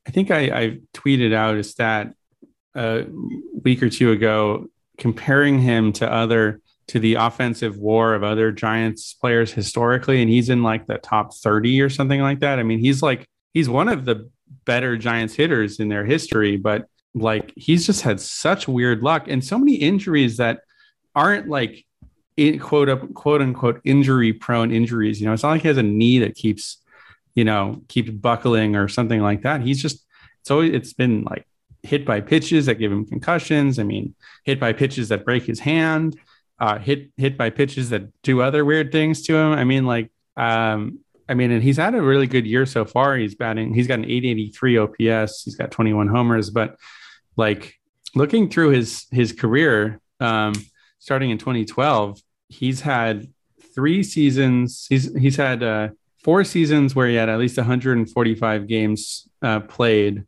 I 0.06 0.10
think 0.10 0.30
I, 0.30 0.38
I 0.38 0.78
tweeted 0.94 1.34
out 1.34 1.56
a 1.56 1.64
stat 1.64 2.14
a 2.74 3.04
week 3.62 3.82
or 3.82 3.90
two 3.90 4.12
ago 4.12 4.68
comparing 4.98 5.60
him 5.60 5.92
to 5.94 6.12
other 6.12 6.60
to 6.88 6.98
the 6.98 7.14
offensive 7.14 7.76
war 7.76 8.14
of 8.14 8.24
other 8.24 8.50
Giants 8.50 9.12
players 9.14 9.52
historically, 9.52 10.22
and 10.22 10.30
he's 10.30 10.48
in 10.48 10.62
like 10.62 10.86
the 10.86 10.98
top 10.98 11.34
30 11.34 11.80
or 11.82 11.90
something 11.90 12.20
like 12.20 12.40
that. 12.40 12.58
I 12.58 12.62
mean, 12.62 12.78
he's 12.78 13.02
like 13.02 13.26
he's 13.52 13.68
one 13.68 13.88
of 13.88 14.04
the 14.04 14.30
better 14.64 14.96
Giants 14.96 15.34
hitters 15.34 15.80
in 15.80 15.88
their 15.88 16.04
history, 16.04 16.56
but 16.56 16.86
like 17.14 17.52
he's 17.56 17.86
just 17.86 18.02
had 18.02 18.20
such 18.20 18.68
weird 18.68 19.02
luck 19.02 19.28
and 19.28 19.44
so 19.44 19.58
many 19.58 19.74
injuries 19.74 20.38
that 20.38 20.60
aren't 21.14 21.48
like 21.48 21.84
in 22.36 22.58
quote 22.58 22.88
up 22.88 23.12
quote 23.14 23.42
unquote 23.42 23.80
injury 23.84 24.32
prone 24.32 24.70
injuries. 24.70 25.20
You 25.20 25.26
know, 25.26 25.32
it's 25.32 25.42
not 25.42 25.50
like 25.50 25.62
he 25.62 25.68
has 25.68 25.76
a 25.76 25.82
knee 25.82 26.20
that 26.20 26.34
keeps, 26.34 26.78
you 27.34 27.44
know, 27.44 27.82
keeps 27.88 28.10
buckling 28.10 28.76
or 28.76 28.88
something 28.88 29.20
like 29.20 29.42
that. 29.42 29.60
He's 29.60 29.82
just 29.82 30.04
it's 30.40 30.50
always 30.50 30.72
it's 30.72 30.92
been 30.92 31.24
like 31.24 31.46
hit 31.88 32.04
by 32.04 32.20
pitches 32.20 32.66
that 32.66 32.74
give 32.74 32.92
him 32.92 33.06
concussions. 33.06 33.78
I 33.78 33.82
mean, 33.82 34.14
hit 34.44 34.60
by 34.60 34.72
pitches 34.72 35.08
that 35.08 35.24
break 35.24 35.44
his 35.44 35.58
hand, 35.58 36.18
uh, 36.60 36.78
hit 36.78 37.10
hit 37.16 37.38
by 37.38 37.50
pitches 37.50 37.90
that 37.90 38.10
do 38.22 38.42
other 38.42 38.64
weird 38.64 38.92
things 38.92 39.22
to 39.22 39.34
him. 39.34 39.52
I 39.52 39.64
mean, 39.64 39.86
like, 39.86 40.10
um, 40.36 41.00
I 41.28 41.34
mean, 41.34 41.50
and 41.50 41.62
he's 41.62 41.78
had 41.78 41.94
a 41.94 42.02
really 42.02 42.26
good 42.26 42.46
year 42.46 42.66
so 42.66 42.84
far. 42.84 43.16
He's 43.16 43.34
batting, 43.34 43.72
he's 43.74 43.86
got 43.86 44.00
an 44.00 44.04
883 44.04 44.78
OPS, 44.78 45.44
he's 45.44 45.56
got 45.56 45.70
21 45.70 46.08
homers, 46.08 46.50
but 46.50 46.76
like 47.36 47.74
looking 48.14 48.50
through 48.50 48.70
his 48.70 49.06
his 49.10 49.32
career, 49.32 50.00
um, 50.20 50.54
starting 50.98 51.30
in 51.30 51.38
2012, 51.38 52.20
he's 52.48 52.82
had 52.82 53.26
three 53.74 54.02
seasons. 54.02 54.86
He's 54.88 55.14
he's 55.16 55.36
had 55.36 55.62
uh, 55.62 55.88
four 56.22 56.44
seasons 56.44 56.94
where 56.94 57.08
he 57.08 57.14
had 57.14 57.30
at 57.30 57.38
least 57.38 57.56
145 57.56 58.66
games 58.66 59.28
uh, 59.40 59.60
played 59.60 60.26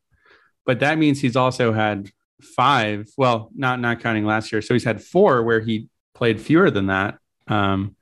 but 0.67 0.81
that 0.81 0.99
means 0.99 1.21
he's 1.21 1.37
also 1.37 1.73
had 1.73 2.11
five. 2.41 3.09
Well, 3.17 3.51
not 3.55 3.81
not 3.81 4.01
counting 4.01 4.25
last 4.25 4.53
year, 4.53 4.63
so 4.63 4.75
he's 4.75 4.85
had 4.85 5.03
four 5.03 5.43
where 5.43 5.61
he 5.61 5.89
played 6.15 6.41
fewer 6.41 6.71
than 6.71 6.87
that. 6.87 7.19
Um, 7.49 7.97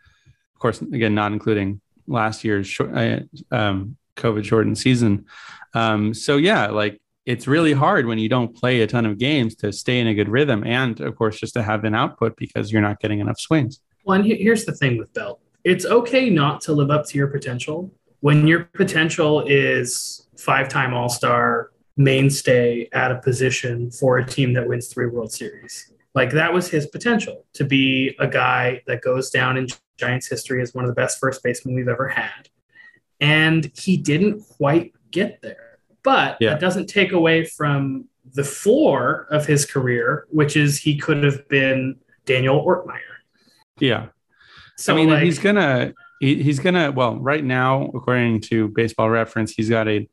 of 0.54 0.61
course, 0.61 0.80
again, 0.80 1.14
not 1.14 1.32
including 1.32 1.80
last 2.06 2.44
year's 2.44 2.66
short, 2.66 2.96
uh, 2.96 3.20
um, 3.50 3.96
COVID 4.16 4.44
shortened 4.44 4.78
season. 4.78 5.26
Um, 5.74 6.14
so 6.14 6.36
yeah, 6.36 6.68
like 6.68 7.00
it's 7.26 7.46
really 7.46 7.72
hard 7.72 8.06
when 8.06 8.18
you 8.18 8.28
don't 8.28 8.56
play 8.56 8.80
a 8.80 8.86
ton 8.86 9.06
of 9.06 9.18
games 9.18 9.54
to 9.56 9.72
stay 9.72 10.00
in 10.00 10.06
a 10.06 10.14
good 10.14 10.28
rhythm, 10.28 10.64
and 10.64 11.00
of 11.00 11.16
course, 11.16 11.38
just 11.38 11.54
to 11.54 11.62
have 11.62 11.84
an 11.84 11.94
output 11.94 12.36
because 12.36 12.72
you're 12.72 12.82
not 12.82 13.00
getting 13.00 13.20
enough 13.20 13.38
swings. 13.38 13.80
Well, 14.04 14.16
and 14.20 14.26
here's 14.26 14.64
the 14.64 14.72
thing 14.72 14.98
with 14.98 15.12
Belt: 15.12 15.40
it's 15.64 15.84
okay 15.84 16.30
not 16.30 16.61
to 16.62 16.72
live 16.72 16.90
up 16.90 17.06
to 17.09 17.18
your 17.18 17.28
potential 17.28 17.92
when 18.20 18.46
your 18.46 18.64
potential 18.64 19.44
is 19.46 20.26
five-time 20.36 20.92
All 20.94 21.09
Star, 21.09 21.70
mainstay 21.99 22.88
at 22.92 23.11
a 23.11 23.16
position 23.16 23.90
for 23.90 24.18
a 24.18 24.26
team 24.26 24.55
that 24.55 24.66
wins 24.66 24.86
three 24.86 25.07
World 25.07 25.32
Series. 25.32 25.92
Like 26.14 26.30
that 26.30 26.53
was 26.53 26.70
his 26.70 26.86
potential 26.86 27.44
to 27.55 27.64
be 27.64 28.16
a 28.18 28.26
guy 28.26 28.82
that 28.86 29.03
goes 29.03 29.30
down 29.30 29.57
in 29.57 29.66
Giants 29.99 30.28
history 30.28 30.62
as 30.62 30.72
one 30.72 30.84
of 30.84 30.88
the 30.88 30.94
best 30.94 31.18
first 31.18 31.42
basemen 31.42 31.74
we've 31.74 31.88
ever 31.88 32.09
had. 32.09 32.49
And 33.20 33.70
he 33.76 33.96
didn't 33.96 34.42
quite 34.42 34.92
get 35.11 35.42
there. 35.42 35.78
But 36.05 36.38
yeah. 36.40 36.51
that 36.51 36.61
doesn't 36.61 36.86
take 36.86 37.12
away 37.12 37.44
from 37.44 38.07
the 38.34 38.44
floor 38.44 39.26
of 39.30 39.46
his 39.46 39.66
career, 39.66 40.26
which 40.30 40.57
is 40.57 40.78
he 40.78 40.96
could 40.96 41.24
have 41.24 41.49
been 41.49 41.96
Daniel 42.24 42.64
Ortmeier. 42.64 43.01
Yeah. 43.80 44.07
So 44.76 44.92
I 44.92 44.96
mean, 44.96 45.11
like, 45.11 45.24
he's 45.24 45.40
gonna 45.40 45.92
he, 46.20 46.42
he's 46.42 46.61
gonna 46.61 46.92
well, 46.92 47.16
right 47.16 47.44
now, 47.44 47.90
according 47.94 48.42
to 48.42 48.68
Baseball 48.68 49.11
Reference, 49.11 49.53
he's 49.53 49.68
got 49.68 49.88
a 49.88 50.09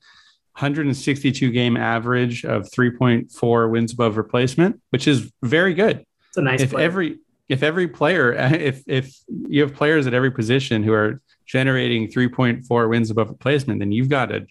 162 0.56 1.52
game 1.52 1.76
average 1.76 2.46
of 2.46 2.64
3.4 2.70 3.70
wins 3.70 3.92
above 3.92 4.16
replacement, 4.16 4.82
which 4.90 5.06
is 5.06 5.30
very 5.44 5.74
good. 5.74 6.06
It's 6.30 6.38
a 6.38 6.42
nice. 6.42 6.62
If 6.62 6.72
player. 6.72 6.86
every 6.86 7.20
if 7.50 7.62
every 7.62 7.90
player 7.90 8.32
if 8.54 8.82
if 8.88 9.14
you 9.28 9.62
have 9.62 9.74
players 9.74 10.08
at 10.08 10.14
every 10.14 10.32
position 10.32 10.82
who 10.82 10.94
are 10.94 11.22
generating 11.46 12.08
3.4 12.08 12.90
wins 12.90 13.12
above 13.12 13.30
replacement, 13.30 13.80
then 13.80 13.92
you've 13.92 14.08
got 14.08 14.32
a 14.32 14.46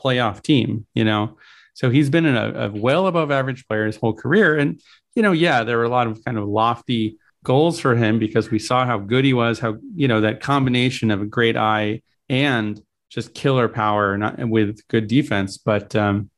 playoff 0.00 0.42
team. 0.42 0.86
You 0.94 1.04
know, 1.04 1.36
so 1.74 1.90
he's 1.90 2.08
been 2.08 2.24
a, 2.24 2.52
a 2.52 2.70
well 2.70 3.06
above 3.06 3.30
average 3.30 3.68
player 3.68 3.84
his 3.84 3.96
whole 3.96 4.14
career, 4.14 4.56
and 4.56 4.80
you 5.14 5.22
know, 5.22 5.32
yeah, 5.32 5.62
there 5.62 5.76
were 5.76 5.84
a 5.84 5.90
lot 5.90 6.06
of 6.06 6.24
kind 6.24 6.38
of 6.38 6.48
lofty 6.48 7.18
goals 7.44 7.78
for 7.78 7.94
him 7.94 8.18
because 8.18 8.50
we 8.50 8.58
saw 8.58 8.86
how 8.86 8.96
good 8.98 9.26
he 9.26 9.34
was, 9.34 9.58
how 9.58 9.76
you 9.94 10.08
know 10.08 10.22
that 10.22 10.40
combination 10.40 11.10
of 11.10 11.20
a 11.20 11.26
great 11.26 11.58
eye 11.58 12.00
and 12.30 12.80
just 13.14 13.32
killer 13.32 13.68
power, 13.68 14.18
not 14.18 14.36
with 14.48 14.86
good 14.88 15.06
defense. 15.06 15.56
But 15.56 15.94
um, 15.94 16.30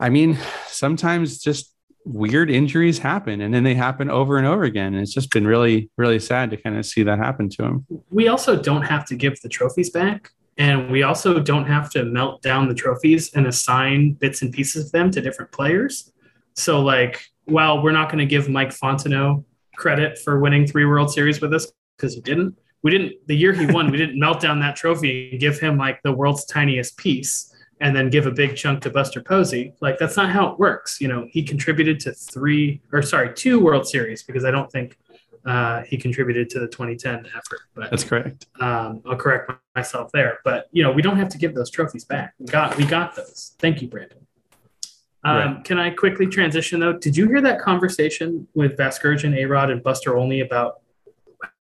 I 0.00 0.08
mean, 0.08 0.38
sometimes 0.66 1.38
just 1.38 1.72
weird 2.04 2.50
injuries 2.50 2.98
happen 2.98 3.40
and 3.40 3.54
then 3.54 3.62
they 3.62 3.74
happen 3.74 4.10
over 4.10 4.38
and 4.38 4.46
over 4.46 4.64
again. 4.64 4.94
And 4.94 5.02
it's 5.02 5.12
just 5.12 5.30
been 5.30 5.46
really, 5.46 5.90
really 5.96 6.18
sad 6.18 6.50
to 6.50 6.56
kind 6.56 6.76
of 6.76 6.86
see 6.86 7.02
that 7.04 7.18
happen 7.18 7.48
to 7.50 7.64
him. 7.64 7.86
We 8.10 8.28
also 8.28 8.60
don't 8.60 8.82
have 8.82 9.04
to 9.06 9.14
give 9.14 9.40
the 9.42 9.48
trophies 9.48 9.90
back. 9.90 10.30
And 10.58 10.90
we 10.90 11.02
also 11.02 11.40
don't 11.40 11.66
have 11.66 11.90
to 11.90 12.04
melt 12.04 12.42
down 12.42 12.68
the 12.68 12.74
trophies 12.74 13.32
and 13.34 13.46
assign 13.46 14.12
bits 14.14 14.42
and 14.42 14.52
pieces 14.52 14.86
of 14.86 14.92
them 14.92 15.10
to 15.12 15.20
different 15.20 15.50
players. 15.52 16.12
So, 16.54 16.82
like, 16.82 17.24
while 17.44 17.82
we're 17.82 17.92
not 17.92 18.08
going 18.08 18.18
to 18.18 18.26
give 18.26 18.50
Mike 18.50 18.68
Fontenot 18.68 19.44
credit 19.76 20.18
for 20.18 20.40
winning 20.40 20.66
three 20.66 20.84
World 20.84 21.10
Series 21.10 21.40
with 21.40 21.54
us 21.54 21.72
because 21.96 22.14
he 22.14 22.20
didn't, 22.20 22.54
we 22.82 22.90
didn't, 22.90 23.14
the 23.26 23.36
year 23.36 23.52
he 23.52 23.66
won, 23.66 23.90
we 23.90 23.96
didn't 23.96 24.18
melt 24.18 24.40
down 24.40 24.60
that 24.60 24.76
trophy 24.76 25.30
and 25.30 25.40
give 25.40 25.58
him 25.58 25.76
like 25.76 26.02
the 26.02 26.12
world's 26.12 26.44
tiniest 26.44 26.96
piece 26.96 27.54
and 27.80 27.96
then 27.96 28.10
give 28.10 28.26
a 28.26 28.30
big 28.30 28.56
chunk 28.56 28.80
to 28.82 28.90
Buster 28.90 29.20
Posey. 29.20 29.74
Like 29.80 29.98
that's 29.98 30.16
not 30.16 30.30
how 30.30 30.48
it 30.48 30.58
works. 30.58 31.00
You 31.00 31.08
know, 31.08 31.26
he 31.30 31.42
contributed 31.42 31.98
to 32.00 32.12
three 32.12 32.80
or 32.92 33.02
sorry, 33.02 33.34
two 33.34 33.58
World 33.60 33.86
Series 33.86 34.22
because 34.22 34.44
I 34.44 34.50
don't 34.50 34.70
think 34.70 34.96
uh, 35.44 35.82
he 35.82 35.96
contributed 35.96 36.48
to 36.50 36.60
the 36.60 36.68
2010 36.68 37.26
effort. 37.26 37.60
But 37.74 37.90
that's 37.90 38.04
correct. 38.04 38.46
Um, 38.60 39.02
I'll 39.04 39.16
correct 39.16 39.50
myself 39.74 40.12
there. 40.12 40.38
But 40.44 40.68
you 40.72 40.82
know, 40.82 40.92
we 40.92 41.02
don't 41.02 41.16
have 41.16 41.28
to 41.30 41.38
give 41.38 41.54
those 41.54 41.70
trophies 41.70 42.04
back. 42.04 42.34
We 42.38 42.46
got 42.46 42.76
we 42.76 42.86
got 42.86 43.16
those. 43.16 43.54
Thank 43.58 43.82
you, 43.82 43.88
Brandon. 43.88 44.26
Um, 45.24 45.36
right. 45.36 45.64
Can 45.64 45.78
I 45.78 45.90
quickly 45.90 46.26
transition 46.26 46.80
though? 46.80 46.94
Did 46.94 47.16
you 47.16 47.26
hear 47.26 47.40
that 47.40 47.60
conversation 47.60 48.46
with 48.54 48.76
Vasgersian, 48.76 49.36
A 49.36 49.46
Rod, 49.46 49.70
and 49.70 49.82
Buster 49.82 50.16
only 50.16 50.40
about 50.40 50.81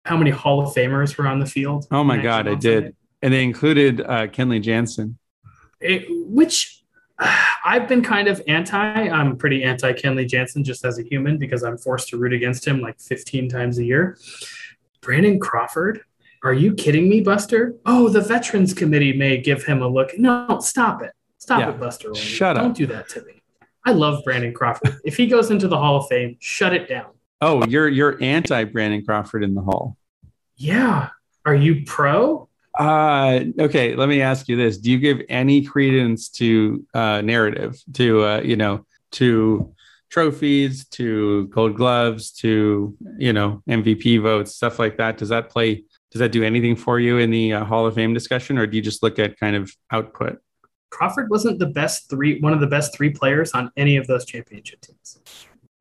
how 0.06 0.18
many 0.18 0.32
Hall 0.32 0.62
of 0.62 0.74
Famers 0.74 1.18
were 1.18 1.28
on 1.28 1.40
the 1.40 1.46
field? 1.46 1.88
Oh 1.92 2.04
my 2.04 2.18
God, 2.18 2.48
I 2.48 2.56
did. 2.56 2.96
And 3.22 3.34
they 3.34 3.44
included 3.44 4.02
uh, 4.02 4.28
Kenley 4.28 4.62
Jansen 4.62 5.18
it, 5.80 6.06
which 6.10 6.84
I've 7.66 7.88
been 7.88 8.04
kind 8.04 8.28
of 8.28 8.42
anti. 8.48 8.78
I'm 8.78 9.38
pretty 9.38 9.64
anti 9.64 9.94
Kenley 9.94 10.28
Jansen 10.28 10.64
just 10.64 10.86
as 10.86 11.00
a 11.00 11.04
human 11.04 11.38
because 11.38 11.64
I'm 11.64 11.78
forced 11.78 12.10
to 12.10 12.18
root 12.18 12.34
against 12.34 12.66
him 12.66 12.82
like 12.82 13.00
15 13.00 13.50
times 13.50 13.78
a 13.78 13.86
year. 13.86 14.18
Brandon 15.02 15.40
Crawford, 15.40 16.02
are 16.44 16.54
you 16.54 16.74
kidding 16.74 17.10
me, 17.10 17.22
Buster? 17.22 17.76
Oh, 17.86 18.10
the 18.10 18.22
Veterans 18.22 18.74
Committee 18.74 19.14
may 19.14 19.38
give 19.38 19.64
him 19.64 19.82
a 19.82 19.88
look. 19.88 20.18
No, 20.18 20.60
stop 20.62 21.02
it. 21.02 21.12
Stop 21.38 21.62
yeah. 21.62 21.70
it, 21.70 21.80
Buster. 21.80 22.14
Shut 22.16 22.56
Don't 22.56 22.58
up. 22.58 22.76
Don't 22.76 22.78
do 22.78 22.88
that 22.88 23.10
to 23.10 23.24
me. 23.24 23.42
I 23.86 23.92
love 23.92 24.24
Brandon 24.24 24.54
Crawford. 24.54 24.98
if 25.06 25.16
he 25.16 25.28
goes 25.28 25.52
into 25.52 25.68
the 25.68 25.78
Hall 25.78 25.98
of 25.98 26.08
Fame, 26.08 26.36
shut 26.40 26.74
it 26.74 26.88
down. 26.88 27.12
Oh, 27.42 27.66
you're 27.66 27.88
you're 27.88 28.22
anti 28.22 28.66
Brandon 28.66 29.04
Crawford 29.06 29.44
in 29.44 29.54
the 29.54 29.62
Hall. 29.62 29.98
Yeah. 30.56 31.10
Are 31.46 31.56
you 31.56 31.84
pro? 31.86 32.50
Uh, 32.78 33.46
okay, 33.60 33.96
let 33.96 34.10
me 34.10 34.22
ask 34.22 34.48
you 34.48 34.56
this: 34.56 34.78
Do 34.78 34.92
you 34.92 35.00
give 35.00 35.22
any 35.30 35.64
credence 35.64 36.30
to 36.30 36.86
uh, 36.94 37.22
narrative, 37.22 37.82
to 37.94 38.24
uh, 38.26 38.42
you 38.42 38.56
know, 38.56 38.86
to 39.14 39.74
trophies, 40.10 40.86
to 40.90 41.48
Gold 41.48 41.76
Gloves, 41.76 42.32
to 42.32 42.96
you 43.18 43.34
know, 43.34 43.64
MVP 43.70 44.22
votes, 44.22 44.56
stuff 44.56 44.80
like 44.80 44.98
that? 44.98 45.18
Does 45.18 45.30
that 45.30 45.50
play? 45.50 45.86
Does 46.12 46.20
that 46.20 46.32
do 46.32 46.44
anything 46.44 46.76
for 46.76 47.00
you 47.00 47.20
in 47.20 47.32
the 47.32 47.54
uh, 47.54 47.66
Hall 47.66 47.86
of 47.86 47.96
Fame 47.96 48.14
discussion, 48.14 48.58
or 48.58 48.68
do 48.68 48.76
you 48.76 48.84
just 48.84 49.02
look 49.02 49.18
at 49.20 49.40
kind 49.40 49.56
of 49.56 49.72
output? 49.92 50.40
Crawford 50.90 51.30
wasn't 51.30 51.60
the 51.60 51.68
best 51.68 52.10
three, 52.10 52.40
one 52.40 52.52
of 52.52 52.60
the 52.60 52.68
best 52.68 52.96
three 52.96 53.12
players 53.12 53.52
on 53.52 53.72
any 53.78 53.96
of 53.96 54.08
those 54.08 54.26
championship 54.26 54.82
teams. 54.82 55.20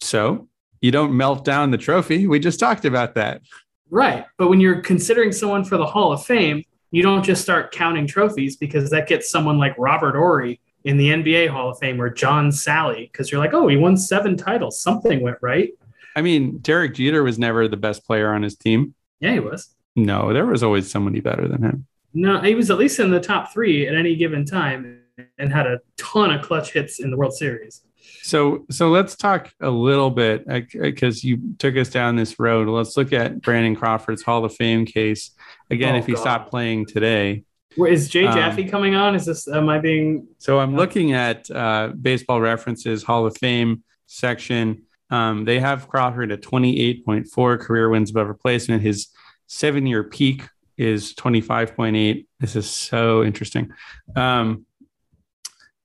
So 0.00 0.48
you 0.80 0.90
don't 0.90 1.16
melt 1.16 1.44
down 1.44 1.70
the 1.70 1.78
trophy. 1.78 2.26
We 2.26 2.38
just 2.38 2.60
talked 2.60 2.84
about 2.84 3.14
that. 3.14 3.42
Right. 3.90 4.24
But 4.36 4.48
when 4.48 4.60
you're 4.60 4.80
considering 4.80 5.32
someone 5.32 5.64
for 5.64 5.76
the 5.76 5.86
Hall 5.86 6.12
of 6.12 6.24
Fame, 6.24 6.64
you 6.90 7.02
don't 7.02 7.22
just 7.22 7.42
start 7.42 7.72
counting 7.72 8.06
trophies 8.06 8.56
because 8.56 8.90
that 8.90 9.08
gets 9.08 9.30
someone 9.30 9.58
like 9.58 9.74
Robert 9.78 10.14
Horry 10.14 10.60
in 10.84 10.96
the 10.96 11.10
NBA 11.10 11.48
Hall 11.48 11.70
of 11.70 11.78
Fame 11.78 12.00
or 12.00 12.08
John 12.08 12.50
Salley 12.50 13.10
because 13.10 13.30
you're 13.30 13.40
like, 13.40 13.54
oh, 13.54 13.68
he 13.68 13.76
won 13.76 13.96
seven 13.96 14.36
titles. 14.36 14.80
Something 14.80 15.20
went 15.20 15.38
right. 15.42 15.70
I 16.16 16.22
mean, 16.22 16.58
Derek 16.58 16.94
Jeter 16.94 17.22
was 17.22 17.38
never 17.38 17.68
the 17.68 17.76
best 17.76 18.04
player 18.06 18.32
on 18.32 18.42
his 18.42 18.56
team. 18.56 18.94
Yeah, 19.20 19.34
he 19.34 19.40
was. 19.40 19.74
No, 19.96 20.32
there 20.32 20.46
was 20.46 20.62
always 20.62 20.90
somebody 20.90 21.20
better 21.20 21.48
than 21.48 21.62
him. 21.62 21.86
No, 22.14 22.40
he 22.40 22.54
was 22.54 22.70
at 22.70 22.78
least 22.78 23.00
in 23.00 23.10
the 23.10 23.20
top 23.20 23.52
three 23.52 23.86
at 23.86 23.94
any 23.94 24.16
given 24.16 24.44
time 24.44 25.02
and 25.38 25.52
had 25.52 25.66
a 25.66 25.80
ton 25.96 26.30
of 26.32 26.42
clutch 26.42 26.72
hits 26.72 27.00
in 27.00 27.10
the 27.10 27.16
World 27.16 27.34
Series. 27.34 27.82
So, 28.22 28.66
so 28.70 28.90
let's 28.90 29.16
talk 29.16 29.50
a 29.60 29.70
little 29.70 30.10
bit 30.10 30.46
because 30.72 31.24
you 31.24 31.54
took 31.58 31.76
us 31.76 31.88
down 31.88 32.16
this 32.16 32.38
road. 32.38 32.68
Let's 32.68 32.96
look 32.96 33.12
at 33.12 33.40
Brandon 33.40 33.74
Crawford's 33.74 34.22
Hall 34.22 34.44
of 34.44 34.54
Fame 34.54 34.84
case 34.84 35.30
again. 35.70 35.94
Oh, 35.94 35.98
if 35.98 36.06
he 36.06 36.12
God. 36.12 36.20
stopped 36.20 36.50
playing 36.50 36.86
today, 36.86 37.44
Where, 37.76 37.90
is 37.90 38.08
Jay 38.08 38.26
um, 38.26 38.34
Jaffe 38.34 38.64
um, 38.64 38.68
coming 38.68 38.94
on? 38.94 39.14
Is 39.14 39.26
this 39.26 39.48
am 39.48 39.68
I 39.68 39.78
being? 39.78 40.26
So 40.38 40.58
I'm 40.60 40.76
looking 40.76 41.12
at 41.12 41.50
uh, 41.50 41.92
Baseball 42.00 42.40
References 42.40 43.02
Hall 43.02 43.26
of 43.26 43.36
Fame 43.36 43.82
section. 44.06 44.82
Um, 45.10 45.44
they 45.44 45.58
have 45.58 45.88
Crawford 45.88 46.30
at 46.32 46.42
28.4 46.42 47.60
career 47.60 47.88
wins 47.88 48.10
above 48.10 48.28
replacement. 48.28 48.82
His 48.82 49.08
seven-year 49.46 50.04
peak 50.04 50.42
is 50.76 51.14
25.8. 51.14 52.26
This 52.40 52.56
is 52.56 52.70
so 52.70 53.24
interesting. 53.24 53.72
Um, 54.14 54.66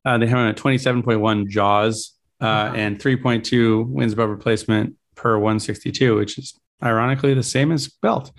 uh, 0.06 0.18
they 0.18 0.28
have 0.28 0.40
him 0.40 0.48
at 0.48 0.58
27.1 0.58 1.48
Jaws 1.48 2.14
uh, 2.42 2.72
and 2.76 3.00
3.2 3.00 3.88
wins 3.88 4.14
above 4.14 4.30
replacement 4.30 4.96
per 5.16 5.38
162, 5.38 6.16
which 6.16 6.38
is 6.38 6.60
ironically 6.84 7.34
the 7.34 7.44
same 7.44 7.72
as 7.72 7.88
Belt. 7.88 8.32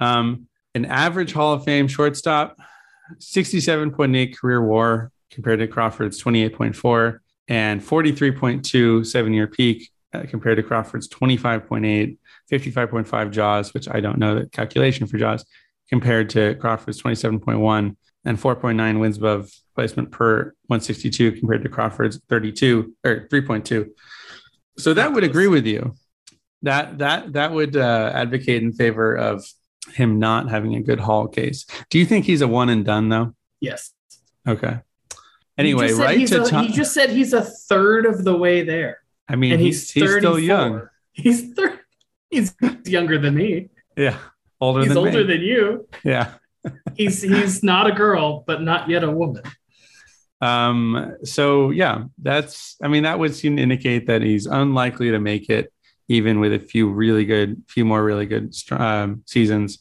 Um, 0.00 0.48
an 0.74 0.84
average 0.86 1.32
Hall 1.32 1.52
of 1.52 1.64
Fame 1.64 1.86
shortstop, 1.86 2.56
67.8 3.18 4.36
career 4.36 4.64
war 4.64 5.12
compared 5.30 5.60
to 5.60 5.66
Crawford's 5.66 6.22
28.4 6.22 7.18
and 7.48 7.80
43.2 7.80 9.06
seven 9.06 9.32
year 9.32 9.46
peak 9.46 9.90
uh, 10.14 10.24
compared 10.28 10.56
to 10.56 10.62
Crawford's 10.62 11.08
25.8, 11.08 12.18
55.5 12.50 13.30
Jaws, 13.30 13.74
which 13.74 13.88
I 13.88 14.00
don't 14.00 14.18
know 14.18 14.40
the 14.40 14.46
calculation 14.48 15.06
for 15.06 15.18
Jaws, 15.18 15.44
compared 15.88 16.30
to 16.30 16.54
Crawford's 16.56 17.02
27.1 17.02 17.96
and 18.24 18.38
4.9 18.38 19.00
wins 19.00 19.18
above 19.18 19.50
placement 19.74 20.10
per 20.10 20.54
162 20.66 21.32
compared 21.32 21.62
to 21.62 21.68
Crawford's 21.68 22.20
32 22.28 22.94
or 23.04 23.28
3.2. 23.30 23.88
So 24.78 24.94
that 24.94 25.12
would 25.12 25.24
agree 25.24 25.48
with 25.48 25.66
you. 25.66 25.94
That 26.62 26.98
that 26.98 27.32
that 27.32 27.52
would 27.52 27.76
uh, 27.76 28.12
advocate 28.14 28.62
in 28.62 28.72
favor 28.72 29.16
of 29.16 29.44
him 29.92 30.18
not 30.18 30.48
having 30.48 30.76
a 30.76 30.80
good 30.80 31.00
Hall 31.00 31.26
case. 31.26 31.66
Do 31.90 31.98
you 31.98 32.06
think 32.06 32.24
he's 32.24 32.40
a 32.40 32.48
one 32.48 32.68
and 32.68 32.84
done 32.84 33.08
though? 33.08 33.34
Yes. 33.60 33.92
Okay. 34.46 34.78
Anyway, 35.58 35.92
right 35.92 36.26
to 36.28 36.42
a, 36.42 36.46
Tom- 36.46 36.66
he 36.66 36.72
just 36.72 36.94
said 36.94 37.10
he's 37.10 37.32
a 37.32 37.42
third 37.42 38.06
of 38.06 38.24
the 38.24 38.36
way 38.36 38.62
there. 38.62 38.98
I 39.28 39.36
mean, 39.36 39.52
and 39.52 39.60
he's 39.60 39.90
he's, 39.90 40.02
he's 40.02 40.16
still 40.16 40.38
young. 40.38 40.88
He's 41.12 41.52
thir- 41.52 41.80
he's 42.30 42.54
younger 42.86 43.18
than 43.18 43.34
me. 43.34 43.68
Yeah, 43.96 44.16
older. 44.60 44.80
He's 44.80 44.88
than 44.88 44.98
older 44.98 45.24
me. 45.24 45.24
than 45.24 45.42
you. 45.42 45.88
Yeah. 46.04 46.32
he's 46.96 47.22
he's 47.22 47.62
not 47.62 47.86
a 47.86 47.92
girl, 47.92 48.44
but 48.46 48.62
not 48.62 48.88
yet 48.88 49.04
a 49.04 49.10
woman. 49.10 49.42
Um, 50.42 51.16
so 51.22 51.70
yeah, 51.70 52.04
that's 52.20 52.76
I 52.82 52.88
mean 52.88 53.04
that 53.04 53.18
would 53.18 53.34
seem 53.34 53.56
to 53.56 53.62
indicate 53.62 54.08
that 54.08 54.22
he's 54.22 54.46
unlikely 54.46 55.12
to 55.12 55.20
make 55.20 55.48
it, 55.48 55.72
even 56.08 56.40
with 56.40 56.52
a 56.52 56.58
few 56.58 56.90
really 56.90 57.24
good, 57.24 57.62
few 57.68 57.84
more 57.84 58.02
really 58.04 58.26
good 58.26 58.52
um, 58.72 59.22
seasons. 59.24 59.78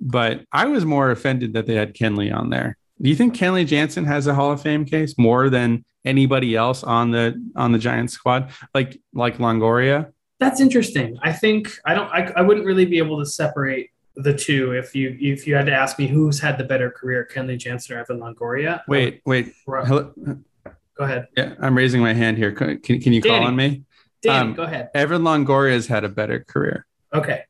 But 0.00 0.44
I 0.52 0.64
was 0.66 0.84
more 0.86 1.10
offended 1.10 1.52
that 1.52 1.66
they 1.66 1.74
had 1.74 1.94
Kenley 1.94 2.34
on 2.34 2.48
there. 2.48 2.78
Do 3.00 3.10
you 3.10 3.16
think 3.16 3.36
Kenley 3.36 3.66
Jansen 3.66 4.06
has 4.06 4.26
a 4.26 4.34
Hall 4.34 4.52
of 4.52 4.62
Fame 4.62 4.86
case 4.86 5.18
more 5.18 5.50
than 5.50 5.84
anybody 6.04 6.56
else 6.56 6.82
on 6.82 7.10
the 7.10 7.40
on 7.54 7.72
the 7.72 7.78
Giants 7.78 8.14
squad, 8.14 8.50
like 8.74 8.98
like 9.12 9.36
Longoria? 9.36 10.12
That's 10.40 10.60
interesting. 10.60 11.18
I 11.22 11.34
think 11.34 11.70
I 11.84 11.94
don't. 11.94 12.08
I, 12.08 12.32
I 12.36 12.40
wouldn't 12.40 12.64
really 12.64 12.86
be 12.86 12.98
able 12.98 13.18
to 13.18 13.26
separate 13.26 13.90
the 14.18 14.34
two 14.34 14.72
if 14.72 14.94
you 14.94 15.16
if 15.20 15.46
you 15.46 15.54
had 15.54 15.66
to 15.66 15.72
ask 15.72 15.98
me 15.98 16.06
who's 16.06 16.40
had 16.40 16.58
the 16.58 16.64
better 16.64 16.90
career, 16.90 17.26
Kenley 17.32 17.56
Jansen 17.56 17.96
or 17.96 18.00
Evan 18.00 18.18
Longoria. 18.18 18.82
Wait, 18.88 19.22
wait. 19.24 19.54
Hello? 19.66 20.12
Go 20.14 21.04
ahead. 21.04 21.28
Yeah, 21.36 21.54
I'm 21.60 21.76
raising 21.76 22.02
my 22.02 22.12
hand 22.12 22.36
here. 22.36 22.50
Can, 22.50 22.78
can 22.78 23.12
you 23.12 23.20
Danny. 23.20 23.38
call 23.38 23.46
on 23.46 23.54
me? 23.56 23.84
Danny, 24.20 24.50
um, 24.50 24.54
go 24.54 24.64
ahead. 24.64 24.90
Evan 24.94 25.22
Longoria 25.22 25.72
has 25.72 25.86
had 25.86 26.02
a 26.02 26.08
better 26.08 26.40
career. 26.40 26.86
Okay. 27.14 27.44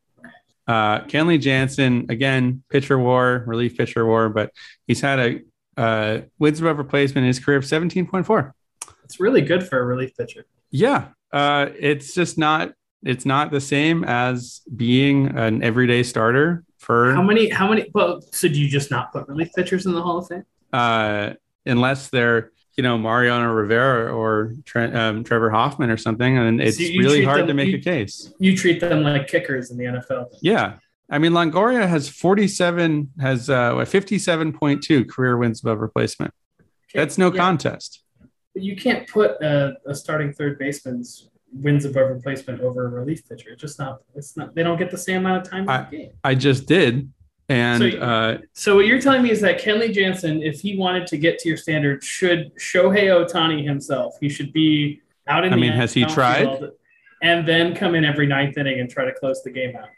Uh, 0.66 1.00
Kenley 1.04 1.40
Jansen, 1.40 2.06
again, 2.10 2.62
pitcher 2.68 2.98
war, 2.98 3.42
relief 3.46 3.78
pitcher 3.78 4.04
war, 4.04 4.28
but 4.28 4.52
he's 4.86 5.00
had 5.00 5.18
a 5.18 5.40
uh, 5.80 6.20
wins 6.38 6.60
above 6.60 6.76
replacement 6.76 7.24
in 7.24 7.28
his 7.28 7.40
career 7.40 7.56
of 7.56 7.64
17.4. 7.64 8.52
It's 9.04 9.18
really 9.18 9.40
good 9.40 9.66
for 9.66 9.80
a 9.80 9.84
relief 9.84 10.14
pitcher. 10.14 10.44
Yeah. 10.70 11.08
Uh, 11.32 11.70
it's 11.78 12.12
just 12.12 12.36
not 12.36 12.72
it's 13.04 13.24
not 13.24 13.50
the 13.50 13.60
same 13.60 14.04
as 14.04 14.60
being 14.74 15.28
an 15.36 15.62
everyday 15.62 16.02
starter 16.02 16.64
for 16.78 17.12
how 17.12 17.22
many 17.22 17.48
how 17.48 17.68
many 17.68 17.90
well 17.94 18.20
so 18.32 18.48
do 18.48 18.60
you 18.60 18.68
just 18.68 18.90
not 18.90 19.12
put 19.12 19.28
relief 19.28 19.50
pitchers 19.54 19.86
in 19.86 19.92
the 19.92 20.02
hall 20.02 20.18
of 20.18 20.28
fame? 20.28 20.44
Uh 20.72 21.34
unless 21.66 22.08
they're 22.08 22.52
you 22.76 22.82
know 22.82 22.96
mariano 22.96 23.52
rivera 23.52 24.12
or 24.12 24.54
Tre- 24.64 24.92
um, 24.92 25.24
trevor 25.24 25.50
hoffman 25.50 25.90
or 25.90 25.96
something 25.96 26.38
and 26.38 26.60
it's 26.60 26.78
so 26.78 26.84
really 26.84 27.24
hard 27.24 27.40
them, 27.40 27.48
to 27.48 27.54
make 27.54 27.68
you, 27.68 27.78
a 27.78 27.80
case. 27.80 28.32
you 28.38 28.56
treat 28.56 28.80
them 28.80 29.02
like 29.02 29.26
kickers 29.28 29.70
in 29.70 29.76
the 29.76 29.84
nfl 29.84 30.26
yeah. 30.40 30.76
I 31.10 31.18
mean 31.18 31.32
longoria 31.32 31.88
has 31.88 32.08
47 32.08 33.12
has 33.20 33.48
uh 33.48 33.72
57.2 33.74 35.08
career 35.08 35.36
wins 35.38 35.60
above 35.62 35.80
replacement. 35.80 36.34
Okay. 36.60 37.00
that's 37.00 37.18
no 37.18 37.32
yeah. 37.32 37.38
contest. 37.38 38.02
But 38.54 38.62
you 38.62 38.76
can't 38.76 39.08
put 39.08 39.32
a, 39.42 39.76
a 39.86 39.94
starting 39.94 40.32
third 40.32 40.58
baseman's 40.58 41.28
wins 41.52 41.84
above 41.84 42.10
replacement 42.10 42.60
over 42.60 42.86
a 42.86 42.88
relief 42.90 43.26
pitcher. 43.28 43.50
It's 43.50 43.60
just 43.60 43.78
not. 43.78 44.00
It's 44.14 44.36
not. 44.36 44.54
They 44.54 44.62
don't 44.62 44.78
get 44.78 44.90
the 44.90 44.98
same 44.98 45.18
amount 45.18 45.46
of 45.46 45.50
time 45.50 45.62
in 45.64 45.68
I- 45.70 45.82
the 45.90 45.96
game. 45.96 46.10
I 46.24 46.34
just 46.34 46.66
did, 46.66 47.10
and 47.48 47.82
So 47.92 47.98
uh, 47.98 48.38
So 48.52 48.76
what 48.76 48.86
you're 48.86 49.00
telling 49.00 49.22
me 49.22 49.30
is 49.30 49.40
that 49.40 49.60
Kenley 49.60 49.92
Jansen, 49.92 50.42
if 50.42 50.60
he 50.60 50.76
wanted 50.76 51.06
to 51.08 51.16
get 51.16 51.38
to 51.40 51.48
your 51.48 51.56
standard, 51.58 52.02
should 52.04 52.54
Shohei 52.56 53.04
Ohtani 53.06 53.64
himself. 53.64 54.16
He 54.20 54.28
should 54.28 54.52
be 54.52 55.00
out 55.26 55.44
in 55.44 55.50
the 55.50 55.56
I 55.56 55.60
mean, 55.60 55.72
has 55.72 55.92
he 55.92 56.04
tried? 56.04 56.70
And 57.22 57.46
then 57.48 57.74
come 57.74 57.94
in 57.96 58.04
every 58.04 58.26
ninth 58.26 58.56
inning 58.58 58.78
and 58.80 58.88
try 58.88 59.04
to 59.04 59.12
close 59.12 59.42
the 59.42 59.50
game 59.50 59.74
out. 59.76 59.88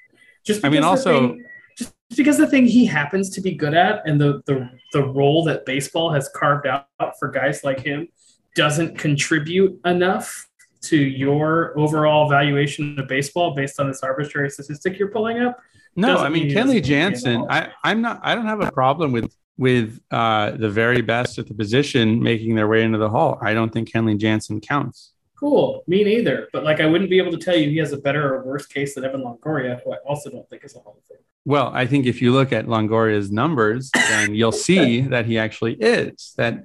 Just 0.44 0.64
I 0.64 0.68
mean, 0.68 0.82
also- 0.84 1.28
thing- 1.30 1.44
just 1.78 1.94
because 2.16 2.38
the 2.38 2.46
thing 2.46 2.66
he 2.66 2.84
happens 2.84 3.30
to 3.30 3.40
be 3.40 3.52
good 3.54 3.72
at 3.72 4.02
and 4.06 4.20
the 4.20 4.42
the 4.46 4.68
the 4.92 5.02
role 5.02 5.44
that 5.44 5.64
baseball 5.64 6.12
has 6.12 6.28
carved 6.34 6.66
out 6.66 6.86
for 7.18 7.28
guys 7.28 7.62
like 7.62 7.78
him 7.80 8.08
doesn't 8.56 8.98
contribute 8.98 9.78
enough 9.84 10.48
to 10.82 10.96
your 10.96 11.78
overall 11.78 12.28
valuation 12.28 12.98
of 12.98 13.06
baseball 13.08 13.54
based 13.54 13.78
on 13.80 13.88
this 13.88 14.02
arbitrary 14.02 14.50
statistic 14.50 14.98
you're 14.98 15.08
pulling 15.08 15.38
up. 15.40 15.58
No, 15.96 16.18
I 16.18 16.28
mean 16.28 16.44
mean 16.44 16.48
he 16.48 16.54
doesn't 16.54 16.70
Kenley 16.70 16.74
win 16.74 16.82
the 16.82 16.88
game 16.88 17.02
at 17.02 17.12
Jansen. 17.12 17.46
I, 17.50 17.68
I'm 17.84 18.00
not. 18.00 18.20
I 18.22 18.34
don't 18.34 18.46
have 18.46 18.60
a 18.60 18.70
problem 18.70 19.12
with 19.12 19.34
with 19.58 20.00
uh, 20.10 20.52
the 20.52 20.70
very 20.70 21.02
best 21.02 21.38
at 21.38 21.46
the 21.46 21.54
position 21.54 22.22
making 22.22 22.54
their 22.54 22.66
way 22.66 22.82
into 22.82 22.96
the 22.96 23.10
hall. 23.10 23.38
I 23.42 23.52
don't 23.52 23.70
think 23.70 23.92
Kenley 23.92 24.16
Jansen 24.16 24.60
counts. 24.60 25.12
Cool. 25.40 25.84
Me 25.86 26.02
neither. 26.02 26.48
But 26.52 26.64
like, 26.64 26.80
I 26.80 26.86
wouldn't 26.86 27.10
be 27.10 27.18
able 27.18 27.32
to 27.32 27.38
tell 27.38 27.56
you 27.56 27.68
he 27.68 27.76
has 27.76 27.92
a 27.92 27.98
better 27.98 28.34
or 28.34 28.42
worse 28.42 28.66
case 28.66 28.94
than 28.94 29.04
Evan 29.04 29.22
Longoria, 29.22 29.82
who 29.82 29.92
I 29.92 29.96
also 30.06 30.30
don't 30.30 30.48
think 30.48 30.64
is 30.64 30.76
a 30.76 30.80
Hall 30.80 30.98
of 30.98 31.04
Famer. 31.04 31.20
Well, 31.44 31.70
I 31.74 31.86
think 31.86 32.06
if 32.06 32.22
you 32.22 32.32
look 32.32 32.52
at 32.52 32.66
Longoria's 32.66 33.30
numbers, 33.30 33.90
then 33.94 34.34
you'll 34.34 34.52
see 34.68 35.02
that 35.02 35.26
he 35.26 35.38
actually 35.38 35.74
is. 35.74 36.32
That, 36.38 36.64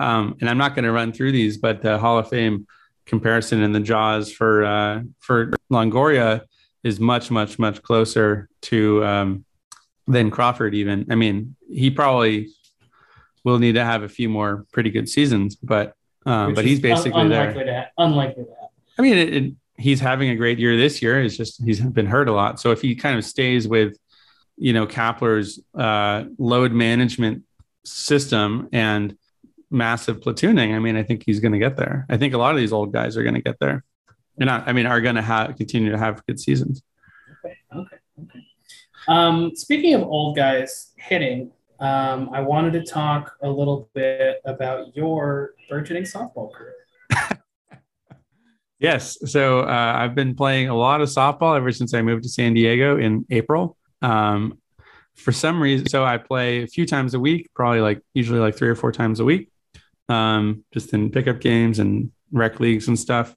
um, 0.00 0.36
and 0.40 0.50
I'm 0.50 0.58
not 0.58 0.74
going 0.74 0.84
to 0.84 0.92
run 0.92 1.12
through 1.12 1.32
these, 1.32 1.58
but 1.58 1.80
the 1.80 1.98
Hall 1.98 2.18
of 2.18 2.28
Fame 2.28 2.66
comparison 3.06 3.62
in 3.62 3.72
the 3.72 3.80
jaws 3.80 4.32
for 4.32 4.64
uh, 4.64 5.02
for 5.20 5.52
Longoria 5.70 6.42
is 6.82 6.98
much, 6.98 7.30
much, 7.30 7.58
much 7.58 7.82
closer 7.82 8.48
to 8.62 9.04
um, 9.04 9.44
than 10.06 10.30
Crawford. 10.30 10.74
Even, 10.74 11.06
I 11.10 11.14
mean, 11.14 11.56
he 11.68 11.90
probably 11.90 12.48
will 13.44 13.58
need 13.58 13.74
to 13.74 13.84
have 13.84 14.02
a 14.02 14.08
few 14.08 14.28
more 14.28 14.66
pretty 14.72 14.90
good 14.90 15.08
seasons, 15.08 15.56
but 15.56 15.94
um, 16.26 16.54
but 16.54 16.64
he's 16.64 16.80
basically 16.80 17.20
un- 17.20 17.28
there. 17.28 17.50
unlikely 17.50 17.64
to 17.64 17.88
unlikely 17.98 18.44
to. 18.44 18.50
I 18.98 19.02
mean, 19.02 19.18
it, 19.18 19.34
it, 19.34 19.52
he's 19.76 20.00
having 20.00 20.30
a 20.30 20.36
great 20.36 20.58
year 20.58 20.76
this 20.76 21.02
year. 21.02 21.20
It's 21.22 21.36
just 21.36 21.62
he's 21.64 21.80
been 21.80 22.06
hurt 22.06 22.28
a 22.28 22.32
lot. 22.32 22.60
So 22.60 22.70
if 22.70 22.82
he 22.82 22.94
kind 22.94 23.18
of 23.18 23.24
stays 23.24 23.66
with, 23.66 23.96
you 24.56 24.72
know, 24.72 24.86
Kapler's 24.86 25.60
uh, 25.74 26.24
load 26.38 26.72
management 26.72 27.42
system 27.84 28.68
and 28.72 29.16
massive 29.72 30.20
platooning, 30.20 30.74
I 30.74 30.78
mean, 30.78 30.96
I 30.96 31.02
think 31.02 31.22
he's 31.24 31.40
going 31.40 31.52
to 31.52 31.58
get 31.58 31.76
there. 31.76 32.06
I 32.08 32.16
think 32.16 32.34
a 32.34 32.38
lot 32.38 32.54
of 32.54 32.58
these 32.58 32.72
old 32.72 32.92
guys 32.92 33.16
are 33.16 33.22
going 33.22 33.34
to 33.34 33.42
get 33.42 33.58
there. 33.60 33.84
They're 34.36 34.46
not. 34.46 34.68
I 34.68 34.72
mean, 34.72 34.86
are 34.86 35.00
going 35.00 35.16
to 35.16 35.22
have 35.22 35.56
continue 35.56 35.90
to 35.90 35.98
have 35.98 36.24
good 36.26 36.40
seasons. 36.40 36.82
Okay. 37.44 37.56
Okay. 37.74 37.96
Okay. 38.22 38.46
Um, 39.08 39.52
speaking 39.54 39.94
of 39.94 40.02
old 40.02 40.36
guys 40.36 40.92
hitting, 40.96 41.50
um, 41.80 42.30
I 42.32 42.40
wanted 42.40 42.72
to 42.74 42.84
talk 42.84 43.36
a 43.42 43.48
little 43.48 43.90
bit 43.94 44.40
about 44.44 44.94
your 44.96 45.54
burgeoning 45.68 46.04
softball 46.04 46.52
career. 46.52 46.74
Yes. 48.82 49.16
So 49.30 49.60
uh, 49.60 49.92
I've 49.96 50.16
been 50.16 50.34
playing 50.34 50.68
a 50.68 50.74
lot 50.74 51.00
of 51.00 51.08
softball 51.08 51.56
ever 51.56 51.70
since 51.70 51.94
I 51.94 52.02
moved 52.02 52.24
to 52.24 52.28
San 52.28 52.52
Diego 52.52 52.98
in 52.98 53.24
April. 53.30 53.76
Um, 54.02 54.58
for 55.14 55.30
some 55.30 55.62
reason, 55.62 55.88
so 55.88 56.04
I 56.04 56.18
play 56.18 56.64
a 56.64 56.66
few 56.66 56.84
times 56.84 57.14
a 57.14 57.20
week, 57.20 57.48
probably 57.54 57.80
like 57.80 58.02
usually 58.12 58.40
like 58.40 58.56
three 58.56 58.68
or 58.68 58.74
four 58.74 58.90
times 58.90 59.20
a 59.20 59.24
week, 59.24 59.51
um, 60.12 60.64
just 60.72 60.92
in 60.92 61.10
pickup 61.10 61.40
games 61.40 61.78
and 61.78 62.10
rec 62.32 62.60
leagues 62.60 62.88
and 62.88 62.98
stuff. 62.98 63.34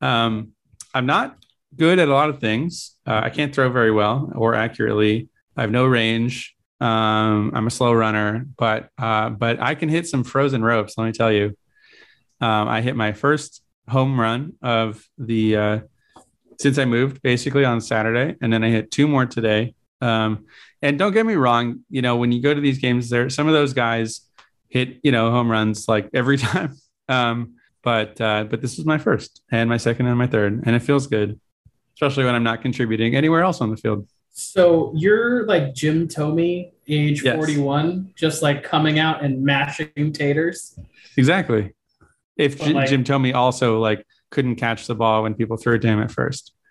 Um, 0.00 0.52
I'm 0.92 1.06
not 1.06 1.36
good 1.76 1.98
at 1.98 2.08
a 2.08 2.12
lot 2.12 2.28
of 2.28 2.40
things. 2.40 2.96
Uh, 3.06 3.20
I 3.24 3.30
can't 3.30 3.54
throw 3.54 3.70
very 3.70 3.90
well 3.90 4.30
or 4.34 4.54
accurately. 4.54 5.28
I 5.56 5.62
have 5.62 5.70
no 5.70 5.86
range. 5.86 6.54
Um, 6.80 7.52
I'm 7.54 7.66
a 7.66 7.70
slow 7.70 7.92
runner, 7.92 8.46
but 8.56 8.90
uh, 8.98 9.30
but 9.30 9.60
I 9.60 9.74
can 9.74 9.88
hit 9.88 10.06
some 10.06 10.24
frozen 10.24 10.62
ropes. 10.62 10.94
Let 10.96 11.06
me 11.06 11.12
tell 11.12 11.32
you. 11.32 11.56
Um, 12.40 12.68
I 12.68 12.80
hit 12.80 12.96
my 12.96 13.12
first 13.12 13.62
home 13.88 14.18
run 14.18 14.54
of 14.62 15.06
the 15.18 15.56
uh, 15.56 15.78
since 16.58 16.78
I 16.78 16.86
moved 16.86 17.20
basically 17.22 17.64
on 17.64 17.80
Saturday, 17.80 18.36
and 18.40 18.52
then 18.52 18.64
I 18.64 18.70
hit 18.70 18.90
two 18.90 19.06
more 19.06 19.26
today. 19.26 19.74
Um, 20.00 20.46
and 20.80 20.98
don't 20.98 21.12
get 21.12 21.26
me 21.26 21.34
wrong, 21.34 21.80
you 21.90 22.00
know 22.00 22.16
when 22.16 22.32
you 22.32 22.40
go 22.40 22.54
to 22.54 22.60
these 22.60 22.78
games, 22.78 23.10
there 23.10 23.28
some 23.28 23.46
of 23.46 23.52
those 23.52 23.74
guys 23.74 24.22
hit 24.70 24.98
you 25.02 25.12
know 25.12 25.30
home 25.30 25.50
runs 25.50 25.86
like 25.88 26.08
every 26.14 26.38
time. 26.48 26.74
Um, 27.08 27.56
but 27.82 28.20
uh, 28.20 28.44
but 28.44 28.62
this 28.62 28.78
is 28.78 28.84
my 28.86 28.96
first 28.98 29.42
and 29.50 29.68
my 29.68 29.76
second 29.76 30.06
and 30.06 30.16
my 30.18 30.26
third, 30.26 30.62
and 30.64 30.74
it 30.76 30.80
feels 30.80 31.06
good, 31.06 31.38
especially 31.94 32.24
when 32.24 32.34
I'm 32.34 32.42
not 32.44 32.62
contributing 32.62 33.14
anywhere 33.14 33.42
else 33.42 33.60
on 33.60 33.70
the 33.70 33.76
field. 33.76 34.06
So 34.32 34.92
you're 34.96 35.44
like 35.46 35.74
Jim 35.74 36.06
Thome, 36.08 36.70
age 36.88 37.22
Yes. 37.24 37.36
41, 37.36 38.12
just 38.16 38.42
like 38.42 38.62
coming 38.62 38.98
out 38.98 39.22
and 39.24 39.42
mashing 39.42 40.12
taters. 40.12 40.78
Exactly. 41.16 41.74
If 42.36 42.58
J- 42.60 42.72
like- 42.72 42.88
Jim 42.88 43.02
Thome 43.04 43.34
also 43.34 43.78
like 43.80 44.06
couldn't 44.30 44.56
catch 44.56 44.86
the 44.86 44.94
ball 44.94 45.24
when 45.24 45.34
people 45.34 45.56
threw 45.56 45.74
it 45.74 45.82
to 45.82 45.88
him 45.88 46.00
at 46.00 46.10
first. 46.10 46.52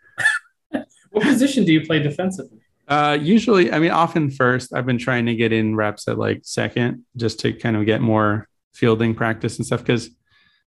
What 1.12 1.24
position 1.24 1.66
do 1.66 1.74
you 1.74 1.82
play 1.86 1.97
defensively? 2.04 2.60
Uh, 2.90 3.18
usually, 3.22 3.72
I 3.72 3.80
mean, 3.80 3.92
often 3.92 4.32
first. 4.32 4.74
I've 4.74 4.86
been 4.86 4.98
trying 4.98 5.28
to 5.28 5.36
get 5.36 5.54
in 5.54 5.76
reps 5.76 6.08
at 6.08 6.18
like 6.18 6.42
second, 6.44 7.06
just 7.16 7.40
to 7.42 7.54
kind 7.54 7.78
of 7.78 7.86
get 7.86 8.02
more 8.02 8.48
fielding 8.74 9.14
practice 9.14 9.58
and 9.58 9.66
stuff. 9.66 9.82
Because 9.82 10.10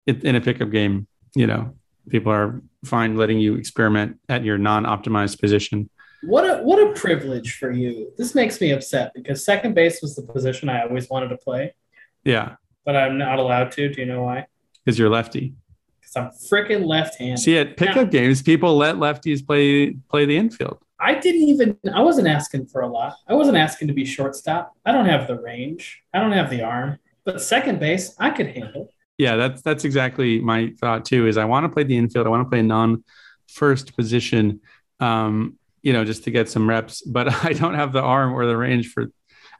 in 0.06 0.34
a 0.34 0.40
pickup 0.40 0.70
game, 0.70 1.06
you 1.36 1.46
know, 1.46 1.76
people 2.08 2.32
are 2.32 2.60
fine 2.84 3.16
letting 3.16 3.38
you 3.38 3.54
experiment 3.54 4.18
at 4.28 4.44
your 4.44 4.58
non-optimized 4.58 5.40
position. 5.40 5.88
What 6.22 6.42
a 6.44 6.62
what 6.64 6.82
a 6.82 6.92
privilege 6.98 7.56
for 7.58 7.70
you. 7.70 8.10
This 8.18 8.34
makes 8.34 8.60
me 8.60 8.72
upset 8.72 9.12
because 9.14 9.44
second 9.44 9.74
base 9.74 10.02
was 10.02 10.16
the 10.16 10.22
position 10.22 10.68
I 10.68 10.82
always 10.82 11.08
wanted 11.08 11.28
to 11.28 11.36
play, 11.36 11.74
Yeah, 12.24 12.56
but 12.84 12.96
I'm 12.96 13.18
not 13.18 13.38
allowed 13.38 13.70
to. 13.72 13.88
Do 13.88 14.00
you 14.00 14.06
know 14.06 14.24
why? 14.24 14.46
because 14.84 14.98
you're 14.98 15.10
lefty. 15.10 15.54
Because 16.00 16.16
I'm 16.16 16.30
freaking 16.50 16.86
left-handed. 16.86 17.38
See, 17.38 17.58
at 17.58 17.76
pickup 17.76 18.10
games, 18.10 18.42
people 18.42 18.76
let 18.76 18.96
lefties 18.96 19.46
play 19.46 19.90
play 20.10 20.24
the 20.24 20.36
infield. 20.36 20.78
I 21.00 21.14
didn't 21.14 21.42
even. 21.42 21.78
I 21.94 22.02
wasn't 22.02 22.28
asking 22.28 22.66
for 22.66 22.80
a 22.80 22.88
lot. 22.88 23.14
I 23.28 23.34
wasn't 23.34 23.56
asking 23.56 23.88
to 23.88 23.94
be 23.94 24.04
shortstop. 24.04 24.72
I 24.84 24.92
don't 24.92 25.06
have 25.06 25.26
the 25.28 25.38
range. 25.40 26.02
I 26.12 26.18
don't 26.20 26.32
have 26.32 26.50
the 26.50 26.62
arm. 26.62 26.98
But 27.24 27.40
second 27.40 27.78
base, 27.78 28.14
I 28.18 28.30
could 28.30 28.48
handle. 28.48 28.88
Yeah, 29.16 29.36
that's 29.36 29.62
that's 29.62 29.84
exactly 29.84 30.40
my 30.40 30.72
thought 30.80 31.04
too. 31.04 31.26
Is 31.26 31.36
I 31.36 31.44
want 31.44 31.64
to 31.64 31.68
play 31.68 31.84
the 31.84 31.96
infield. 31.96 32.26
I 32.26 32.30
want 32.30 32.44
to 32.44 32.48
play 32.48 32.60
a 32.60 32.62
non-first 32.64 33.96
position, 33.96 34.60
um, 35.00 35.56
you 35.82 35.92
know, 35.92 36.04
just 36.04 36.24
to 36.24 36.30
get 36.30 36.48
some 36.48 36.68
reps. 36.68 37.02
But 37.02 37.32
I 37.44 37.52
don't 37.52 37.74
have 37.74 37.92
the 37.92 38.02
arm 38.02 38.32
or 38.34 38.46
the 38.46 38.56
range 38.56 38.92
for. 38.92 39.06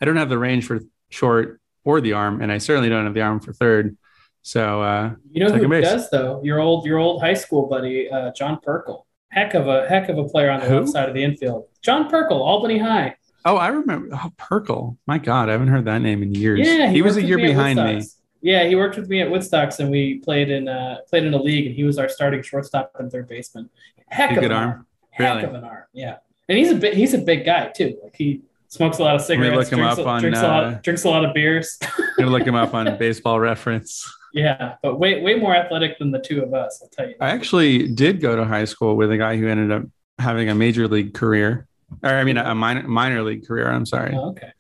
I 0.01 0.05
don't 0.05 0.16
have 0.16 0.28
the 0.28 0.39
range 0.39 0.66
for 0.66 0.80
short 1.11 1.61
or 1.84 2.01
the 2.01 2.12
arm, 2.12 2.41
and 2.41 2.53
I 2.53 2.59
certainly 2.59 2.89
don't 2.89 3.05
have 3.05 3.14
the 3.14 3.22
arm 3.22 3.41
for 3.41 3.53
third. 3.53 3.97
So 4.43 4.80
uh, 4.82 5.14
You 5.30 5.45
know 5.45 5.53
who 5.53 5.68
base. 5.68 5.84
does 5.84 6.11
though? 6.11 6.41
Your 6.43 6.61
old 6.61 6.86
your 6.86 6.99
old 6.99 7.20
high 7.20 7.34
school 7.34 7.66
buddy, 7.66 8.11
uh, 8.11 8.32
John 8.32 8.59
Perkle. 8.62 9.07
Heck 9.30 9.54
of 9.54 9.68
a 9.68 9.86
heck 9.88 10.08
of 10.08 10.18
a 10.18 10.24
player 10.24 10.50
on 10.50 10.60
the 10.60 10.66
Who? 10.66 10.80
left 10.80 10.88
side 10.90 11.08
of 11.08 11.14
the 11.14 11.22
infield. 11.22 11.66
John 11.82 12.08
Perkle, 12.08 12.40
Albany 12.42 12.78
High. 12.78 13.16
oh, 13.44 13.56
I 13.56 13.68
remember. 13.68 14.08
Oh, 14.12 14.32
Perkle. 14.36 14.96
My 15.06 15.18
God, 15.18 15.48
I 15.48 15.52
haven't 15.52 15.68
heard 15.68 15.84
that 15.84 15.98
name 15.98 16.22
in 16.22 16.34
years. 16.34 16.60
Yeah, 16.66 16.88
he, 16.90 17.02
was 17.02 17.16
a 17.16 17.22
year 17.22 17.36
me 17.36 17.48
behind 17.48 17.78
me. 17.78 18.02
Yeah, 18.40 18.64
he 18.66 18.74
worked 18.74 18.96
with 18.96 19.08
me 19.08 19.20
at 19.20 19.28
Woodstocks, 19.28 19.80
and 19.80 19.90
we 19.90 20.18
played 20.20 20.48
in 20.50 20.68
uh, 20.68 20.98
played 21.08 21.24
in 21.24 21.34
a 21.34 21.42
league, 21.42 21.66
and 21.66 21.74
he 21.74 21.84
was 21.84 21.98
our 21.98 22.08
starting 22.08 22.42
shortstop 22.42 22.92
and 22.98 23.10
third 23.10 23.28
baseman. 23.28 23.68
Heck 24.08 24.30
A 24.30 24.34
of 24.34 24.40
good 24.40 24.50
an 24.50 24.56
arm. 24.56 24.68
arm. 24.70 24.86
Heck 25.10 25.34
Really? 25.34 25.44
of 25.44 25.54
an 25.54 25.64
arm. 25.64 25.84
Yeah, 25.92 26.16
and 26.48 26.56
he's 26.56 26.70
a 26.70 26.76
big 26.76 26.94
he's 26.94 27.14
a 27.14 27.18
big 27.18 27.44
guy 27.44 27.68
too. 27.68 27.98
Like 28.02 28.14
he 28.16 28.42
smokes 28.68 28.98
a 28.98 29.02
lot 29.02 29.16
of 29.16 29.22
cigarettes, 29.22 29.56
look 29.56 29.68
him 29.72 29.78
drinks, 29.80 29.98
up 29.98 30.06
on, 30.06 30.20
drinks 30.20 30.38
a 30.38 30.42
lot 30.46 30.64
uh, 30.64 30.68
of, 30.68 30.82
drinks 30.82 31.04
a 31.04 31.10
lot 31.10 31.24
of 31.24 31.34
beers. 31.34 31.78
Gonna 32.16 32.30
look 32.30 32.46
him 32.46 32.54
up 32.54 32.74
on 32.74 32.96
Baseball 32.96 33.40
Reference. 33.40 34.08
Yeah, 34.32 34.76
but 34.82 34.98
way 34.98 35.22
way 35.22 35.34
more 35.34 35.54
athletic 35.54 35.98
than 35.98 36.10
the 36.10 36.18
two 36.18 36.42
of 36.42 36.54
us. 36.54 36.80
I'll 36.82 36.88
tell 36.88 37.08
you. 37.08 37.14
I 37.20 37.30
actually 37.30 37.88
did 37.88 38.20
go 38.20 38.36
to 38.36 38.44
high 38.44 38.64
school 38.64 38.96
with 38.96 39.10
a 39.10 39.16
guy 39.16 39.36
who 39.36 39.48
ended 39.48 39.72
up 39.72 39.82
having 40.18 40.48
a 40.48 40.54
major 40.54 40.88
league 40.88 41.14
career, 41.14 41.66
or 42.02 42.10
I 42.10 42.24
mean, 42.24 42.36
a 42.36 42.54
minor 42.54 42.86
minor 42.86 43.22
league 43.22 43.46
career. 43.46 43.68
I'm 43.68 43.86
sorry. 43.86 44.14
Oh, 44.14 44.30
okay. 44.30 44.52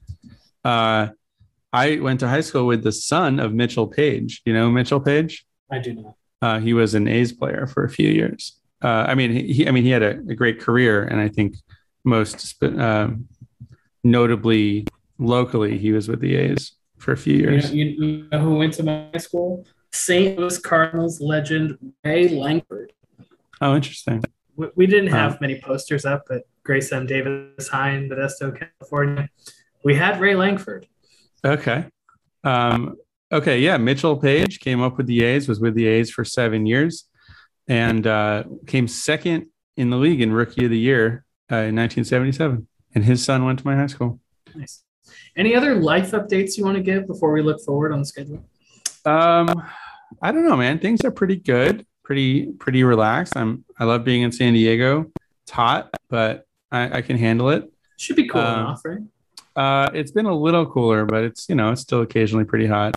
Uh, 0.64 1.08
I 1.72 1.98
went 2.00 2.20
to 2.20 2.28
high 2.28 2.40
school 2.40 2.66
with 2.66 2.82
the 2.82 2.92
son 2.92 3.38
of 3.40 3.52
Mitchell 3.52 3.86
Page. 3.86 4.42
You 4.44 4.54
know 4.54 4.70
Mitchell 4.70 5.00
Page? 5.00 5.46
I 5.70 5.78
do 5.78 5.94
not. 5.94 6.14
Uh, 6.40 6.60
he 6.60 6.72
was 6.72 6.94
an 6.94 7.08
A's 7.08 7.32
player 7.32 7.66
for 7.66 7.84
a 7.84 7.90
few 7.90 8.08
years. 8.08 8.58
Uh, 8.82 9.04
I 9.08 9.14
mean, 9.14 9.32
he, 9.32 9.66
I 9.66 9.72
mean, 9.72 9.82
he 9.82 9.90
had 9.90 10.02
a, 10.02 10.10
a 10.10 10.34
great 10.34 10.60
career, 10.60 11.02
and 11.02 11.20
I 11.20 11.28
think 11.28 11.56
most 12.04 12.62
um, 12.62 13.28
notably 14.04 14.86
locally, 15.18 15.78
he 15.78 15.92
was 15.92 16.08
with 16.08 16.20
the 16.20 16.36
A's 16.36 16.72
for 16.98 17.12
a 17.12 17.16
few 17.16 17.34
You 17.36 17.46
know, 17.46 17.52
years. 17.52 17.72
you, 17.72 18.28
know 18.30 18.38
who 18.38 18.56
went 18.56 18.74
to 18.74 18.82
my 18.82 19.10
school? 19.18 19.64
St. 19.92 20.38
Louis 20.38 20.58
Cardinals 20.58 21.20
legend 21.20 21.78
Ray 22.04 22.28
Lankford. 22.28 22.92
Oh, 23.60 23.74
interesting. 23.74 24.22
We, 24.56 24.68
we 24.76 24.86
didn't 24.86 25.10
have 25.10 25.40
many 25.40 25.60
posters 25.60 26.04
up 26.04 26.24
at 26.30 26.42
Grace 26.64 26.92
M. 26.92 27.06
Davis 27.06 27.68
High 27.68 27.92
in 27.92 28.08
Modesto, 28.08 28.56
California. 28.58 29.28
We 29.84 29.94
had 29.94 30.20
Ray 30.20 30.34
Lankford. 30.34 30.86
Okay. 31.44 31.86
Um, 32.44 32.96
Okay, 33.30 33.60
yeah, 33.60 33.76
Mitchell 33.76 34.16
Page 34.16 34.58
came 34.58 34.80
up 34.80 34.96
with 34.96 35.06
the 35.06 35.22
A's, 35.22 35.48
was 35.48 35.60
with 35.60 35.74
the 35.74 35.86
A's 35.86 36.10
for 36.10 36.24
seven 36.24 36.64
years, 36.64 37.04
and 37.66 38.06
uh, 38.06 38.44
came 38.66 38.88
second 38.88 39.48
in 39.76 39.90
the 39.90 39.98
league 39.98 40.22
in 40.22 40.32
Rookie 40.32 40.64
of 40.64 40.70
the 40.70 40.78
Year 40.78 41.26
uh, 41.52 41.68
in 41.68 41.76
1977. 41.76 42.66
And 42.94 43.04
his 43.04 43.22
son 43.22 43.44
went 43.44 43.58
to 43.58 43.66
my 43.66 43.76
high 43.76 43.86
school. 43.86 44.18
Nice. 44.54 44.82
Any 45.36 45.54
other 45.54 45.74
life 45.74 46.12
updates 46.12 46.56
you 46.56 46.64
want 46.64 46.76
to 46.76 46.82
give 46.82 47.06
before 47.06 47.32
we 47.32 47.42
look 47.42 47.60
forward 47.64 47.92
on 47.92 48.00
the 48.00 48.06
schedule? 48.06 48.44
Um, 49.04 49.62
I 50.22 50.32
don't 50.32 50.46
know, 50.46 50.56
man. 50.56 50.78
Things 50.78 51.04
are 51.04 51.10
pretty 51.10 51.36
good, 51.36 51.86
pretty 52.02 52.52
pretty 52.52 52.84
relaxed. 52.84 53.36
I'm 53.36 53.64
I 53.78 53.84
love 53.84 54.04
being 54.04 54.22
in 54.22 54.32
San 54.32 54.52
Diego. 54.52 55.10
It's 55.44 55.52
hot, 55.52 55.94
but 56.08 56.46
I, 56.70 56.98
I 56.98 57.02
can 57.02 57.16
handle 57.16 57.50
it. 57.50 57.70
Should 57.96 58.16
be 58.16 58.28
cool 58.28 58.40
um, 58.40 58.60
enough, 58.60 58.82
right? 58.84 58.98
Uh, 59.56 59.90
it's 59.92 60.12
been 60.12 60.26
a 60.26 60.34
little 60.34 60.66
cooler, 60.66 61.04
but 61.04 61.24
it's 61.24 61.48
you 61.48 61.54
know 61.54 61.72
it's 61.72 61.82
still 61.82 62.02
occasionally 62.02 62.44
pretty 62.44 62.66
hot. 62.66 62.96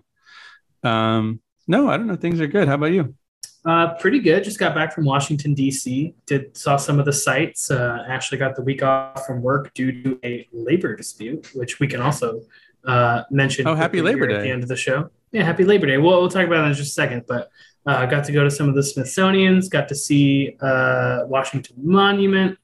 Um, 0.83 1.41
no, 1.67 1.89
I 1.89 1.97
don't 1.97 2.07
know. 2.07 2.15
Things 2.15 2.41
are 2.41 2.47
good. 2.47 2.67
How 2.67 2.75
about 2.75 2.91
you? 2.91 3.15
Uh, 3.63 3.93
pretty 3.95 4.19
good. 4.19 4.43
Just 4.43 4.57
got 4.57 4.73
back 4.73 4.93
from 4.93 5.05
Washington 5.05 5.53
D.C. 5.53 6.15
Did 6.25 6.57
saw 6.57 6.77
some 6.77 6.99
of 6.99 7.05
the 7.05 7.13
sites. 7.13 7.69
Uh, 7.69 8.03
Ashley 8.07 8.37
got 8.37 8.55
the 8.55 8.63
week 8.63 8.81
off 8.81 9.25
from 9.25 9.41
work 9.41 9.73
due 9.75 10.03
to 10.03 10.19
a 10.23 10.47
labor 10.51 10.95
dispute, 10.95 11.47
which 11.53 11.79
we 11.79 11.87
can 11.87 12.01
also 12.01 12.41
uh, 12.85 13.23
mention. 13.29 13.67
Oh, 13.67 13.75
happy 13.75 14.01
Labor 14.01 14.27
Day 14.27 14.35
at 14.35 14.41
the 14.41 14.49
end 14.49 14.63
of 14.63 14.69
the 14.69 14.75
show. 14.75 15.11
Yeah, 15.31 15.43
happy 15.43 15.63
Labor 15.63 15.85
Day. 15.85 15.97
We'll, 15.97 16.19
we'll 16.19 16.29
talk 16.29 16.45
about 16.45 16.61
that 16.61 16.67
in 16.69 16.73
just 16.73 16.89
a 16.89 16.93
second. 16.93 17.25
But 17.27 17.51
uh, 17.85 18.05
got 18.07 18.23
to 18.25 18.31
go 18.31 18.43
to 18.43 18.49
some 18.49 18.67
of 18.67 18.73
the 18.73 18.83
Smithsonian's. 18.83 19.69
Got 19.69 19.87
to 19.89 19.95
see 19.95 20.57
uh, 20.59 21.21
Washington 21.25 21.75
Monument. 21.77 22.57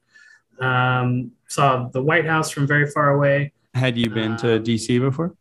Um, 0.58 1.30
saw 1.46 1.88
the 1.88 2.02
White 2.02 2.26
House 2.26 2.50
from 2.50 2.66
very 2.66 2.90
far 2.90 3.10
away. 3.10 3.52
Had 3.74 3.96
you 3.96 4.10
been 4.10 4.36
to 4.38 4.56
um, 4.56 4.62
D.C. 4.64 4.98
before? 4.98 5.34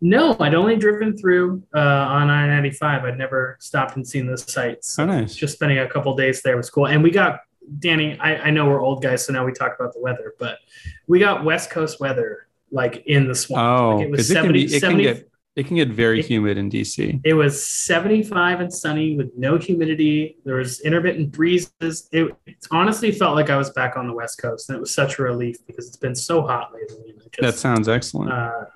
No, 0.00 0.36
I'd 0.40 0.54
only 0.54 0.76
driven 0.76 1.16
through 1.16 1.62
uh, 1.74 1.78
on 1.78 2.30
I 2.30 2.46
ninety 2.46 2.70
five. 2.70 3.04
I'd 3.04 3.18
never 3.18 3.56
stopped 3.60 3.96
and 3.96 4.06
seen 4.06 4.26
the 4.26 4.38
sights. 4.38 4.94
So 4.94 5.02
oh, 5.02 5.06
nice. 5.06 5.34
Just 5.34 5.54
spending 5.54 5.78
a 5.78 5.88
couple 5.88 6.14
days 6.16 6.42
there 6.42 6.56
was 6.56 6.70
cool. 6.70 6.86
And 6.86 7.02
we 7.02 7.10
got 7.10 7.40
Danny. 7.78 8.18
I, 8.18 8.36
I 8.36 8.50
know 8.50 8.66
we're 8.66 8.80
old 8.80 9.02
guys, 9.02 9.26
so 9.26 9.32
now 9.32 9.44
we 9.44 9.52
talk 9.52 9.74
about 9.78 9.92
the 9.92 10.00
weather, 10.00 10.34
but 10.38 10.58
we 11.06 11.18
got 11.18 11.44
West 11.44 11.70
Coast 11.70 12.00
weather 12.00 12.48
like 12.70 13.04
in 13.06 13.28
the 13.28 13.34
swamp. 13.34 13.80
Oh, 13.80 13.96
like 13.96 14.06
it 14.06 14.10
was 14.10 14.28
70, 14.28 14.38
it, 14.38 14.42
can 14.42 14.52
be, 14.52 14.76
it 14.76 14.80
70, 14.80 15.04
can 15.04 15.14
get 15.14 15.30
it 15.56 15.66
can 15.66 15.76
get 15.76 15.88
very 15.88 16.20
it, 16.20 16.26
humid 16.26 16.56
in 16.56 16.70
DC. 16.70 17.20
It 17.24 17.34
was 17.34 17.62
75 17.68 18.60
and 18.60 18.72
sunny 18.72 19.16
with 19.16 19.32
no 19.36 19.58
humidity. 19.58 20.36
There 20.44 20.56
was 20.56 20.80
intermittent 20.80 21.32
breezes. 21.32 22.08
It, 22.12 22.34
it, 22.46 22.56
honestly 22.70 23.10
felt 23.10 23.34
like 23.34 23.50
I 23.50 23.56
was 23.56 23.70
back 23.70 23.96
on 23.96 24.06
the 24.06 24.12
West 24.12 24.40
Coast, 24.40 24.70
and 24.70 24.76
it 24.76 24.80
was 24.80 24.94
such 24.94 25.18
a 25.18 25.22
relief 25.22 25.56
because 25.66 25.88
it's 25.88 25.96
been 25.96 26.14
so 26.14 26.42
hot 26.42 26.72
lately. 26.72 27.14
Just, 27.32 27.40
that 27.40 27.54
sounds 27.56 27.88
excellent. 27.88 28.32
Uh, 28.32 28.66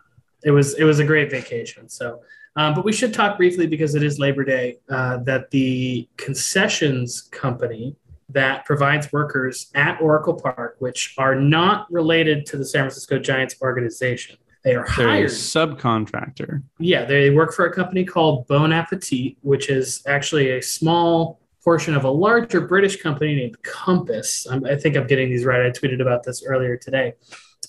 it 0.44 0.50
was 0.50 0.74
it 0.74 0.84
was 0.84 0.98
a 0.98 1.04
great 1.04 1.30
vacation. 1.30 1.88
So, 1.88 2.20
um, 2.56 2.74
but 2.74 2.84
we 2.84 2.92
should 2.92 3.14
talk 3.14 3.36
briefly 3.36 3.66
because 3.66 3.94
it 3.94 4.02
is 4.02 4.18
Labor 4.18 4.44
Day. 4.44 4.78
Uh, 4.88 5.18
that 5.18 5.50
the 5.50 6.08
concessions 6.16 7.22
company 7.22 7.96
that 8.28 8.64
provides 8.64 9.12
workers 9.12 9.70
at 9.74 10.00
Oracle 10.00 10.34
Park, 10.34 10.76
which 10.78 11.14
are 11.18 11.34
not 11.34 11.90
related 11.90 12.46
to 12.46 12.56
the 12.56 12.64
San 12.64 12.82
Francisco 12.82 13.18
Giants 13.18 13.56
organization, 13.60 14.36
they 14.64 14.74
are 14.74 14.86
They're 14.96 15.08
hired. 15.08 15.30
subcontractor. 15.30 16.62
Yeah, 16.78 17.04
they 17.04 17.30
work 17.30 17.52
for 17.52 17.66
a 17.66 17.72
company 17.72 18.04
called 18.04 18.46
Bon 18.48 18.72
Appetit, 18.72 19.36
which 19.42 19.68
is 19.68 20.02
actually 20.06 20.50
a 20.52 20.62
small 20.62 21.38
portion 21.62 21.94
of 21.94 22.04
a 22.04 22.10
larger 22.10 22.62
British 22.62 23.00
company 23.02 23.34
named 23.34 23.62
Compass. 23.62 24.46
I'm, 24.50 24.64
i 24.66 24.76
think 24.76 24.96
I'm 24.96 25.06
getting 25.06 25.30
these 25.30 25.44
right. 25.44 25.64
I 25.64 25.70
tweeted 25.70 26.00
about 26.00 26.22
this 26.22 26.44
earlier 26.44 26.76
today. 26.76 27.14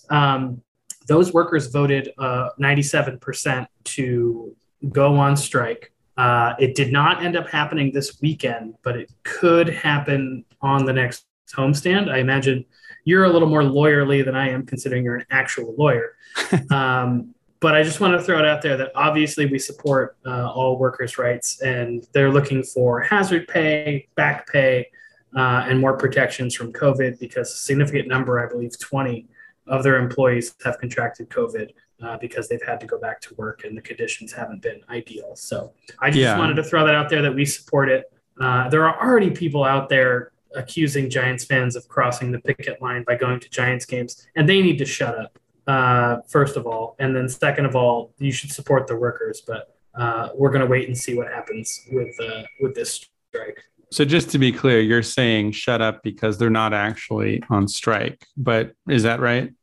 Um, 0.10 0.62
those 1.08 1.34
workers 1.34 1.68
voted 1.68 2.12
uh, 2.18 2.50
97% 2.60 3.68
to 3.84 4.56
go 4.90 5.16
on 5.18 5.38
strike. 5.38 5.92
Uh, 6.18 6.54
it 6.60 6.76
did 6.76 6.92
not 6.92 7.24
end 7.24 7.36
up 7.36 7.50
happening 7.50 7.92
this 7.92 8.22
weekend, 8.22 8.76
but 8.84 8.96
it 8.96 9.12
could 9.24 9.68
happen 9.68 10.46
on 10.62 10.86
the 10.86 10.94
next 10.94 11.26
homestand. 11.54 12.10
I 12.10 12.20
imagine 12.20 12.66
you're 13.04 13.26
a 13.26 13.30
little 13.30 13.50
more 13.50 13.62
lawyerly 13.62 14.24
than 14.24 14.36
I 14.36 14.50
am, 14.50 14.66
considering 14.66 15.04
you're 15.04 15.18
an 15.18 15.26
actual 15.30 15.76
lawyer. 15.78 16.16
um, 16.72 17.34
but 17.60 17.76
I 17.76 17.84
just 17.84 18.00
want 18.00 18.14
to 18.14 18.22
throw 18.22 18.40
it 18.40 18.46
out 18.46 18.62
there 18.62 18.78
that 18.78 18.92
obviously 18.96 19.46
we 19.46 19.60
support 19.60 20.18
uh, 20.26 20.52
all 20.52 20.78
workers' 20.78 21.18
rights, 21.18 21.62
and 21.62 22.06
they're 22.14 22.32
looking 22.32 22.64
for 22.64 23.02
hazard 23.02 23.48
pay, 23.48 24.08
back 24.16 24.52
pay, 24.52 24.88
uh, 25.36 25.66
and 25.68 25.80
more 25.80 25.98
protections 25.98 26.56
from 26.56 26.72
COVID 26.72 27.20
because 27.20 27.52
a 27.52 27.58
significant 27.58 28.08
number, 28.08 28.46
I 28.46 28.50
believe 28.50 28.78
20, 28.80 29.28
of 29.68 29.84
their 29.84 29.98
employees 29.98 30.56
have 30.64 30.80
contracted 30.80 31.30
COVID 31.30 31.72
uh, 32.02 32.18
because 32.18 32.48
they've 32.48 32.62
had 32.66 32.80
to 32.80 32.86
go 32.86 33.00
back 33.00 33.22
to 33.22 33.34
work 33.36 33.64
and 33.64 33.78
the 33.78 33.82
conditions 33.82 34.32
haven't 34.32 34.62
been 34.62 34.82
ideal. 34.90 35.36
So 35.36 35.74
I 36.00 36.10
just 36.10 36.20
yeah. 36.20 36.38
wanted 36.38 36.56
to 36.56 36.64
throw 36.64 36.86
that 36.86 36.96
out 36.96 37.10
there 37.10 37.22
that 37.22 37.34
we 37.34 37.46
support 37.46 37.90
it. 37.90 38.12
Uh, 38.40 38.70
there 38.70 38.86
are 38.86 39.02
already 39.02 39.32
people 39.32 39.64
out 39.64 39.90
there 39.90 40.32
accusing 40.56 41.10
Giants 41.10 41.46
fans 41.46 41.76
of 41.76 41.88
crossing 41.88 42.32
the 42.32 42.40
picket 42.40 42.82
line 42.82 43.04
by 43.04 43.16
going 43.16 43.40
to 43.40 43.50
Giants 43.50 43.86
games, 43.86 44.28
and 44.36 44.48
they 44.48 44.62
need 44.62 44.78
to 44.78 44.86
shut 44.86 45.18
up. 45.18 45.40
Uh, 45.68 46.22
first 46.28 46.58
of 46.58 46.68
all, 46.68 46.96
and 47.00 47.16
then 47.16 47.28
second 47.28 47.66
of 47.66 47.76
all, 47.76 48.14
you 48.20 48.32
should 48.32 48.52
support 48.52 48.88
the 48.88 48.96
workers. 48.96 49.42
But 49.46 49.76
uh, 49.96 50.30
we're 50.36 50.52
going 50.52 50.62
to 50.62 50.68
wait 50.68 50.88
and 50.88 50.98
see 50.98 51.16
what 51.16 51.28
happens 51.28 51.82
with 51.92 52.14
uh, 52.22 52.44
with 52.62 52.76
this 52.76 53.08
strike. 53.30 53.64
So 53.96 54.04
just 54.04 54.30
to 54.32 54.40
be 54.40 54.52
clear, 54.52 54.82
you're 54.82 55.02
saying 55.02 55.54
shut 55.54 55.82
up 55.82 56.04
because 56.04 56.38
they're 56.38 56.50
not 56.50 56.74
actually 56.74 57.42
on 57.50 57.66
strike, 57.70 58.28
but 58.36 58.74
is 58.90 59.04
that 59.04 59.22
right? 59.22 59.54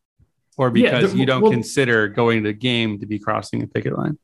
Or 0.56 0.70
because 0.70 1.12
yeah, 1.12 1.20
you 1.20 1.26
don't 1.26 1.42
well, 1.42 1.52
consider 1.52 2.08
going 2.08 2.42
to 2.42 2.48
the 2.48 2.54
game 2.54 2.98
to 3.00 3.04
be 3.04 3.18
crossing 3.18 3.62
a 3.62 3.66
picket 3.66 3.94
line? 3.94 4.16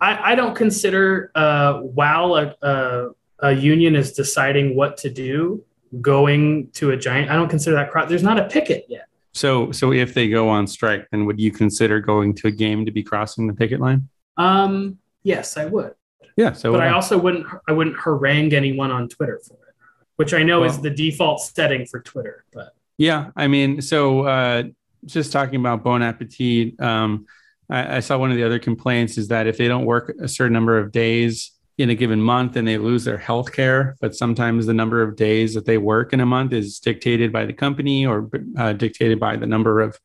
I, 0.00 0.32
I 0.32 0.34
don't 0.34 0.56
consider 0.56 1.30
uh, 1.36 1.74
while 1.82 2.34
a, 2.34 2.56
a, 2.62 3.10
a, 3.38 3.52
union 3.52 3.94
is 3.94 4.12
deciding 4.12 4.74
what 4.74 4.96
to 4.96 5.08
do, 5.08 5.64
going 6.00 6.72
to 6.72 6.90
a 6.90 6.96
giant. 6.96 7.30
I 7.30 7.36
don't 7.36 7.48
consider 7.48 7.76
that 7.76 7.92
cross. 7.92 8.08
There's 8.08 8.24
not 8.24 8.40
a 8.40 8.48
picket 8.48 8.86
yet. 8.88 9.06
So, 9.34 9.70
so 9.70 9.92
if 9.92 10.14
they 10.14 10.28
go 10.28 10.48
on 10.48 10.66
strike, 10.66 11.06
then 11.12 11.26
would 11.26 11.38
you 11.38 11.52
consider 11.52 12.00
going 12.00 12.34
to 12.34 12.48
a 12.48 12.50
game 12.50 12.84
to 12.86 12.90
be 12.90 13.04
crossing 13.04 13.46
the 13.46 13.54
picket 13.54 13.78
line? 13.78 14.08
Um, 14.36 14.98
yes, 15.22 15.56
I 15.56 15.66
would. 15.66 15.94
Yeah. 16.36 16.52
So, 16.52 16.72
but 16.72 16.80
I 16.80 16.90
also 16.90 17.18
wouldn't 17.18 17.46
I 17.68 17.72
wouldn't 17.72 17.96
harangue 17.96 18.52
anyone 18.52 18.90
on 18.90 19.08
Twitter 19.08 19.40
for 19.46 19.54
it, 19.54 19.74
which 20.16 20.34
I 20.34 20.42
know 20.42 20.60
well, 20.60 20.70
is 20.70 20.80
the 20.80 20.90
default 20.90 21.40
setting 21.40 21.86
for 21.86 22.00
Twitter. 22.00 22.44
But 22.52 22.74
yeah, 22.98 23.30
I 23.36 23.46
mean, 23.46 23.82
so 23.82 24.22
uh, 24.22 24.64
just 25.04 25.32
talking 25.32 25.60
about 25.60 25.82
Bon 25.82 26.02
Appetit, 26.02 26.80
um, 26.80 27.26
I, 27.70 27.96
I, 27.96 28.00
saw 28.00 28.18
one 28.18 28.30
of 28.30 28.36
the 28.36 28.44
other 28.44 28.58
complaints 28.58 29.18
is 29.18 29.28
that 29.28 29.46
if 29.46 29.58
they 29.58 29.68
don't 29.68 29.84
work 29.84 30.14
a 30.20 30.28
certain 30.28 30.52
number 30.52 30.78
of 30.78 30.92
days 30.92 31.52
in 31.76 31.90
a 31.90 31.94
given 31.94 32.20
month, 32.20 32.52
then 32.52 32.64
they 32.64 32.78
lose 32.78 33.04
their 33.04 33.18
health 33.18 33.52
care. 33.52 33.96
But 34.00 34.14
sometimes 34.14 34.66
the 34.66 34.74
number 34.74 35.02
of 35.02 35.16
days 35.16 35.54
that 35.54 35.66
they 35.66 35.78
work 35.78 36.12
in 36.12 36.20
a 36.20 36.26
month 36.26 36.52
is 36.52 36.78
dictated 36.78 37.32
by 37.32 37.46
the 37.46 37.52
company 37.52 38.06
or 38.06 38.30
uh, 38.56 38.74
dictated 38.74 39.18
by 39.18 39.36
the 39.36 39.46
number 39.46 39.80
of 39.80 39.98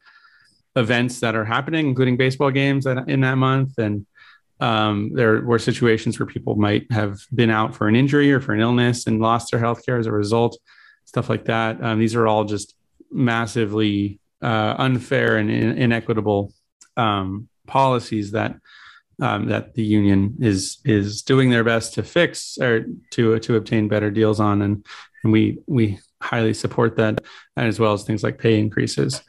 events 0.76 1.20
that 1.20 1.36
are 1.36 1.46
happening, 1.46 1.88
including 1.88 2.18
baseball 2.18 2.52
games 2.52 2.86
in 2.86 3.22
that 3.22 3.36
month. 3.36 3.78
And 3.78 4.08
um, 4.60 5.12
there 5.14 5.42
were 5.42 5.60
situations 5.60 6.20
where 6.20 6.26
people 6.26 6.56
might 6.56 6.92
have 6.92 7.20
been 7.34 7.50
out 7.50 7.76
for 7.76 7.88
an 7.88 7.96
injury 7.96 8.32
or 8.32 8.42
for 8.42 8.54
an 8.54 8.60
illness 8.60 9.08
and 9.08 9.22
lost 9.22 9.52
their 9.52 9.60
health 9.60 9.86
care 9.86 9.98
as 9.98 10.06
a 10.06 10.12
result, 10.12 10.58
stuff 11.06 11.30
like 11.30 11.46
that. 11.46 11.82
Um, 11.84 12.00
these 12.00 12.16
are 12.16 12.28
all 12.28 12.44
just 12.44 12.76
massively 13.12 14.20
uh, 14.42 14.76
unfair 14.78 15.38
and 15.38 15.50
in- 15.50 15.78
inequitable 15.78 16.54
um, 16.98 17.48
policies 17.68 18.32
that 18.32 18.56
um, 19.22 19.48
that 19.48 19.74
the 19.74 19.84
union 19.84 20.36
is 20.40 20.78
is 20.86 21.22
doing 21.22 21.50
their 21.50 21.64
best 21.64 21.94
to 21.96 22.04
fix 22.04 22.58
or 22.58 22.86
to 23.12 23.40
to 23.40 23.56
obtain 23.56 23.88
better 23.88 24.10
deals 24.12 24.40
on, 24.40 24.62
and 24.62 24.86
and 25.24 25.34
we 25.34 25.60
we 25.68 26.00
highly 26.22 26.54
support 26.54 26.98
that, 26.98 27.22
as 27.58 27.80
well 27.80 27.94
as 27.94 28.04
things 28.04 28.24
like 28.24 28.38
pay 28.38 28.60
increases. 28.60 29.22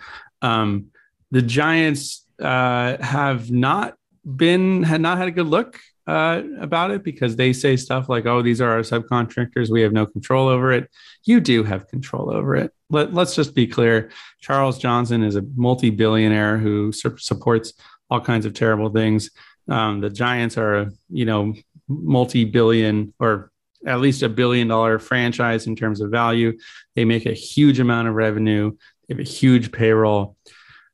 Um, 0.42 0.86
the 1.30 1.42
Giants 1.42 2.26
uh, 2.40 3.02
have 3.02 3.50
not 3.50 3.96
been 4.36 4.82
had 4.82 5.00
not 5.00 5.18
had 5.18 5.28
a 5.28 5.32
good 5.32 5.46
look 5.46 5.78
uh, 6.06 6.42
about 6.60 6.90
it 6.90 7.04
because 7.04 7.36
they 7.36 7.52
say 7.52 7.76
stuff 7.76 8.08
like, 8.08 8.26
"Oh, 8.26 8.42
these 8.42 8.60
are 8.60 8.70
our 8.70 8.80
subcontractors. 8.80 9.70
We 9.70 9.82
have 9.82 9.92
no 9.92 10.06
control 10.06 10.48
over 10.48 10.72
it." 10.72 10.90
You 11.24 11.40
do 11.40 11.62
have 11.64 11.88
control 11.88 12.30
over 12.30 12.56
it. 12.56 12.72
Let, 12.90 13.14
let's 13.14 13.34
just 13.34 13.54
be 13.54 13.66
clear. 13.66 14.10
Charles 14.40 14.78
Johnson 14.78 15.22
is 15.22 15.36
a 15.36 15.44
multi-billionaire 15.54 16.58
who 16.58 16.92
su- 16.92 17.16
supports 17.18 17.74
all 18.10 18.20
kinds 18.20 18.46
of 18.46 18.54
terrible 18.54 18.90
things. 18.90 19.30
Um, 19.68 20.00
the 20.00 20.10
Giants 20.10 20.58
are 20.58 20.78
a 20.78 20.90
you 21.10 21.24
know 21.24 21.54
multi-billion 21.88 23.14
or 23.18 23.50
at 23.86 24.00
least 24.00 24.22
a 24.22 24.28
billion 24.28 24.68
dollar 24.68 24.98
franchise 24.98 25.66
in 25.66 25.76
terms 25.76 26.00
of 26.00 26.10
value. 26.10 26.58
They 26.94 27.04
make 27.04 27.26
a 27.26 27.32
huge 27.32 27.80
amount 27.80 28.08
of 28.08 28.14
revenue. 28.14 28.72
They 29.08 29.14
have 29.14 29.20
a 29.20 29.28
huge 29.28 29.72
payroll 29.72 30.36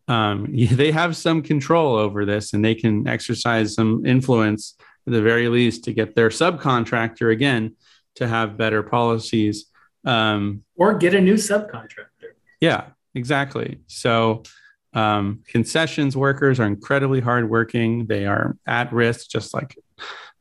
um, 0.09 0.47
they 0.55 0.91
have 0.91 1.17
some 1.17 1.43
control 1.43 1.97
over 1.97 2.25
this 2.25 2.53
and 2.53 2.65
they 2.65 2.75
can 2.75 3.07
exercise 3.07 3.75
some 3.75 4.05
influence 4.07 4.77
at 5.07 5.13
the 5.13 5.23
very 5.23 5.49
least 5.49 5.85
to 5.85 5.93
get 5.93 6.15
their 6.15 6.29
subcontractor 6.29 7.33
again 7.33 7.77
to 8.17 8.27
have 8.27 8.57
better 8.57 8.83
policies 8.83 9.67
um, 10.05 10.63
or 10.77 10.95
get 10.95 11.15
a 11.15 11.21
new 11.21 11.35
subcontractor 11.35 12.07
yeah 12.61 12.87
exactly 13.15 13.81
so 13.87 14.43
um, 14.95 15.41
concessions 15.47 16.17
workers 16.17 16.59
are 16.59 16.67
incredibly 16.67 17.21
hardworking 17.21 18.07
they 18.07 18.27
are 18.27 18.57
at 18.67 18.93
risk 18.93 19.29
just 19.29 19.53
like 19.53 19.77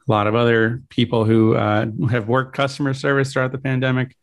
a 0.07 0.11
lot 0.11 0.27
of 0.27 0.35
other 0.35 0.83
people 0.89 1.25
who 1.25 1.55
uh, 1.55 1.87
have 2.09 2.27
worked 2.27 2.55
customer 2.55 2.93
service 2.93 3.33
throughout 3.33 3.51
the 3.51 3.57
pandemic. 3.57 4.15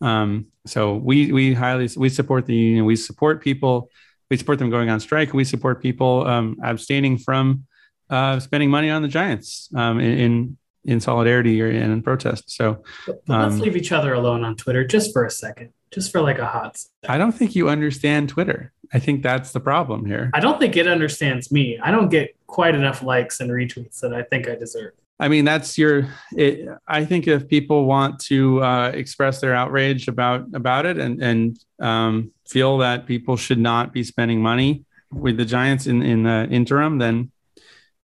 Um, 0.00 0.46
so 0.66 0.96
we 0.96 1.32
we 1.32 1.54
highly 1.54 1.88
we 1.96 2.08
support 2.08 2.46
the 2.46 2.54
union. 2.54 2.84
We 2.84 2.96
support 2.96 3.42
people. 3.42 3.90
We 4.32 4.38
support 4.38 4.58
them 4.58 4.70
going 4.70 4.88
on 4.88 4.98
strike. 4.98 5.34
We 5.34 5.44
support 5.44 5.82
people 5.82 6.26
um, 6.26 6.56
abstaining 6.64 7.18
from 7.18 7.66
uh, 8.08 8.40
spending 8.40 8.70
money 8.70 8.88
on 8.88 9.02
the 9.02 9.08
Giants 9.08 9.68
um, 9.76 10.00
in, 10.00 10.56
in, 10.86 11.00
solidarity 11.00 11.60
or 11.60 11.70
in 11.70 12.02
protest. 12.02 12.50
So 12.50 12.82
but, 13.04 13.26
but 13.26 13.42
let's 13.42 13.54
um, 13.56 13.60
leave 13.60 13.76
each 13.76 13.92
other 13.92 14.14
alone 14.14 14.42
on 14.42 14.56
Twitter 14.56 14.86
just 14.86 15.12
for 15.12 15.26
a 15.26 15.30
second, 15.30 15.74
just 15.90 16.10
for 16.10 16.22
like 16.22 16.38
a 16.38 16.46
hot. 16.46 16.78
Second. 16.78 17.14
I 17.14 17.18
don't 17.18 17.32
think 17.32 17.54
you 17.54 17.68
understand 17.68 18.30
Twitter. 18.30 18.72
I 18.94 19.00
think 19.00 19.22
that's 19.22 19.52
the 19.52 19.60
problem 19.60 20.06
here. 20.06 20.30
I 20.32 20.40
don't 20.40 20.58
think 20.58 20.78
it 20.78 20.86
understands 20.86 21.52
me. 21.52 21.78
I 21.78 21.90
don't 21.90 22.08
get 22.08 22.34
quite 22.46 22.74
enough 22.74 23.02
likes 23.02 23.38
and 23.38 23.50
retweets 23.50 24.00
that 24.00 24.14
I 24.14 24.22
think 24.22 24.48
I 24.48 24.54
deserve. 24.54 24.94
I 25.18 25.28
mean, 25.28 25.44
that's 25.44 25.78
your. 25.78 26.08
It, 26.36 26.68
I 26.88 27.04
think 27.04 27.28
if 27.28 27.46
people 27.46 27.84
want 27.84 28.18
to 28.22 28.62
uh, 28.62 28.88
express 28.88 29.40
their 29.40 29.54
outrage 29.54 30.08
about 30.08 30.46
about 30.54 30.86
it 30.86 30.98
and 30.98 31.22
and 31.22 31.58
um, 31.78 32.32
feel 32.46 32.78
that 32.78 33.06
people 33.06 33.36
should 33.36 33.58
not 33.58 33.92
be 33.92 34.02
spending 34.02 34.42
money 34.42 34.84
with 35.12 35.36
the 35.36 35.44
Giants 35.44 35.86
in 35.86 36.02
in 36.02 36.24
the 36.24 36.48
interim, 36.50 36.98
then 36.98 37.30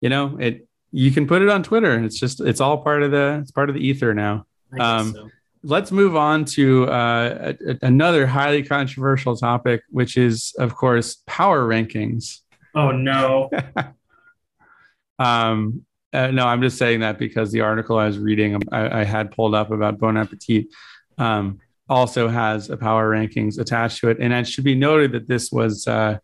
you 0.01 0.09
know 0.09 0.37
it. 0.39 0.67
You 0.91 1.11
can 1.11 1.27
put 1.27 1.41
it 1.41 1.49
on 1.49 1.61
Twitter. 1.61 2.01
It's 2.03 2.17
just 2.17 2.39
it's 2.39 2.61
all 2.61 2.77
part 2.77 3.03
of 3.03 3.11
the 3.11 3.39
it's 3.41 3.51
part 3.51 3.69
of 3.69 3.75
the 3.75 3.85
ether 3.85 4.13
now. 4.13 4.45
Um, 4.79 5.13
so. 5.13 5.29
Let's 5.63 5.91
move 5.91 6.15
on 6.15 6.45
to 6.45 6.87
uh, 6.87 7.53
a, 7.67 7.77
another 7.81 8.27
highly 8.27 8.61
controversial 8.61 9.35
topic, 9.35 9.81
which 9.89 10.15
is, 10.15 10.53
of 10.59 10.75
course, 10.75 11.23
power 11.25 11.67
rankings. 11.67 12.41
Oh 12.75 12.91
no. 12.91 13.49
um, 15.19 15.85
uh, 16.15 16.31
no, 16.31 16.47
I'm 16.47 16.61
just 16.61 16.77
saying 16.77 17.01
that 17.01 17.17
because 17.17 17.51
the 17.51 17.61
article 17.61 17.97
I 17.97 18.07
was 18.07 18.17
reading, 18.17 18.61
I, 18.71 19.01
I 19.01 19.03
had 19.03 19.31
pulled 19.31 19.53
up 19.53 19.71
about 19.71 19.99
Bon 19.99 20.17
Appetit, 20.17 20.67
um, 21.17 21.59
also 21.87 22.27
has 22.27 22.69
a 22.69 22.77
power 22.77 23.11
rankings 23.11 23.59
attached 23.59 23.99
to 23.99 24.09
it. 24.09 24.17
And 24.19 24.33
it 24.33 24.47
should 24.47 24.63
be 24.63 24.75
noted 24.75 25.11
that 25.11 25.27
this 25.27 25.51
was 25.51 25.87
uh, 25.87 26.17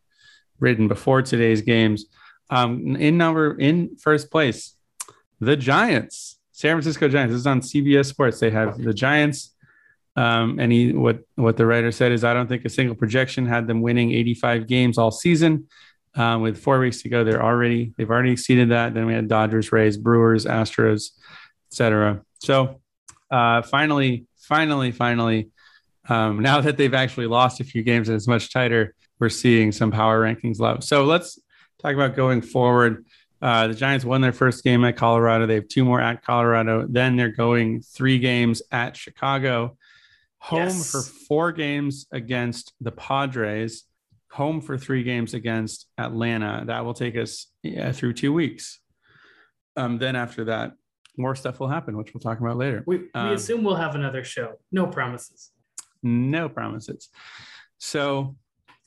written 0.59 0.87
before 0.87 1.21
today's 1.21 1.61
games. 1.61 2.05
Um, 2.49 2.95
in 2.95 3.17
number, 3.17 3.57
in 3.59 3.97
first 3.97 4.31
place, 4.31 4.75
the 5.39 5.55
Giants, 5.55 6.39
San 6.51 6.75
Francisco 6.75 7.07
Giants. 7.07 7.33
This 7.33 7.39
is 7.41 7.47
on 7.47 7.61
CBS 7.61 8.07
Sports. 8.07 8.39
They 8.39 8.51
have 8.51 8.81
the 8.81 8.93
Giants. 8.93 9.55
Um, 10.15 10.59
and 10.59 10.71
he, 10.71 10.91
what 10.91 11.21
what 11.35 11.55
the 11.55 11.65
writer 11.65 11.91
said 11.91 12.11
is, 12.11 12.23
I 12.23 12.33
don't 12.33 12.47
think 12.47 12.65
a 12.65 12.69
single 12.69 12.95
projection 12.95 13.45
had 13.45 13.65
them 13.67 13.81
winning 13.81 14.11
85 14.11 14.67
games 14.67 14.97
all 14.97 15.11
season. 15.11 15.67
Um, 16.13 16.41
with 16.41 16.57
four 16.57 16.77
weeks 16.79 17.01
to 17.03 17.09
go, 17.09 17.23
they're 17.23 17.41
already 17.41 17.93
they've 17.97 18.09
already 18.09 18.31
exceeded 18.31 18.69
that. 18.69 18.93
Then 18.93 19.05
we 19.05 19.13
had 19.13 19.29
Dodgers, 19.29 19.71
Rays, 19.71 19.95
Brewers, 19.95 20.45
Astros, 20.45 21.11
etc. 21.71 22.21
So 22.39 22.81
uh, 23.31 23.61
finally, 23.61 24.25
finally, 24.37 24.91
finally, 24.91 25.49
um, 26.09 26.39
now 26.41 26.61
that 26.61 26.77
they've 26.77 26.93
actually 26.93 27.27
lost 27.27 27.61
a 27.61 27.63
few 27.63 27.81
games 27.81 28.09
and 28.09 28.15
it's 28.15 28.27
much 28.27 28.51
tighter, 28.51 28.93
we're 29.19 29.29
seeing 29.29 29.71
some 29.71 29.91
power 29.91 30.21
rankings 30.21 30.59
low. 30.59 30.79
So 30.81 31.05
let's 31.05 31.39
talk 31.81 31.93
about 31.93 32.15
going 32.15 32.41
forward. 32.41 33.05
Uh, 33.41 33.67
the 33.67 33.73
Giants 33.73 34.05
won 34.05 34.21
their 34.21 34.33
first 34.33 34.63
game 34.63 34.83
at 34.85 34.97
Colorado. 34.97 35.47
They 35.47 35.55
have 35.55 35.67
two 35.67 35.83
more 35.83 35.99
at 35.99 36.23
Colorado. 36.23 36.85
Then 36.87 37.15
they're 37.15 37.29
going 37.29 37.81
three 37.81 38.19
games 38.19 38.61
at 38.71 38.95
Chicago, 38.95 39.77
home 40.37 40.59
yes. 40.67 40.91
for 40.91 41.01
four 41.01 41.51
games 41.51 42.05
against 42.11 42.73
the 42.81 42.91
Padres 42.91 43.83
home 44.31 44.61
for 44.61 44.77
three 44.77 45.03
games 45.03 45.33
against 45.33 45.87
Atlanta. 45.97 46.63
That 46.67 46.85
will 46.85 46.93
take 46.93 47.15
us 47.17 47.47
yeah, 47.63 47.91
through 47.91 48.13
two 48.13 48.33
weeks. 48.33 48.79
Um, 49.75 49.97
then 49.97 50.15
after 50.15 50.45
that, 50.45 50.73
more 51.17 51.35
stuff 51.35 51.59
will 51.59 51.67
happen, 51.67 51.97
which 51.97 52.13
we'll 52.13 52.21
talk 52.21 52.39
about 52.39 52.57
later. 52.57 52.83
We, 52.85 52.97
we 52.97 53.09
um, 53.13 53.29
assume 53.29 53.63
we'll 53.63 53.75
have 53.75 53.95
another 53.95 54.23
show. 54.23 54.53
No 54.71 54.87
promises. 54.87 55.51
No 56.03 56.49
promises. 56.49 57.09
So, 57.77 58.35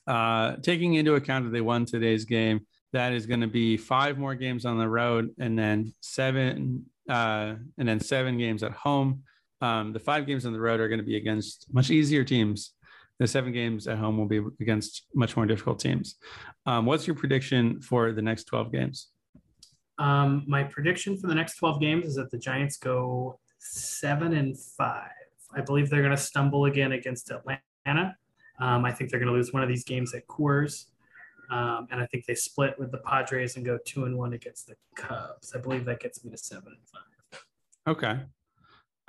uh, 0.07 0.57
taking 0.57 0.95
into 0.95 1.15
account 1.15 1.45
that 1.45 1.51
they 1.51 1.61
won 1.61 1.85
today's 1.85 2.25
game, 2.25 2.61
that 2.93 3.13
is 3.13 3.25
going 3.25 3.41
to 3.41 3.47
be 3.47 3.77
five 3.77 4.17
more 4.17 4.35
games 4.35 4.65
on 4.65 4.77
the 4.77 4.87
road, 4.87 5.29
and 5.39 5.57
then 5.57 5.93
seven, 6.01 6.85
uh, 7.09 7.55
and 7.77 7.87
then 7.87 7.99
seven 7.99 8.37
games 8.37 8.63
at 8.63 8.71
home. 8.71 9.23
Um, 9.61 9.93
the 9.93 9.99
five 9.99 10.27
games 10.27 10.45
on 10.45 10.53
the 10.53 10.59
road 10.59 10.79
are 10.79 10.87
going 10.87 10.99
to 10.99 11.05
be 11.05 11.17
against 11.17 11.67
much 11.73 11.89
easier 11.89 12.23
teams 12.23 12.74
the 13.19 13.27
seven 13.27 13.51
games 13.53 13.87
at 13.87 13.97
home 13.97 14.17
will 14.17 14.27
be 14.27 14.41
against 14.59 15.05
much 15.13 15.35
more 15.37 15.45
difficult 15.45 15.79
teams. 15.79 16.15
Um, 16.65 16.85
what's 16.85 17.07
your 17.07 17.15
prediction 17.15 17.81
for 17.81 18.11
the 18.11 18.21
next 18.21 18.45
12 18.45 18.71
games? 18.71 19.09
Um, 19.97 20.43
my 20.47 20.63
prediction 20.63 21.17
for 21.17 21.27
the 21.27 21.35
next 21.35 21.55
12 21.57 21.79
games 21.79 22.05
is 22.05 22.15
that 22.15 22.29
the 22.29 22.37
Giants 22.37 22.77
go 22.77 23.39
seven 23.59 24.33
and 24.33 24.59
five. 24.59 25.09
I 25.55 25.61
believe 25.61 25.89
they're 25.89 26.01
going 26.01 26.11
to 26.11 26.17
stumble 26.17 26.65
again 26.65 26.91
against 26.91 27.31
Atlanta. 27.31 28.15
Um, 28.59 28.85
I 28.85 28.91
think 28.91 29.09
they're 29.09 29.19
going 29.19 29.31
to 29.31 29.33
lose 29.33 29.53
one 29.53 29.63
of 29.63 29.69
these 29.69 29.85
games 29.85 30.13
at 30.13 30.27
Coors. 30.27 30.85
Um, 31.51 31.87
and 31.91 32.01
I 32.01 32.05
think 32.07 32.25
they 32.25 32.35
split 32.35 32.77
with 32.79 32.91
the 32.91 32.97
Padres 32.97 33.55
and 33.55 33.65
go 33.65 33.77
two 33.85 34.05
and 34.05 34.17
one 34.17 34.33
against 34.33 34.67
the 34.67 34.75
Cubs. 34.95 35.53
I 35.55 35.59
believe 35.59 35.85
that 35.85 35.99
gets 35.99 36.23
me 36.25 36.31
to 36.31 36.37
seven 36.37 36.75
and 36.77 36.87
five. 36.91 37.41
Okay. 37.87 38.19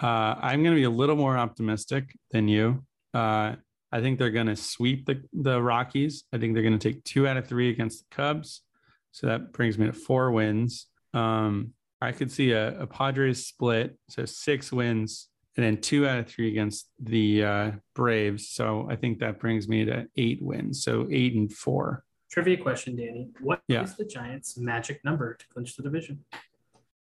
Uh, 0.03 0.35
I'm 0.41 0.63
going 0.63 0.75
to 0.75 0.81
be 0.81 0.85
a 0.85 0.91
little 0.91 1.17
more 1.17 1.39
optimistic 1.39 2.17
than 2.31 2.49
you. 2.49 2.85
Uh, 3.15 3.57
I 3.93 4.01
think 4.01 4.19
they're 4.19 4.31
going 4.31 4.49
to 4.49 4.57
sweep 4.57 5.07
the, 5.07 5.23
the 5.33 5.63
Rockies. 5.63 6.25
I 6.33 6.39
think 6.39 6.55
they're 6.55 6.63
going 6.63 6.79
to 6.79 6.93
take 6.93 7.05
two 7.05 7.27
out 7.27 7.37
of 7.37 7.47
three 7.47 7.71
against 7.71 8.01
the 8.01 8.15
Cubs. 8.15 8.63
So 9.13 9.29
that 9.29 9.53
brings 9.53 9.79
me 9.79 9.87
to 9.87 9.93
four 9.93 10.33
wins. 10.33 10.87
Um, 11.15 11.73
I 12.01 12.13
could 12.13 12.31
see 12.31 12.53
a, 12.53 12.81
a, 12.81 12.87
Padres 12.87 13.47
split, 13.47 13.97
so 14.11 14.27
six 14.27 14.71
wins, 14.71 15.29
and 15.57 15.65
then 15.65 15.81
two 15.81 16.07
out 16.07 16.19
of 16.19 16.29
three 16.29 16.51
against 16.51 16.91
the 17.01 17.45
uh, 17.45 17.71
Braves. 17.95 18.51
So 18.51 18.87
I 18.91 18.97
think 18.97 19.21
that 19.21 19.41
brings 19.41 19.69
me 19.69 19.87
to 19.87 20.07
eight 20.17 20.43
wins. 20.43 20.83
So 20.83 21.09
eight 21.11 21.35
and 21.35 21.51
four. 21.51 22.05
Trivia 22.31 22.59
question, 22.59 22.97
Danny. 22.97 23.31
What 23.41 23.63
yeah. 23.69 23.83
is 23.83 23.97
the 23.97 24.05
Giants' 24.05 24.59
magic 24.59 25.03
number 25.05 25.35
to 25.35 25.49
clinch 25.49 25.77
the 25.77 25.83
division? 25.83 26.25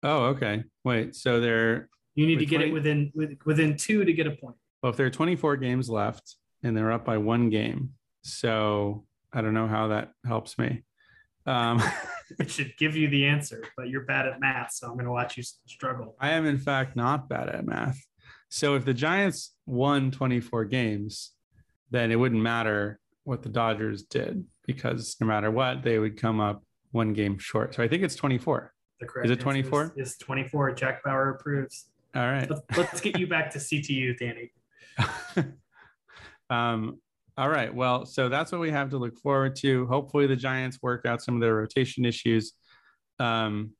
Oh, 0.04 0.26
okay. 0.26 0.66
Wait, 0.84 1.16
so 1.16 1.40
they're 1.40 1.90
you 2.16 2.28
need 2.28 2.40
to 2.40 2.46
get 2.46 2.58
20... 2.58 2.70
it 2.70 2.74
within 2.74 3.40
within 3.46 3.78
two 3.78 4.06
to 4.06 4.14
get 4.14 4.28
a 4.28 4.32
point. 4.32 4.56
Well, 4.84 4.92
if 4.92 4.98
there 4.98 5.06
are 5.06 5.10
24 5.10 5.58
games 5.58 5.90
left, 5.90 6.36
and 6.64 6.76
they're 6.76 6.91
up 6.91 7.05
by 7.05 7.18
one 7.18 7.49
game. 7.49 7.91
So 8.22 9.05
I 9.32 9.41
don't 9.41 9.53
know 9.53 9.68
how 9.68 9.89
that 9.89 10.11
helps 10.26 10.57
me. 10.57 10.84
Um, 11.45 11.82
it 12.39 12.49
should 12.49 12.76
give 12.78 12.95
you 12.95 13.09
the 13.09 13.26
answer, 13.26 13.64
but 13.76 13.89
you're 13.89 14.05
bad 14.05 14.28
at 14.28 14.39
math, 14.39 14.72
so 14.74 14.88
I'm 14.88 14.93
going 14.93 15.05
to 15.05 15.11
watch 15.11 15.38
you 15.38 15.43
struggle. 15.43 16.16
I 16.20 16.32
am, 16.32 16.45
in 16.45 16.57
fact, 16.57 16.95
not 16.95 17.28
bad 17.28 17.49
at 17.49 17.66
math. 17.66 17.99
So 18.49 18.76
if 18.76 18.86
the 18.86 18.93
Giants 18.93 19.55
won 19.66 20.11
24 20.11 20.66
games, 20.66 21.32
then 21.91 22.11
it 22.11 22.16
wouldn't 22.16 22.41
matter 22.41 22.99
what 23.24 23.41
the 23.41 23.49
Dodgers 23.49 24.03
did 24.03 24.45
because 24.66 25.16
no 25.20 25.28
matter 25.28 25.51
what, 25.51 25.84
they 25.84 25.99
would 25.99 26.18
come 26.18 26.39
up 26.39 26.64
one 26.91 27.14
game 27.14 27.38
short. 27.38 27.74
So 27.74 27.84
I 27.84 27.88
think 27.88 28.03
it's 28.03 28.16
24. 28.16 28.74
The 28.99 29.05
correct 29.07 29.26
is 29.26 29.32
it 29.32 29.39
24? 29.39 29.93
Is, 29.97 30.11
is 30.11 30.18
24. 30.18 30.74
Jack 30.74 31.03
Bauer 31.03 31.30
approves. 31.30 31.89
All 32.16 32.22
right. 32.22 32.49
Let's, 32.49 32.61
let's 32.78 33.01
get 33.01 33.18
you 33.18 33.28
back 33.28 33.51
to 33.51 33.59
CTU, 33.59 34.18
Danny. 34.18 34.51
Um, 36.54 36.99
all 37.36 37.49
right. 37.49 37.74
Well, 37.74 38.06
so 38.06 38.30
that's 38.30 38.51
what 38.51 38.62
we 38.62 38.70
have 38.70 38.91
to 38.91 38.97
look 38.97 39.18
forward 39.18 39.56
to. 39.58 39.88
Hopefully, 39.88 40.28
the 40.28 40.36
Giants 40.36 40.78
work 40.82 41.06
out 41.06 41.22
some 41.22 41.36
of 41.36 41.41
their 41.41 41.56
rotation 41.56 42.06
issues. 42.06 42.54
Um, 43.20 43.72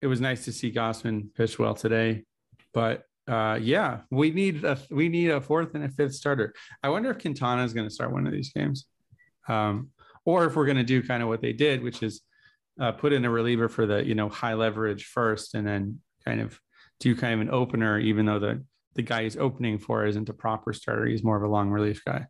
it 0.00 0.06
was 0.06 0.20
nice 0.20 0.44
to 0.46 0.52
see 0.52 0.72
Gausman 0.72 1.34
pitch 1.34 1.58
well 1.58 1.74
today, 1.74 2.24
but 2.72 3.02
uh, 3.28 3.58
yeah, 3.60 4.00
we 4.10 4.30
need 4.30 4.64
a 4.64 4.78
we 4.90 5.08
need 5.08 5.30
a 5.30 5.40
fourth 5.40 5.74
and 5.74 5.84
a 5.84 5.88
fifth 5.88 6.14
starter. 6.14 6.54
I 6.82 6.88
wonder 6.88 7.10
if 7.10 7.18
Quintana 7.18 7.64
is 7.64 7.74
going 7.74 7.86
to 7.86 7.94
start 7.94 8.12
one 8.12 8.26
of 8.26 8.32
these 8.32 8.52
games, 8.52 8.86
um, 9.48 9.90
or 10.24 10.46
if 10.46 10.56
we're 10.56 10.66
going 10.66 10.76
to 10.76 10.84
do 10.84 11.02
kind 11.02 11.22
of 11.22 11.28
what 11.28 11.42
they 11.42 11.52
did, 11.52 11.82
which 11.82 12.02
is 12.02 12.22
uh, 12.80 12.92
put 12.92 13.12
in 13.12 13.24
a 13.24 13.30
reliever 13.30 13.68
for 13.68 13.84
the 13.84 14.06
you 14.06 14.14
know 14.14 14.28
high 14.28 14.54
leverage 14.54 15.04
first, 15.04 15.54
and 15.54 15.66
then 15.66 16.00
kind 16.24 16.40
of 16.40 16.58
do 17.00 17.14
kind 17.14 17.34
of 17.34 17.40
an 17.40 17.50
opener, 17.50 17.98
even 17.98 18.24
though 18.24 18.38
the 18.38 18.64
the 18.96 19.02
guy 19.02 19.22
he's 19.22 19.36
opening 19.36 19.78
for 19.78 20.04
isn't 20.06 20.28
a 20.28 20.32
proper 20.32 20.72
starter. 20.72 21.06
He's 21.06 21.22
more 21.22 21.36
of 21.36 21.42
a 21.42 21.48
long 21.48 21.70
relief 21.70 22.02
guy. 22.04 22.26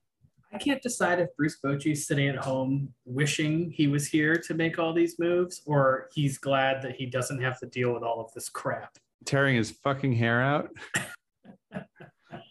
I 0.52 0.58
can't 0.58 0.82
decide 0.82 1.20
if 1.20 1.28
Bruce 1.36 1.58
Bochy's 1.62 2.06
sitting 2.06 2.28
at 2.28 2.36
home 2.36 2.92
wishing 3.04 3.70
he 3.70 3.88
was 3.88 4.06
here 4.06 4.36
to 4.36 4.54
make 4.54 4.78
all 4.78 4.92
these 4.92 5.18
moves, 5.18 5.62
or 5.66 6.08
he's 6.14 6.38
glad 6.38 6.82
that 6.82 6.96
he 6.96 7.06
doesn't 7.06 7.42
have 7.42 7.58
to 7.60 7.66
deal 7.66 7.92
with 7.92 8.02
all 8.02 8.20
of 8.20 8.32
this 8.32 8.48
crap. 8.48 8.96
Tearing 9.24 9.56
his 9.56 9.70
fucking 9.70 10.12
hair 10.12 10.40
out. 10.40 10.70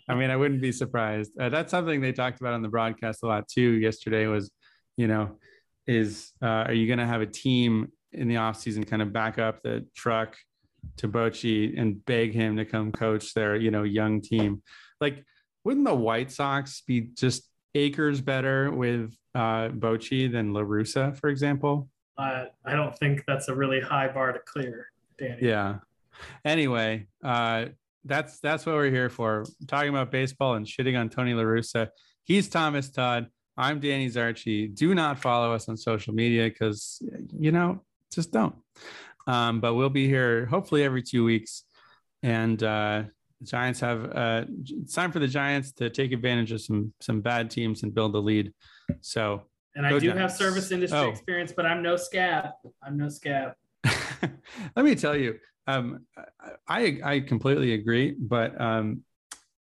I 0.08 0.14
mean, 0.14 0.30
I 0.30 0.36
wouldn't 0.36 0.62
be 0.62 0.72
surprised. 0.72 1.32
Uh, 1.40 1.50
that's 1.50 1.72
something 1.72 2.00
they 2.00 2.12
talked 2.12 2.40
about 2.40 2.54
on 2.54 2.62
the 2.62 2.70
broadcast 2.70 3.24
a 3.24 3.28
lot 3.28 3.48
too. 3.48 3.72
Yesterday 3.80 4.28
was, 4.28 4.52
you 4.98 5.08
know, 5.08 5.38
is 5.88 6.32
uh, 6.44 6.66
are 6.68 6.74
you 6.74 6.88
going 6.88 7.00
to 7.00 7.08
have 7.08 7.22
a 7.22 7.26
team 7.26 7.92
in 8.12 8.28
the 8.28 8.36
offseason 8.36 8.88
kind 8.88 9.02
of 9.02 9.14
back 9.14 9.40
up 9.40 9.62
the 9.64 9.86
truck 9.96 10.36
to 10.98 11.08
Bochy 11.08 11.80
and 11.80 12.04
beg 12.06 12.34
him 12.34 12.58
to 12.58 12.66
come 12.66 12.92
coach 12.92 13.34
their, 13.34 13.56
you 13.56 13.72
know, 13.72 13.84
young 13.84 14.22
team. 14.22 14.62
Like, 15.02 15.24
wouldn't 15.64 15.86
the 15.86 15.96
White 15.96 16.32
Sox 16.32 16.82
be 16.82 17.02
just 17.02 17.50
acres 17.74 18.22
better 18.22 18.72
with 18.72 19.14
uh, 19.34 19.70
Bochy 19.70 20.32
than 20.32 20.54
La 20.54 20.62
Russa, 20.62 21.18
for 21.18 21.30
example? 21.30 21.90
Uh, 22.18 22.46
I 22.64 22.74
don't 22.74 22.98
think 22.98 23.24
that's 23.28 23.50
a 23.50 23.56
really 23.56 23.82
high 23.82 24.08
bar 24.08 24.32
to 24.32 24.40
clear, 24.46 24.88
Danny. 25.18 25.40
Yeah. 25.42 25.80
Anyway, 26.46 27.08
uh, 27.24 27.66
that's 28.06 28.40
that's 28.40 28.66
what 28.66 28.76
we're 28.76 28.92
here 28.92 29.10
for. 29.10 29.46
Talking 29.68 29.90
about 29.90 30.12
baseball 30.12 30.56
and 30.56 30.66
shitting 30.66 30.98
on 30.98 31.10
Tony 31.10 31.34
La 31.34 31.44
Russa. 31.44 31.90
He's 32.24 32.48
Thomas 32.48 32.90
Todd. 32.90 33.28
I'm 33.58 33.80
Danny 33.80 34.10
Zarchi. 34.10 34.74
Do 34.74 34.96
not 34.96 35.20
follow 35.20 35.54
us 35.54 35.68
on 35.68 35.78
social 35.78 36.14
media 36.14 36.50
because 36.50 37.02
you 37.38 37.52
know, 37.52 37.82
just 38.14 38.32
don't. 38.32 38.56
Um, 39.28 39.60
but 39.60 39.74
we'll 39.74 39.90
be 39.90 40.08
here 40.08 40.46
hopefully 40.46 40.84
every 40.84 41.02
two 41.02 41.24
weeks. 41.24 41.64
And 42.24 42.62
uh, 42.62 43.04
the 43.40 43.48
Giants 43.48 43.80
have 43.82 44.12
uh, 44.16 44.46
it's 44.50 44.94
time 44.94 45.12
for 45.12 45.20
the 45.20 45.28
Giants 45.28 45.72
to 45.74 45.90
take 45.90 46.12
advantage 46.12 46.52
of 46.52 46.62
some 46.62 46.94
some 47.02 47.22
bad 47.22 47.50
teams 47.50 47.84
and 47.84 47.94
build 47.94 48.14
the 48.14 48.22
lead. 48.22 48.54
So 49.02 49.44
and 49.76 49.86
I 49.86 49.92
do 49.92 50.00
Giants. 50.00 50.20
have 50.20 50.32
service 50.32 50.72
industry 50.72 51.00
oh. 51.00 51.10
experience, 51.10 51.54
but 51.56 51.66
I'm 51.66 51.84
no 51.84 51.98
scab. 51.98 52.50
I'm 52.82 52.98
no 52.98 53.10
scab. 53.10 53.54
Let 54.76 54.86
me 54.86 54.96
tell 54.96 55.16
you, 55.16 55.38
um, 55.68 56.06
I 56.68 57.00
I 57.04 57.20
completely 57.20 57.74
agree, 57.74 58.16
but 58.18 58.60
um, 58.60 59.02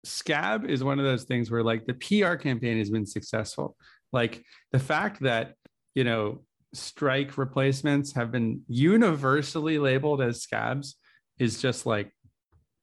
scab 0.04 0.64
is 0.64 0.82
one 0.82 0.98
of 0.98 1.04
those 1.04 1.24
things 1.24 1.50
where 1.50 1.62
like 1.62 1.86
the 1.86 1.94
PR 1.94 2.34
campaign 2.34 2.78
has 2.78 2.90
been 2.90 3.06
successful. 3.06 3.76
Like 4.12 4.42
the 4.72 4.78
fact 4.78 5.20
that 5.22 5.54
you 5.94 6.04
know 6.04 6.42
strike 6.74 7.38
replacements 7.38 8.12
have 8.14 8.30
been 8.30 8.62
universally 8.68 9.78
labeled 9.78 10.20
as 10.20 10.42
scabs 10.42 10.96
is 11.38 11.60
just 11.60 11.86
like 11.86 12.12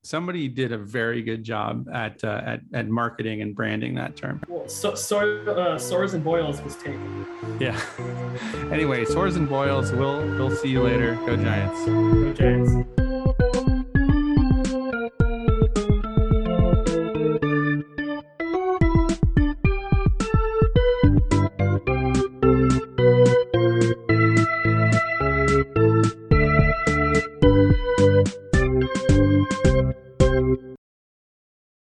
somebody 0.05 0.47
did 0.47 0.71
a 0.71 0.77
very 0.77 1.23
good 1.23 1.43
job 1.43 1.87
at 1.91 2.23
uh, 2.23 2.41
at, 2.45 2.61
at 2.73 2.87
marketing 2.87 3.41
and 3.41 3.55
branding 3.55 3.95
that 3.95 4.15
term. 4.15 4.41
Well, 4.47 4.67
so, 4.67 4.95
so 4.95 5.19
uh, 5.47 5.77
sores 5.77 6.13
and 6.13 6.23
boils 6.23 6.61
was 6.61 6.75
taken. 6.75 7.25
Yeah. 7.59 7.79
anyway, 8.71 9.05
sores 9.05 9.35
and 9.35 9.49
boils. 9.49 9.91
We'll 9.91 10.21
we'll 10.37 10.55
see 10.55 10.69
you 10.69 10.83
later. 10.83 11.15
Go 11.25 11.35
Giants. 11.35 11.85
Go 11.85 12.33
Giants. 12.33 12.94